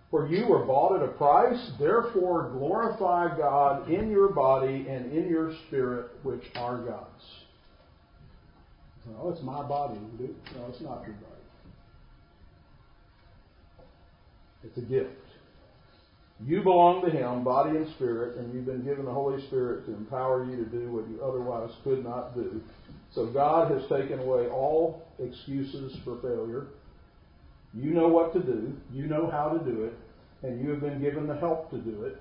For 0.10 0.28
you 0.28 0.48
were 0.48 0.66
bought 0.66 0.96
at 0.96 1.08
a 1.08 1.12
price, 1.14 1.72
therefore 1.80 2.50
glorify 2.52 3.38
God 3.38 3.90
in 3.90 4.10
your 4.10 4.30
body 4.30 4.86
and 4.88 5.12
in 5.12 5.28
your 5.30 5.54
spirit, 5.68 6.12
which 6.24 6.44
are 6.56 6.78
God's. 6.78 7.08
No, 9.06 9.16
oh, 9.24 9.30
it's 9.30 9.44
my 9.44 9.64
body. 9.68 10.00
No, 10.20 10.66
it's 10.70 10.82
not 10.82 11.04
your 11.06 11.16
body. 11.16 11.38
It's 14.64 14.78
a 14.78 14.82
gift. 14.82 15.12
You 16.46 16.62
belong 16.62 17.04
to 17.04 17.10
Him, 17.10 17.44
body 17.44 17.78
and 17.78 17.88
spirit, 17.96 18.38
and 18.38 18.54
you've 18.54 18.66
been 18.66 18.84
given 18.84 19.06
the 19.06 19.12
Holy 19.12 19.46
Spirit 19.48 19.86
to 19.88 19.94
empower 19.94 20.46
you 20.46 20.56
to 20.58 20.66
do 20.66 20.92
what 20.92 21.10
you 21.10 21.20
otherwise 21.24 21.72
could 21.84 22.04
not 22.04 22.36
do. 22.36 22.62
So 23.14 23.26
God 23.28 23.72
has 23.72 23.82
taken 23.90 24.20
away 24.20 24.48
all 24.48 25.08
excuses 25.20 25.98
for 26.04 26.22
failure. 26.22 26.68
You 27.74 27.92
know 27.92 28.08
what 28.08 28.34
to 28.34 28.40
do, 28.40 28.76
you 28.94 29.08
know 29.08 29.30
how 29.30 29.50
to 29.50 29.60
do 29.60 29.84
it, 29.84 29.94
and 30.44 30.62
you 30.62 30.72
have 30.72 30.82
been 30.82 31.02
given 31.02 31.28
the 31.28 31.36
help 31.36 31.70
to 31.72 31.78
do 31.78 32.04
it. 32.04 32.18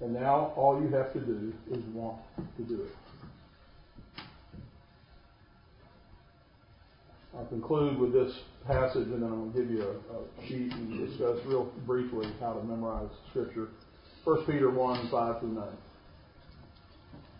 And 0.00 0.12
now 0.12 0.52
all 0.56 0.80
you 0.80 0.88
have 0.94 1.12
to 1.14 1.20
do 1.20 1.52
is 1.70 1.82
want 1.94 2.18
to 2.58 2.62
do 2.62 2.82
it. 2.82 2.90
I'll 7.36 7.46
conclude 7.46 7.98
with 7.98 8.12
this 8.12 8.32
passage 8.66 9.08
and 9.08 9.22
then 9.22 9.52
to 9.52 9.58
give 9.58 9.70
you 9.70 9.82
a, 9.82 9.92
a 9.92 10.48
sheet 10.48 10.72
and 10.72 11.06
discuss 11.06 11.38
real 11.46 11.64
briefly 11.86 12.26
how 12.40 12.54
to 12.54 12.62
memorize 12.64 13.10
Scripture. 13.30 13.68
1 14.24 14.46
Peter 14.46 14.70
1 14.70 15.08
5 15.10 15.40
through 15.40 15.52
9. 15.52 15.64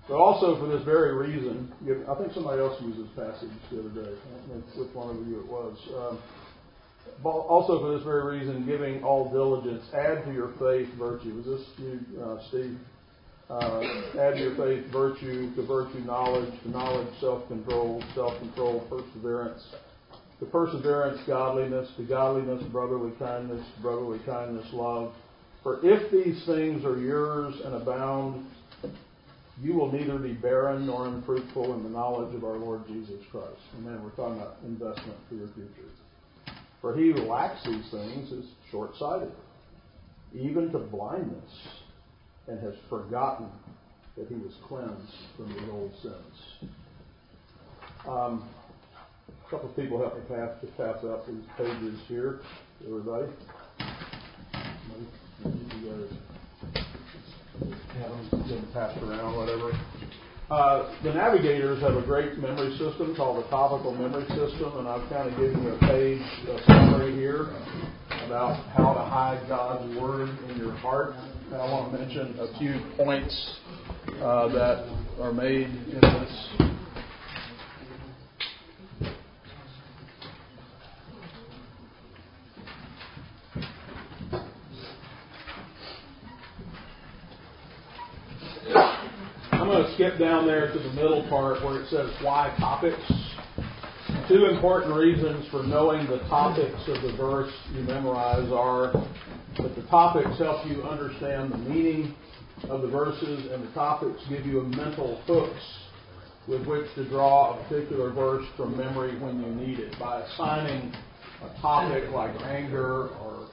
But 0.08 0.16
also 0.16 0.58
for 0.60 0.68
this 0.68 0.84
very 0.84 1.14
reason, 1.14 1.72
I 2.08 2.14
think 2.14 2.32
somebody 2.32 2.60
else 2.60 2.80
used 2.80 2.98
this 2.98 3.10
passage 3.16 3.50
the 3.72 3.80
other 3.80 3.88
day. 3.88 4.12
I 4.12 4.48
don't 4.48 4.48
know 4.48 4.82
which 4.82 4.94
one 4.94 5.10
of 5.10 5.26
you 5.26 5.40
it 5.40 5.46
was. 5.48 5.76
Um, 5.96 6.18
also 7.24 7.80
for 7.80 7.96
this 7.96 8.04
very 8.04 8.38
reason, 8.38 8.66
giving 8.66 9.02
all 9.02 9.30
diligence, 9.32 9.84
add 9.94 10.24
to 10.24 10.32
your 10.32 10.52
faith 10.58 10.88
virtue. 10.98 11.38
Is 11.40 11.46
this 11.46 11.66
you, 11.78 12.22
uh, 12.22 12.38
Steve? 12.48 12.78
Uh, 13.48 13.80
add 14.18 14.34
to 14.34 14.40
your 14.40 14.56
faith 14.56 14.90
virtue, 14.92 15.54
to 15.54 15.66
virtue 15.66 16.00
knowledge, 16.00 16.52
to 16.62 16.70
knowledge 16.70 17.08
self-control, 17.20 18.02
self-control 18.14 18.86
perseverance, 18.90 19.62
to 20.40 20.46
perseverance 20.46 21.20
godliness, 21.26 21.88
to 21.96 22.02
godliness 22.04 22.62
brotherly 22.72 23.12
kindness, 23.18 23.64
brotherly 23.80 24.18
kindness 24.26 24.66
love. 24.72 25.14
For 25.62 25.78
if 25.84 26.10
these 26.10 26.44
things 26.44 26.84
are 26.84 26.98
yours 26.98 27.54
and 27.64 27.74
abound, 27.74 28.46
you 29.62 29.74
will 29.74 29.90
neither 29.90 30.18
be 30.18 30.32
barren 30.32 30.86
nor 30.86 31.06
unfruitful 31.06 31.74
in 31.74 31.82
the 31.82 31.88
knowledge 31.88 32.34
of 32.34 32.44
our 32.44 32.56
Lord 32.56 32.86
Jesus 32.86 33.24
Christ. 33.30 33.56
Amen. 33.78 34.02
We're 34.02 34.10
talking 34.10 34.40
about 34.40 34.56
investment 34.64 35.16
for 35.28 35.36
your 35.36 35.48
future. 35.54 35.88
For 36.86 36.96
he 36.96 37.10
who 37.10 37.22
lacks 37.22 37.64
these 37.64 37.90
things 37.90 38.30
is 38.30 38.44
short 38.70 38.94
sighted, 38.96 39.32
even 40.32 40.70
to 40.70 40.78
blindness, 40.78 41.50
and 42.46 42.60
has 42.60 42.74
forgotten 42.88 43.48
that 44.16 44.28
he 44.28 44.36
was 44.36 44.52
cleansed 44.68 45.12
from 45.36 45.50
his 45.50 45.68
old 45.68 45.92
sins. 46.00 46.70
Um, 48.06 48.48
a 49.26 49.50
couple 49.50 49.68
of 49.68 49.74
people 49.74 49.98
help 49.98 50.14
me 50.14 50.22
pass 50.28 50.60
to 50.60 50.68
pass 50.76 51.04
out 51.04 51.26
these 51.26 51.42
pages 51.56 51.98
here, 52.06 52.42
everybody. 52.86 53.32
Have 57.98 58.48
them, 58.48 58.68
passed 58.72 59.02
around, 59.02 59.34
whatever. 59.34 59.76
Uh, 60.48 60.94
the 61.02 61.12
navigators 61.12 61.82
have 61.82 61.96
a 61.96 62.02
great 62.02 62.38
memory 62.38 62.70
system 62.78 63.16
called 63.16 63.44
the 63.44 63.48
topical 63.48 63.92
memory 63.92 64.24
system, 64.28 64.78
and 64.78 64.86
I've 64.86 65.08
kind 65.10 65.28
of 65.28 65.36
given 65.40 65.60
you 65.60 65.70
a 65.70 65.78
page 65.80 66.22
a 66.46 66.62
summary 66.66 67.12
here 67.14 67.50
about 68.26 68.54
how 68.76 68.94
to 68.94 69.00
hide 69.00 69.44
God's 69.48 69.98
word 69.98 70.28
in 70.48 70.56
your 70.58 70.70
heart. 70.70 71.14
And 71.46 71.56
I 71.56 71.68
want 71.68 71.90
to 71.90 71.98
mention 71.98 72.38
a 72.38 72.58
few 72.58 72.78
points 72.96 73.58
uh, 74.22 74.46
that 74.54 74.86
are 75.20 75.32
made 75.32 75.66
in 75.66 76.00
this 76.00 76.75
down 90.14 90.46
there 90.46 90.72
to 90.72 90.78
the 90.78 90.92
middle 90.92 91.26
part 91.28 91.62
where 91.64 91.82
it 91.82 91.88
says 91.90 92.08
why 92.22 92.54
topics. 92.58 93.02
Two 94.28 94.46
important 94.46 94.94
reasons 94.94 95.46
for 95.50 95.62
knowing 95.62 96.06
the 96.06 96.18
topics 96.28 96.78
of 96.86 97.02
the 97.02 97.16
verse 97.16 97.52
you 97.74 97.82
memorize 97.82 98.50
are 98.52 98.92
that 99.58 99.74
the 99.74 99.82
topics 99.88 100.38
help 100.38 100.66
you 100.66 100.82
understand 100.82 101.52
the 101.52 101.58
meaning 101.58 102.14
of 102.70 102.82
the 102.82 102.88
verses, 102.88 103.50
and 103.52 103.66
the 103.66 103.72
topics 103.72 104.20
give 104.28 104.46
you 104.46 104.60
a 104.60 104.64
mental 104.64 105.20
hooks 105.26 105.62
with 106.48 106.64
which 106.66 106.86
to 106.94 107.08
draw 107.08 107.58
a 107.58 107.64
particular 107.64 108.12
verse 108.12 108.46
from 108.56 108.76
memory 108.76 109.18
when 109.18 109.42
you 109.42 109.66
need 109.66 109.80
it. 109.80 109.94
By 109.98 110.22
assigning 110.22 110.94
a 111.42 111.60
topic 111.60 112.10
like 112.10 112.34
anger 112.42 113.08
or 113.08 113.48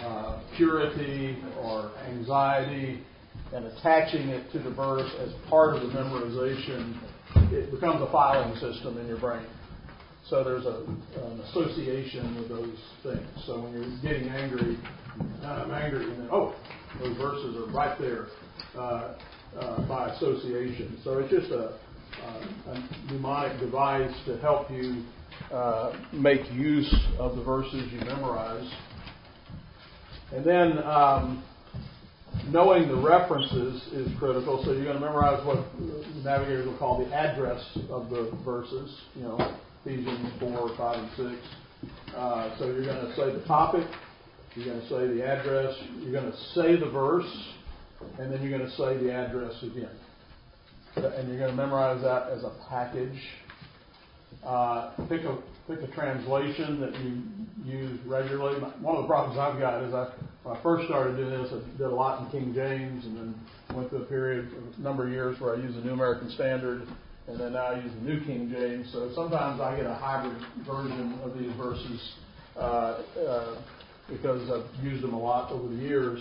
uh, 0.00 0.42
purity 0.56 1.42
or 1.60 1.90
anxiety 2.06 3.02
and 3.54 3.66
attaching 3.66 4.28
it 4.28 4.50
to 4.52 4.58
the 4.58 4.70
verse 4.70 5.10
as 5.20 5.30
part 5.48 5.76
of 5.76 5.82
the 5.82 5.88
memorization, 5.88 6.98
it 7.52 7.70
becomes 7.70 8.02
a 8.02 8.10
filing 8.10 8.54
system 8.54 8.98
in 8.98 9.06
your 9.06 9.18
brain. 9.18 9.46
So 10.28 10.42
there's 10.42 10.66
a, 10.66 10.84
an 11.24 11.40
association 11.40 12.34
with 12.36 12.48
those 12.48 12.76
things. 13.04 13.26
So 13.46 13.60
when 13.62 13.72
you're 13.72 14.02
getting 14.02 14.28
angry, 14.28 14.76
I'm 15.44 15.70
angry, 15.70 16.04
and 16.04 16.22
then, 16.22 16.28
oh, 16.32 16.54
those 17.00 17.16
verses 17.16 17.56
are 17.56 17.72
right 17.72 17.96
there 18.00 18.26
uh, 18.76 19.14
uh, 19.58 19.88
by 19.88 20.10
association. 20.10 20.98
So 21.04 21.18
it's 21.18 21.30
just 21.30 21.52
a, 21.52 21.78
a 22.68 22.88
mnemonic 23.12 23.60
device 23.60 24.12
to 24.26 24.36
help 24.38 24.70
you 24.70 25.04
uh, 25.52 25.96
make 26.12 26.50
use 26.52 26.92
of 27.18 27.36
the 27.36 27.44
verses 27.44 27.88
you 27.92 28.00
memorize. 28.00 28.68
And 30.32 30.44
then 30.44 30.78
um, 30.78 31.44
knowing 32.48 32.88
the 32.88 32.96
references 32.96 33.82
is 33.92 34.08
critical. 34.18 34.62
So 34.64 34.72
you're 34.72 34.84
going 34.84 35.00
to 35.00 35.04
memorize 35.04 35.44
what 35.46 35.64
navigators 36.24 36.66
will 36.66 36.78
call 36.78 37.04
the 37.04 37.12
address 37.14 37.60
of 37.90 38.10
the 38.10 38.30
verses. 38.44 38.94
You 39.14 39.22
know, 39.24 39.58
Ephesians 39.84 40.32
four, 40.40 40.74
five, 40.76 40.98
and 40.98 41.10
six. 41.16 41.36
Uh, 42.16 42.58
so 42.58 42.66
you're 42.66 42.84
going 42.84 43.04
to 43.06 43.14
say 43.16 43.32
the 43.32 43.44
topic. 43.46 43.86
You're 44.54 44.66
going 44.66 44.80
to 44.80 44.88
say 44.88 45.06
the 45.14 45.26
address. 45.26 45.74
You're 46.00 46.12
going 46.12 46.30
to 46.30 46.38
say 46.54 46.76
the 46.76 46.90
verse, 46.90 47.30
and 48.18 48.32
then 48.32 48.42
you're 48.42 48.56
going 48.56 48.68
to 48.68 48.76
say 48.76 48.96
the 48.96 49.12
address 49.12 49.54
again. 49.62 49.90
And 50.96 51.28
you're 51.28 51.38
going 51.38 51.50
to 51.50 51.56
memorize 51.56 52.02
that 52.02 52.30
as 52.30 52.42
a 52.42 52.52
package. 52.70 53.20
Uh, 54.42 54.92
pick 55.08 55.22
a 55.24 55.36
pick 55.66 55.82
a 55.82 55.92
translation 55.94 56.80
that 56.80 56.94
you 57.00 57.22
use 57.64 57.98
regularly. 58.06 58.60
One 58.80 58.96
of 58.96 59.02
the 59.02 59.08
problems 59.08 59.38
I've 59.38 59.58
got 59.58 59.82
is 59.82 59.92
I 59.94 60.12
when 60.46 60.56
I 60.56 60.62
first 60.62 60.86
started 60.86 61.16
doing 61.16 61.42
this, 61.42 61.52
I 61.52 61.76
did 61.76 61.88
a 61.88 61.94
lot 61.94 62.22
in 62.22 62.30
King 62.30 62.54
James, 62.54 63.04
and 63.04 63.16
then 63.16 63.34
went 63.74 63.90
through 63.90 64.02
a 64.02 64.04
period, 64.04 64.48
a 64.78 64.80
number 64.80 65.04
of 65.04 65.12
years 65.12 65.40
where 65.40 65.56
I 65.56 65.58
used 65.58 65.76
the 65.76 65.80
New 65.80 65.92
American 65.92 66.30
Standard, 66.30 66.86
and 67.26 67.40
then 67.40 67.54
now 67.54 67.64
I 67.66 67.82
use 67.82 67.90
the 67.98 68.08
New 68.08 68.24
King 68.24 68.48
James. 68.48 68.88
So 68.92 69.10
sometimes 69.12 69.60
I 69.60 69.74
get 69.74 69.86
a 69.86 69.94
hybrid 69.94 70.40
version 70.64 71.18
of 71.24 71.36
these 71.36 71.50
verses 71.56 72.12
uh, 72.56 72.60
uh, 72.60 73.60
because 74.08 74.48
I've 74.48 74.84
used 74.84 75.02
them 75.02 75.14
a 75.14 75.18
lot 75.18 75.50
over 75.50 75.66
the 75.66 75.82
years. 75.82 76.20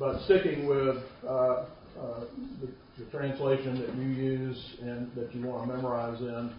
But 0.00 0.20
sticking 0.24 0.66
with 0.66 0.96
uh, 1.24 1.28
uh 1.28 2.24
the, 2.60 2.68
the 2.98 3.08
translation 3.12 3.78
that 3.78 3.94
you 3.94 4.08
use 4.08 4.74
and 4.82 5.14
that 5.14 5.32
you 5.32 5.46
want 5.46 5.70
to 5.70 5.76
memorize 5.76 6.20
in 6.20 6.52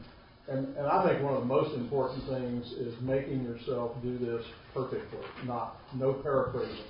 and, 0.47 0.75
and 0.77 0.85
I 0.85 1.07
think 1.07 1.23
one 1.23 1.33
of 1.33 1.39
the 1.39 1.47
most 1.47 1.75
important 1.75 2.23
things 2.27 2.65
is 2.73 2.93
making 3.01 3.43
yourself 3.43 3.95
do 4.03 4.17
this 4.17 4.45
perfectly, 4.73 5.19
not 5.45 5.77
no 5.95 6.13
paraphrasing. 6.13 6.85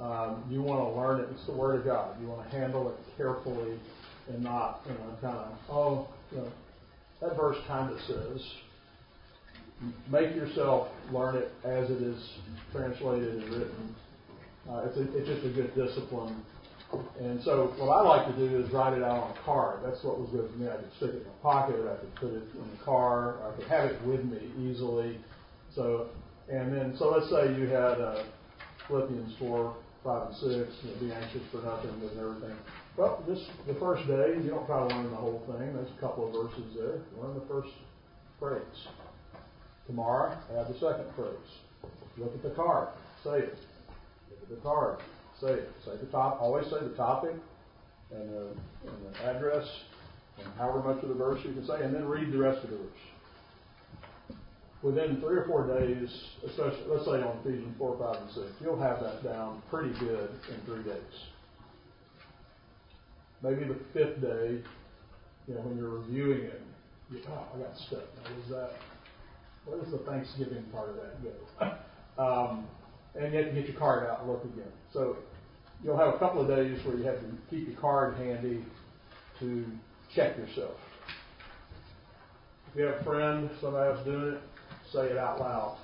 Um, 0.00 0.44
you 0.50 0.62
want 0.62 0.80
to 0.80 1.00
learn 1.00 1.20
it. 1.20 1.28
It's 1.32 1.46
the 1.46 1.52
Word 1.52 1.80
of 1.80 1.84
God. 1.84 2.20
You 2.20 2.28
want 2.28 2.48
to 2.48 2.56
handle 2.56 2.90
it 2.90 2.96
carefully 3.16 3.78
and 4.28 4.42
not, 4.42 4.80
you 4.86 4.92
know, 4.92 5.16
kind 5.20 5.36
of, 5.36 5.52
oh, 5.70 6.08
you 6.30 6.38
know, 6.38 6.48
that 7.20 7.36
verse 7.36 7.58
kind 7.66 7.92
of 7.92 7.98
says. 8.06 8.42
Make 10.10 10.34
yourself 10.34 10.88
learn 11.12 11.36
it 11.36 11.50
as 11.64 11.90
it 11.90 12.02
is 12.02 12.38
translated 12.72 13.42
and 13.42 13.50
written. 13.50 13.94
Uh, 14.68 14.86
it's, 14.86 14.96
a, 14.96 15.16
it's 15.16 15.28
just 15.28 15.44
a 15.44 15.50
good 15.50 15.74
discipline 15.74 16.42
and 17.20 17.42
so 17.42 17.72
what 17.78 17.88
I 17.88 18.02
like 18.02 18.26
to 18.26 18.36
do 18.36 18.58
is 18.58 18.70
write 18.72 18.96
it 18.96 19.02
out 19.02 19.22
on 19.22 19.30
a 19.36 19.40
card. 19.44 19.80
That's 19.84 20.02
what 20.04 20.18
was 20.20 20.30
good 20.30 20.50
for 20.50 20.56
me. 20.56 20.68
I 20.68 20.76
could 20.76 20.92
stick 20.96 21.10
it 21.10 21.22
in 21.22 21.24
my 21.24 21.40
pocket, 21.42 21.76
I 21.80 21.96
could 22.00 22.14
put 22.16 22.32
it 22.32 22.44
in 22.54 22.70
the 22.70 22.84
car, 22.84 23.36
I 23.46 23.56
could 23.56 23.68
have 23.68 23.90
it 23.90 24.00
with 24.02 24.24
me 24.24 24.50
easily. 24.58 25.18
So, 25.74 26.08
and 26.48 26.72
then, 26.72 26.94
so 26.98 27.10
let's 27.10 27.30
say 27.30 27.54
you 27.58 27.66
had 27.66 28.00
uh, 28.00 28.24
Philippians 28.88 29.34
4, 29.38 29.76
5, 30.04 30.26
and 30.28 30.36
6, 30.36 30.44
you 30.46 30.54
know, 30.54 31.00
be 31.00 31.12
anxious 31.12 31.42
for 31.50 31.62
nothing 31.62 31.90
and 31.90 32.20
everything. 32.20 32.56
Well, 32.96 33.24
just 33.26 33.50
the 33.66 33.74
first 33.74 34.06
day, 34.06 34.38
you 34.42 34.50
don't 34.50 34.66
try 34.66 34.86
to 34.86 34.94
learn 34.94 35.10
the 35.10 35.16
whole 35.16 35.42
thing. 35.46 35.74
There's 35.74 35.90
a 35.96 36.00
couple 36.00 36.28
of 36.28 36.32
verses 36.32 36.76
there. 36.76 37.00
Learn 37.20 37.34
the 37.34 37.46
first 37.48 37.70
phrase. 38.38 38.86
Tomorrow, 39.86 40.36
add 40.56 40.68
the 40.68 40.78
second 40.78 41.06
phrase. 41.16 41.90
Look 42.16 42.34
at 42.34 42.42
the 42.42 42.50
card. 42.50 42.88
say 43.24 43.38
it. 43.38 43.58
Look 44.30 44.42
at 44.42 44.48
the 44.48 44.62
card, 44.62 45.00
say 45.40 45.52
it. 45.52 45.70
Say 45.84 45.92
the 46.00 46.06
top, 46.06 46.40
always 46.40 46.64
say 46.66 46.78
the 46.80 46.94
topic 46.96 47.34
and 48.10 48.32
the, 48.32 48.46
and 48.86 49.14
the 49.14 49.24
address 49.24 49.66
and 50.38 50.48
however 50.58 50.82
much 50.82 51.02
of 51.02 51.08
the 51.08 51.14
verse 51.14 51.40
you 51.44 51.52
can 51.52 51.66
say, 51.66 51.82
and 51.82 51.94
then 51.94 52.04
read 52.06 52.32
the 52.32 52.38
rest 52.38 52.64
of 52.64 52.70
the 52.70 52.76
verse. 52.76 54.38
Within 54.82 55.20
three 55.20 55.36
or 55.36 55.46
four 55.46 55.66
days, 55.78 56.10
especially, 56.46 56.84
let's 56.88 57.04
say 57.04 57.22
on 57.22 57.38
Ephesians 57.44 57.74
4, 57.78 57.96
5, 57.98 58.22
and 58.22 58.30
6, 58.30 58.46
you'll 58.60 58.80
have 58.80 59.00
that 59.00 59.24
down 59.24 59.62
pretty 59.70 59.98
good 59.98 60.30
in 60.50 60.60
three 60.66 60.82
days. 60.82 61.14
Maybe 63.42 63.64
the 63.64 63.78
fifth 63.92 64.20
day, 64.20 64.60
you 65.48 65.54
know, 65.54 65.60
when 65.60 65.76
you're 65.76 65.88
reviewing 65.88 66.40
it, 66.40 66.60
you, 67.10 67.20
oh, 67.28 67.46
I 67.54 67.58
got 67.60 67.76
stuck. 67.86 68.00
Now, 68.00 68.36
was 68.36 68.50
that, 68.50 68.72
where 69.64 69.80
does 69.80 69.92
the 69.92 69.98
Thanksgiving 69.98 70.64
part 70.72 70.90
of 70.90 70.96
that 70.96 71.22
go? 71.22 72.22
um, 72.22 72.66
and 73.14 73.32
you 73.32 73.38
have 73.38 73.48
to 73.48 73.54
get 73.54 73.68
your 73.68 73.78
card 73.78 74.08
out 74.08 74.20
and 74.20 74.30
look 74.30 74.44
again. 74.44 74.72
So 74.92 75.16
you'll 75.82 75.96
have 75.96 76.14
a 76.14 76.18
couple 76.18 76.40
of 76.40 76.48
days 76.48 76.84
where 76.84 76.96
you 76.96 77.04
have 77.04 77.20
to 77.20 77.26
keep 77.50 77.68
your 77.68 77.80
card 77.80 78.16
handy 78.16 78.64
to 79.40 79.64
check 80.14 80.36
yourself. 80.36 80.74
If 82.70 82.78
you 82.78 82.84
have 82.86 83.00
a 83.00 83.04
friend, 83.04 83.50
somebody 83.60 83.96
else 83.96 84.04
doing 84.04 84.34
it, 84.34 84.40
say 84.92 85.06
it 85.06 85.16
out 85.16 85.40
loud. 85.40 85.78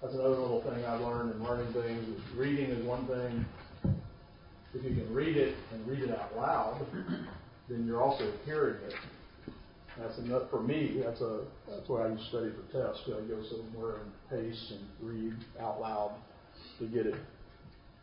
That's 0.00 0.14
another 0.14 0.30
little 0.30 0.62
thing 0.62 0.84
I've 0.84 1.00
learned 1.00 1.34
in 1.34 1.44
learning 1.44 1.72
things. 1.72 2.08
Is 2.08 2.36
reading 2.36 2.70
is 2.70 2.84
one 2.84 3.06
thing. 3.06 3.44
If 4.74 4.82
you 4.82 4.90
can 4.90 5.12
read 5.14 5.36
it 5.36 5.54
and 5.72 5.86
read 5.86 6.00
it 6.00 6.10
out 6.10 6.34
loud, 6.34 6.86
then 7.68 7.86
you're 7.86 8.02
also 8.02 8.32
hearing 8.44 8.76
it. 8.86 8.94
That's 9.98 10.18
enough 10.18 10.48
for 10.50 10.62
me. 10.62 11.02
That's 11.04 11.20
a 11.20 11.42
that's 11.68 11.86
why 11.86 12.08
I 12.08 12.16
study 12.30 12.50
for 12.50 12.72
tests. 12.72 13.02
I 13.06 13.20
go 13.28 13.42
somewhere 13.50 13.96
and 13.96 14.10
pace 14.30 14.72
and 14.72 14.80
read 15.06 15.34
out 15.60 15.80
loud 15.80 16.12
to 16.82 16.94
get 16.94 17.06
it 17.06 17.14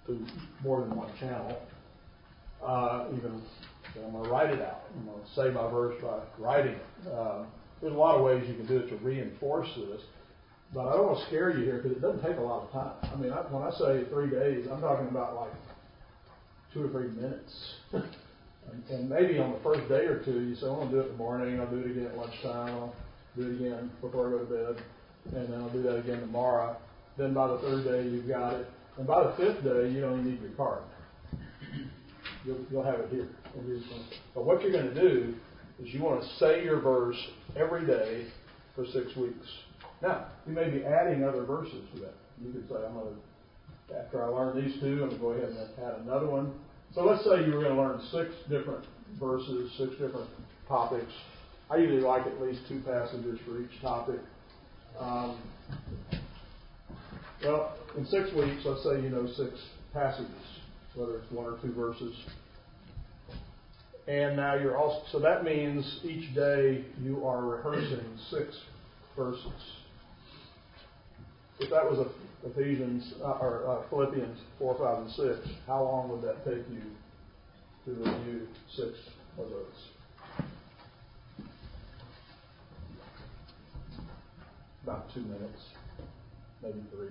to 0.08 0.26
more 0.64 0.82
than 0.82 0.96
one 0.96 1.12
channel. 1.20 1.62
Uh, 2.64 3.06
even 3.16 3.42
so 3.94 4.04
I'm 4.06 4.12
going 4.12 4.24
to 4.24 4.30
write 4.30 4.50
it 4.52 4.62
out. 4.62 4.82
I'm 4.96 5.06
going 5.06 5.22
to 5.22 5.30
say 5.36 5.50
my 5.50 5.70
verse 5.72 5.96
by 6.02 6.20
writing 6.38 6.74
it. 6.76 7.08
Um, 7.12 7.48
there's 7.82 7.94
a 7.94 7.98
lot 7.98 8.16
of 8.16 8.24
ways 8.24 8.44
you 8.48 8.56
can 8.56 8.68
do 8.68 8.78
it 8.78 8.90
to 8.90 8.96
reinforce 8.98 9.70
this, 9.76 10.02
but 10.74 10.88
I 10.88 10.94
don't 10.94 11.08
want 11.08 11.20
to 11.20 11.26
scare 11.28 11.58
you 11.58 11.64
here 11.64 11.78
because 11.78 11.94
it 11.94 12.02
doesn't 12.02 12.22
take 12.22 12.38
a 12.38 12.42
lot 12.42 12.64
of 12.64 12.72
time. 12.72 13.12
I 13.12 13.16
mean, 13.16 13.32
I, 13.32 13.42
when 13.50 13.64
I 13.64 13.72
say 13.72 14.10
three 14.10 14.30
days, 14.30 14.68
I'm 14.72 14.82
talking 14.82 15.08
about 15.08 15.36
like 15.36 15.54
two 16.74 16.86
or 16.86 16.90
three 16.90 17.10
minutes. 17.10 17.76
and, 17.94 18.84
and 18.90 19.10
maybe 19.10 19.40
on 19.40 19.54
the 19.54 19.60
first 19.60 19.88
day 19.90 20.06
or 20.06 20.24
two, 20.24 20.42
you 20.42 20.56
say, 20.56 20.64
well, 20.68 20.82
I'll 20.82 20.92
do 20.92 21.00
it 21.00 21.06
in 21.06 21.12
the 21.14 21.18
morning, 21.18 21.60
I'll 21.60 21.70
do 21.70 21.80
it 21.80 21.92
again 21.92 22.08
at 22.08 22.18
lunchtime, 22.18 22.70
I'll 22.76 22.96
do 23.38 23.48
it 23.48 23.56
again 23.56 23.92
before 24.02 24.28
I 24.28 24.32
go 24.32 24.40
to 24.40 24.74
bed, 24.74 24.84
and 25.34 25.54
then 25.54 25.62
I'll 25.62 25.70
do 25.70 25.82
that 25.84 25.96
again 25.98 26.20
tomorrow. 26.20 26.76
Then 27.20 27.34
by 27.34 27.48
the 27.50 27.58
third 27.58 27.84
day, 27.84 28.10
you've 28.10 28.30
got 28.30 28.54
it. 28.54 28.68
And 28.98 29.06
by 29.06 29.24
the 29.24 29.34
fifth 29.36 29.62
day, 29.62 29.92
you 29.92 30.00
don't 30.00 30.22
even 30.22 30.32
need 30.32 30.42
your 30.42 30.52
card. 30.52 30.84
You'll, 32.46 32.66
you'll 32.72 32.84
have 32.84 33.02
it 33.02 33.10
here. 33.12 33.28
But 34.34 34.46
what 34.46 34.62
you're 34.62 34.72
going 34.72 34.94
to 34.94 35.02
do 35.02 35.36
is 35.84 35.94
you 35.94 36.02
want 36.02 36.22
to 36.22 36.28
say 36.38 36.64
your 36.64 36.80
verse 36.80 37.18
every 37.58 37.86
day 37.86 38.28
for 38.74 38.86
six 38.86 39.16
weeks. 39.18 39.46
Now, 40.02 40.28
you 40.48 40.54
may 40.54 40.70
be 40.70 40.86
adding 40.86 41.26
other 41.26 41.44
verses 41.44 41.84
to 41.94 42.00
that. 42.02 42.14
You 42.42 42.54
could 42.54 42.70
say, 42.70 42.76
I'm 42.76 42.94
going 42.94 43.14
to, 43.90 43.98
after 44.00 44.24
I 44.24 44.28
learn 44.28 44.64
these 44.64 44.80
two, 44.80 45.04
I'm 45.04 45.10
going 45.10 45.12
to 45.12 45.18
go 45.18 45.30
ahead 45.32 45.50
and 45.50 45.60
add 45.78 46.00
another 46.06 46.28
one. 46.28 46.54
So 46.96 47.04
let's 47.04 47.26
say 47.26 47.46
you 47.46 47.54
were 47.54 47.64
going 47.64 47.76
to 47.76 47.82
learn 47.82 48.02
six 48.14 48.34
different 48.50 48.86
verses, 49.20 49.74
six 49.78 49.92
different 49.92 50.30
topics. 50.70 51.12
I 51.70 51.78
usually 51.78 52.00
like 52.02 52.26
at 52.26 52.42
least 52.42 52.62
two 52.70 52.82
passages 52.86 53.40
for 53.46 53.60
each 53.62 53.82
topic. 53.82 54.22
Um, 54.98 55.38
well, 57.44 57.78
in 57.98 58.06
six 58.06 58.34
weeks, 58.34 58.62
let's 58.66 58.84
say 58.84 59.02
you 59.02 59.10
know 59.10 59.28
six 59.28 59.52
passages, 59.94 60.32
whether 60.96 61.18
it's 61.18 61.32
one 61.32 61.46
or 61.46 61.58
two 61.62 61.74
verses. 61.74 62.16
And 64.08 64.36
now 64.36 64.56
you're 64.56 64.78
also, 64.78 65.04
so 65.12 65.20
that 65.20 65.44
means 65.44 66.00
each 66.04 66.34
day 66.34 66.84
you 67.02 67.26
are 67.26 67.46
rehearsing 67.46 68.04
six 68.32 68.58
verses. 69.16 69.52
If 71.60 71.70
that 71.70 71.84
was 71.84 72.08
Ephesians 72.44 73.14
uh, 73.22 73.38
or 73.40 73.68
uh, 73.68 73.90
Philippians 73.90 74.40
4, 74.58 74.78
5, 74.78 74.98
and 75.00 75.12
6, 75.12 75.56
how 75.68 75.84
long 75.84 76.10
would 76.10 76.22
that 76.24 76.44
take 76.46 76.66
you 76.72 76.82
to 77.86 78.00
review 78.00 78.48
six 78.76 78.98
of 79.38 79.50
those? 79.50 80.48
About 84.84 85.14
two 85.14 85.22
minutes, 85.22 85.62
maybe 86.64 86.80
three 86.92 87.10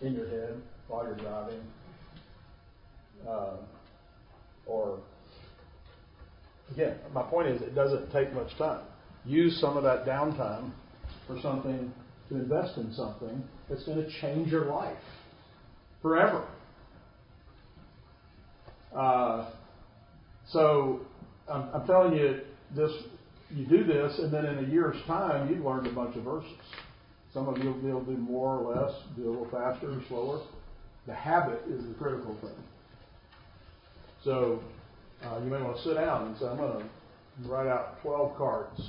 in 0.00 0.14
your 0.14 0.28
head 0.28 0.60
while 0.88 1.04
you're 1.04 1.16
driving, 1.16 1.60
uh, 3.28 3.56
or 4.66 4.98
again, 6.72 6.96
my 7.12 7.22
point 7.22 7.48
is 7.48 7.62
it 7.62 7.74
doesn't 7.74 8.10
take 8.12 8.32
much 8.32 8.56
time. 8.58 8.84
Use 9.24 9.58
some 9.60 9.76
of 9.76 9.82
that 9.84 10.04
downtime 10.04 10.70
for 11.26 11.40
something 11.40 11.92
to 12.28 12.36
invest 12.36 12.76
in 12.76 12.92
something 12.92 13.42
that's 13.68 13.84
going 13.84 13.98
to 13.98 14.20
change 14.20 14.50
your 14.50 14.66
life 14.66 14.96
forever. 16.02 16.46
Uh, 18.94 19.50
so 20.48 21.00
I'm, 21.48 21.68
I'm 21.74 21.86
telling 21.86 22.14
you 22.14 22.40
this. 22.74 22.90
You 23.54 23.64
do 23.64 23.84
this, 23.84 24.18
and 24.18 24.32
then 24.32 24.44
in 24.44 24.64
a 24.64 24.68
year's 24.68 24.96
time, 25.06 25.48
you've 25.48 25.64
learned 25.64 25.86
a 25.86 25.92
bunch 25.92 26.16
of 26.16 26.24
verses. 26.24 26.50
Some 27.36 27.48
of 27.48 27.58
you 27.58 27.66
will 27.66 27.80
be 27.82 27.88
able 27.90 28.04
to 28.06 28.12
do 28.12 28.16
more 28.16 28.56
or 28.56 28.74
less, 28.74 28.94
do 29.14 29.28
a 29.28 29.30
little 29.30 29.48
faster 29.50 29.90
or 29.90 30.02
slower. 30.08 30.40
The 31.06 31.12
habit 31.12 31.60
is 31.68 31.86
the 31.86 31.92
critical 31.92 32.34
thing. 32.40 32.56
So 34.24 34.60
uh, 35.22 35.40
you 35.44 35.50
may 35.50 35.60
want 35.60 35.76
to 35.76 35.82
sit 35.82 35.94
down 35.96 36.28
and 36.28 36.38
say, 36.38 36.46
I'm 36.46 36.56
going 36.56 36.80
to 36.80 37.46
write 37.46 37.66
out 37.66 38.00
12 38.00 38.38
cards 38.38 38.80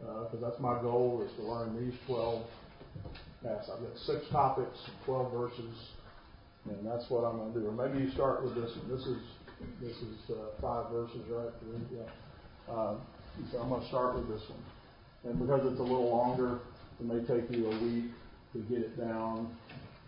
because 0.00 0.42
uh, 0.42 0.48
that's 0.48 0.58
my 0.58 0.80
goal 0.80 1.22
is 1.28 1.36
to 1.36 1.42
learn 1.42 1.78
these 1.78 1.92
12 2.06 2.42
Yes, 3.44 3.68
I've 3.70 3.82
got 3.82 3.98
six 4.06 4.24
topics, 4.32 4.78
12 5.04 5.30
verses, 5.30 5.76
and 6.64 6.86
that's 6.86 7.04
what 7.10 7.24
I'm 7.24 7.36
going 7.36 7.52
to 7.52 7.60
do. 7.60 7.66
Or 7.66 7.72
maybe 7.72 8.02
you 8.02 8.10
start 8.12 8.42
with 8.42 8.54
this 8.54 8.74
one. 8.78 8.88
This 8.88 9.04
is 9.04 9.18
this 9.82 9.92
is 9.98 10.30
uh, 10.30 10.58
five 10.62 10.90
verses, 10.90 11.20
right? 11.28 11.52
Yeah. 11.92 12.72
Uh, 12.72 12.94
so 13.52 13.58
I'm 13.58 13.68
going 13.68 13.82
to 13.82 13.88
start 13.88 14.14
with 14.14 14.28
this 14.30 14.40
one, 14.48 14.64
and 15.30 15.38
because 15.38 15.70
it's 15.70 15.78
a 15.78 15.82
little 15.82 16.08
longer, 16.08 16.60
it 17.04 17.12
may 17.12 17.20
take 17.26 17.50
you 17.50 17.66
a 17.66 17.84
week 17.84 18.04
to 18.52 18.58
get 18.70 18.78
it 18.78 18.98
down, 18.98 19.54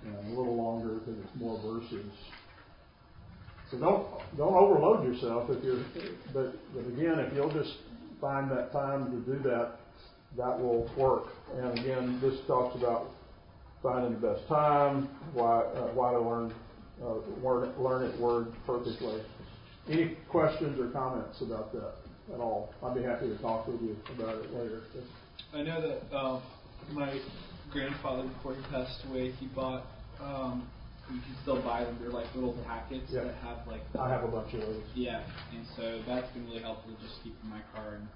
and 0.05 0.15
a 0.33 0.39
little 0.39 0.57
longer 0.57 0.95
because 0.95 1.15
it's 1.19 1.41
more 1.41 1.61
verses. 1.63 2.07
So 3.71 3.79
don't 3.79 4.07
don't 4.37 4.55
overload 4.55 5.05
yourself 5.05 5.51
if 5.51 5.63
you're. 5.65 5.85
But 6.33 6.55
but 6.73 6.87
again, 6.87 7.19
if 7.19 7.35
you'll 7.35 7.53
just 7.53 7.75
find 8.21 8.51
that 8.51 8.73
time 8.73 9.11
to 9.11 9.33
do 9.33 9.43
that, 9.43 9.73
that 10.37 10.59
will 10.59 10.91
work. 10.97 11.25
And 11.57 11.79
again, 11.79 12.21
this 12.21 12.39
talks 12.47 12.77
about 12.77 13.11
finding 13.83 14.21
the 14.21 14.29
best 14.29 14.47
time, 14.49 15.09
why 15.35 15.61
uh, 15.61 15.89
why 15.95 16.13
to 16.13 16.21
learn 16.21 16.55
uh, 17.03 17.15
learn 17.43 17.73
learn 17.79 18.03
it 18.05 18.21
word 18.21 18.53
perfectly. 18.67 19.21
Any 19.89 20.17
questions 20.31 20.81
or 20.81 20.89
comments 20.91 21.41
about 21.43 21.73
that 21.73 21.95
at 22.35 22.41
all? 22.41 22.73
I'd 22.83 22.95
be 22.95 23.03
happy 23.03 23.29
to 23.29 23.39
talk 23.39 23.67
with 23.67 23.81
you 23.83 23.97
about 24.19 24.37
it 24.37 24.53
later. 24.53 24.83
I 25.55 25.63
know 25.63 25.81
that 25.81 26.17
uh, 26.17 26.41
my 26.93 27.19
grandfather, 27.73 28.23
before 28.25 28.55
he 28.55 28.63
passed 28.71 29.05
away, 29.11 29.33
he 29.33 29.47
bought. 29.47 29.85
Um, 30.21 30.69
you 31.13 31.21
can 31.21 31.37
still 31.43 31.63
buy 31.63 31.85
them. 31.85 31.97
They're 32.01 32.11
like 32.11 32.27
little 32.35 32.55
packets 32.67 33.11
Yeah. 33.13 33.25
that 33.25 33.35
have 33.37 33.59
like. 33.67 33.83
I 33.99 34.09
have 34.09 34.25
a 34.25 34.29
bunch 34.29 34.55
of 34.55 34.61
those. 34.63 34.83
Yeah, 34.95 35.23
and 35.53 35.65
so 35.77 36.03
that's 36.07 36.27
been 36.33 36.47
really 36.47 36.63
helpful 36.63 36.93
just 37.01 37.23
keep 37.23 37.37
in 37.45 37.51
my 37.51 37.61
car. 37.75 37.95
And, 37.95 38.09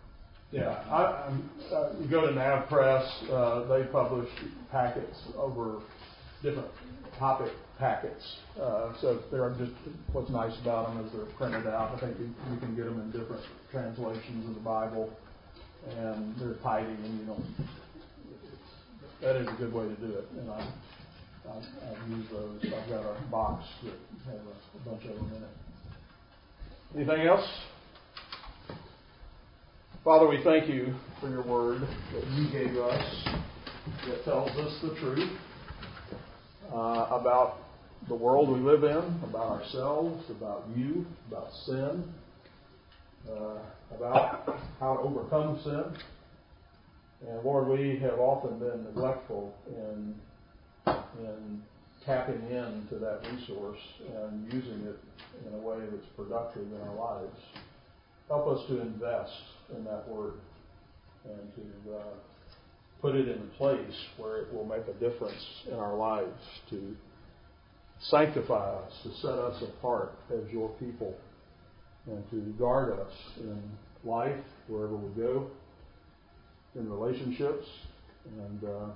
Yeah, 0.51 0.71
I, 0.91 1.27
I'm, 1.29 1.51
uh, 1.73 1.91
you 2.01 2.09
go 2.09 2.27
to 2.27 2.33
NavPress, 2.33 3.31
uh, 3.31 3.69
they 3.69 3.85
publish 3.93 4.29
packets 4.73 5.17
over 5.37 5.81
different 6.43 6.67
topic 7.17 7.53
packets. 7.79 8.39
Uh, 8.61 8.93
so 9.01 9.21
they're 9.31 9.51
just, 9.59 9.71
what's 10.13 10.31
nice 10.31 10.59
about 10.63 10.89
them 10.89 11.07
is 11.07 11.13
they're 11.13 11.27
printed 11.37 11.69
out. 11.69 11.95
I 11.95 12.01
think 12.01 12.19
you, 12.19 12.27
you 12.53 12.59
can 12.59 12.75
get 12.75 12.87
them 12.87 13.01
in 13.01 13.11
different 13.13 13.43
translations 13.71 14.49
of 14.49 14.55
the 14.57 14.61
Bible, 14.61 15.11
and 15.97 16.35
they're 16.41 16.55
tidy, 16.65 16.91
and 16.91 17.21
you 17.21 17.27
don't, 17.27 17.45
that 19.21 19.37
is 19.37 19.47
a 19.49 19.57
good 19.59 19.73
way 19.73 19.85
to 19.85 19.95
do 19.97 20.13
it. 20.13 20.25
And 20.39 20.51
I, 20.51 20.73
I, 21.49 21.59
I've 21.59 22.09
used 22.09 22.31
those. 22.31 22.61
I've 22.65 22.89
got 22.89 23.05
a 23.05 23.31
box 23.31 23.65
that 23.85 23.95
has 24.27 24.41
a, 24.41 24.79
a 24.79 24.91
bunch 24.91 25.05
of 25.05 25.17
them 25.17 25.33
in 25.37 25.43
it. 25.43 27.07
Anything 27.09 27.27
else? 27.27 27.47
Father, 30.03 30.27
we 30.27 30.43
thank 30.43 30.69
you 30.69 30.95
for 31.21 31.29
your 31.29 31.43
word 31.43 31.83
that 31.83 32.27
you 32.29 32.51
gave 32.51 32.77
us 32.79 33.29
that 34.07 34.25
tells 34.25 34.51
us 34.51 34.79
the 34.83 34.95
truth 34.99 35.31
uh, 36.73 37.07
about 37.11 37.59
the 38.09 38.15
world 38.15 38.49
we 38.49 38.61
live 38.61 38.83
in, 38.85 39.21
about 39.29 39.61
ourselves, 39.61 40.25
about 40.31 40.65
you, 40.75 41.05
about 41.29 41.53
sin, 41.67 42.05
uh, 43.31 43.59
about 43.95 44.59
how 44.81 44.95
to 44.95 45.01
overcome 45.01 45.61
sin. 45.63 45.85
And 47.29 47.45
Lord, 47.45 47.69
we 47.69 47.99
have 47.99 48.19
often 48.19 48.59
been 48.59 48.85
neglectful 48.85 49.55
in 49.69 50.15
in 50.87 51.63
tapping 52.05 52.41
into 52.51 52.99
that 52.99 53.21
resource 53.31 53.79
and 54.17 54.51
using 54.53 54.87
it 54.87 54.99
in 55.47 55.55
a 55.55 55.59
way 55.59 55.77
that's 55.91 56.07
productive 56.17 56.63
in 56.63 56.81
our 56.89 56.95
lives. 56.95 57.37
Help 58.29 58.47
us 58.47 58.67
to 58.69 58.81
invest 58.81 59.33
in 59.77 59.85
that 59.85 60.09
word 60.09 60.35
and 61.25 61.55
to 61.55 61.95
uh, 61.95 62.03
put 63.03 63.15
it 63.15 63.29
in 63.29 63.39
a 63.39 63.57
place 63.59 63.97
where 64.17 64.39
it 64.39 64.53
will 64.53 64.65
make 64.65 64.87
a 64.89 64.93
difference 64.95 65.45
in 65.69 65.75
our 65.75 65.95
lives, 65.95 66.41
to 66.71 66.97
sanctify 68.01 68.77
us, 68.77 68.93
to 69.03 69.13
set 69.21 69.33
us 69.33 69.63
apart 69.63 70.13
as 70.33 70.51
your 70.51 70.71
people, 70.81 71.15
and 72.07 72.29
to 72.31 72.37
guard 72.59 72.99
us 72.99 73.13
in 73.39 73.61
life 74.05 74.43
wherever 74.69 74.97
we 74.97 75.11
go, 75.21 75.51
in 76.75 76.91
relationships, 76.91 77.67
and 78.25 78.65
uh, 78.65 78.91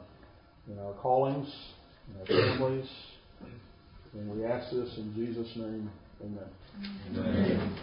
in 0.70 0.78
our 0.78 0.92
callings, 0.94 1.52
in 2.08 2.20
our 2.20 2.26
families. 2.26 2.88
And 4.14 4.30
we 4.30 4.44
ask 4.44 4.70
this 4.70 4.96
in 4.96 5.12
Jesus' 5.14 5.56
name. 5.56 5.90
Amen. 6.22 6.48
Amen. 7.10 7.74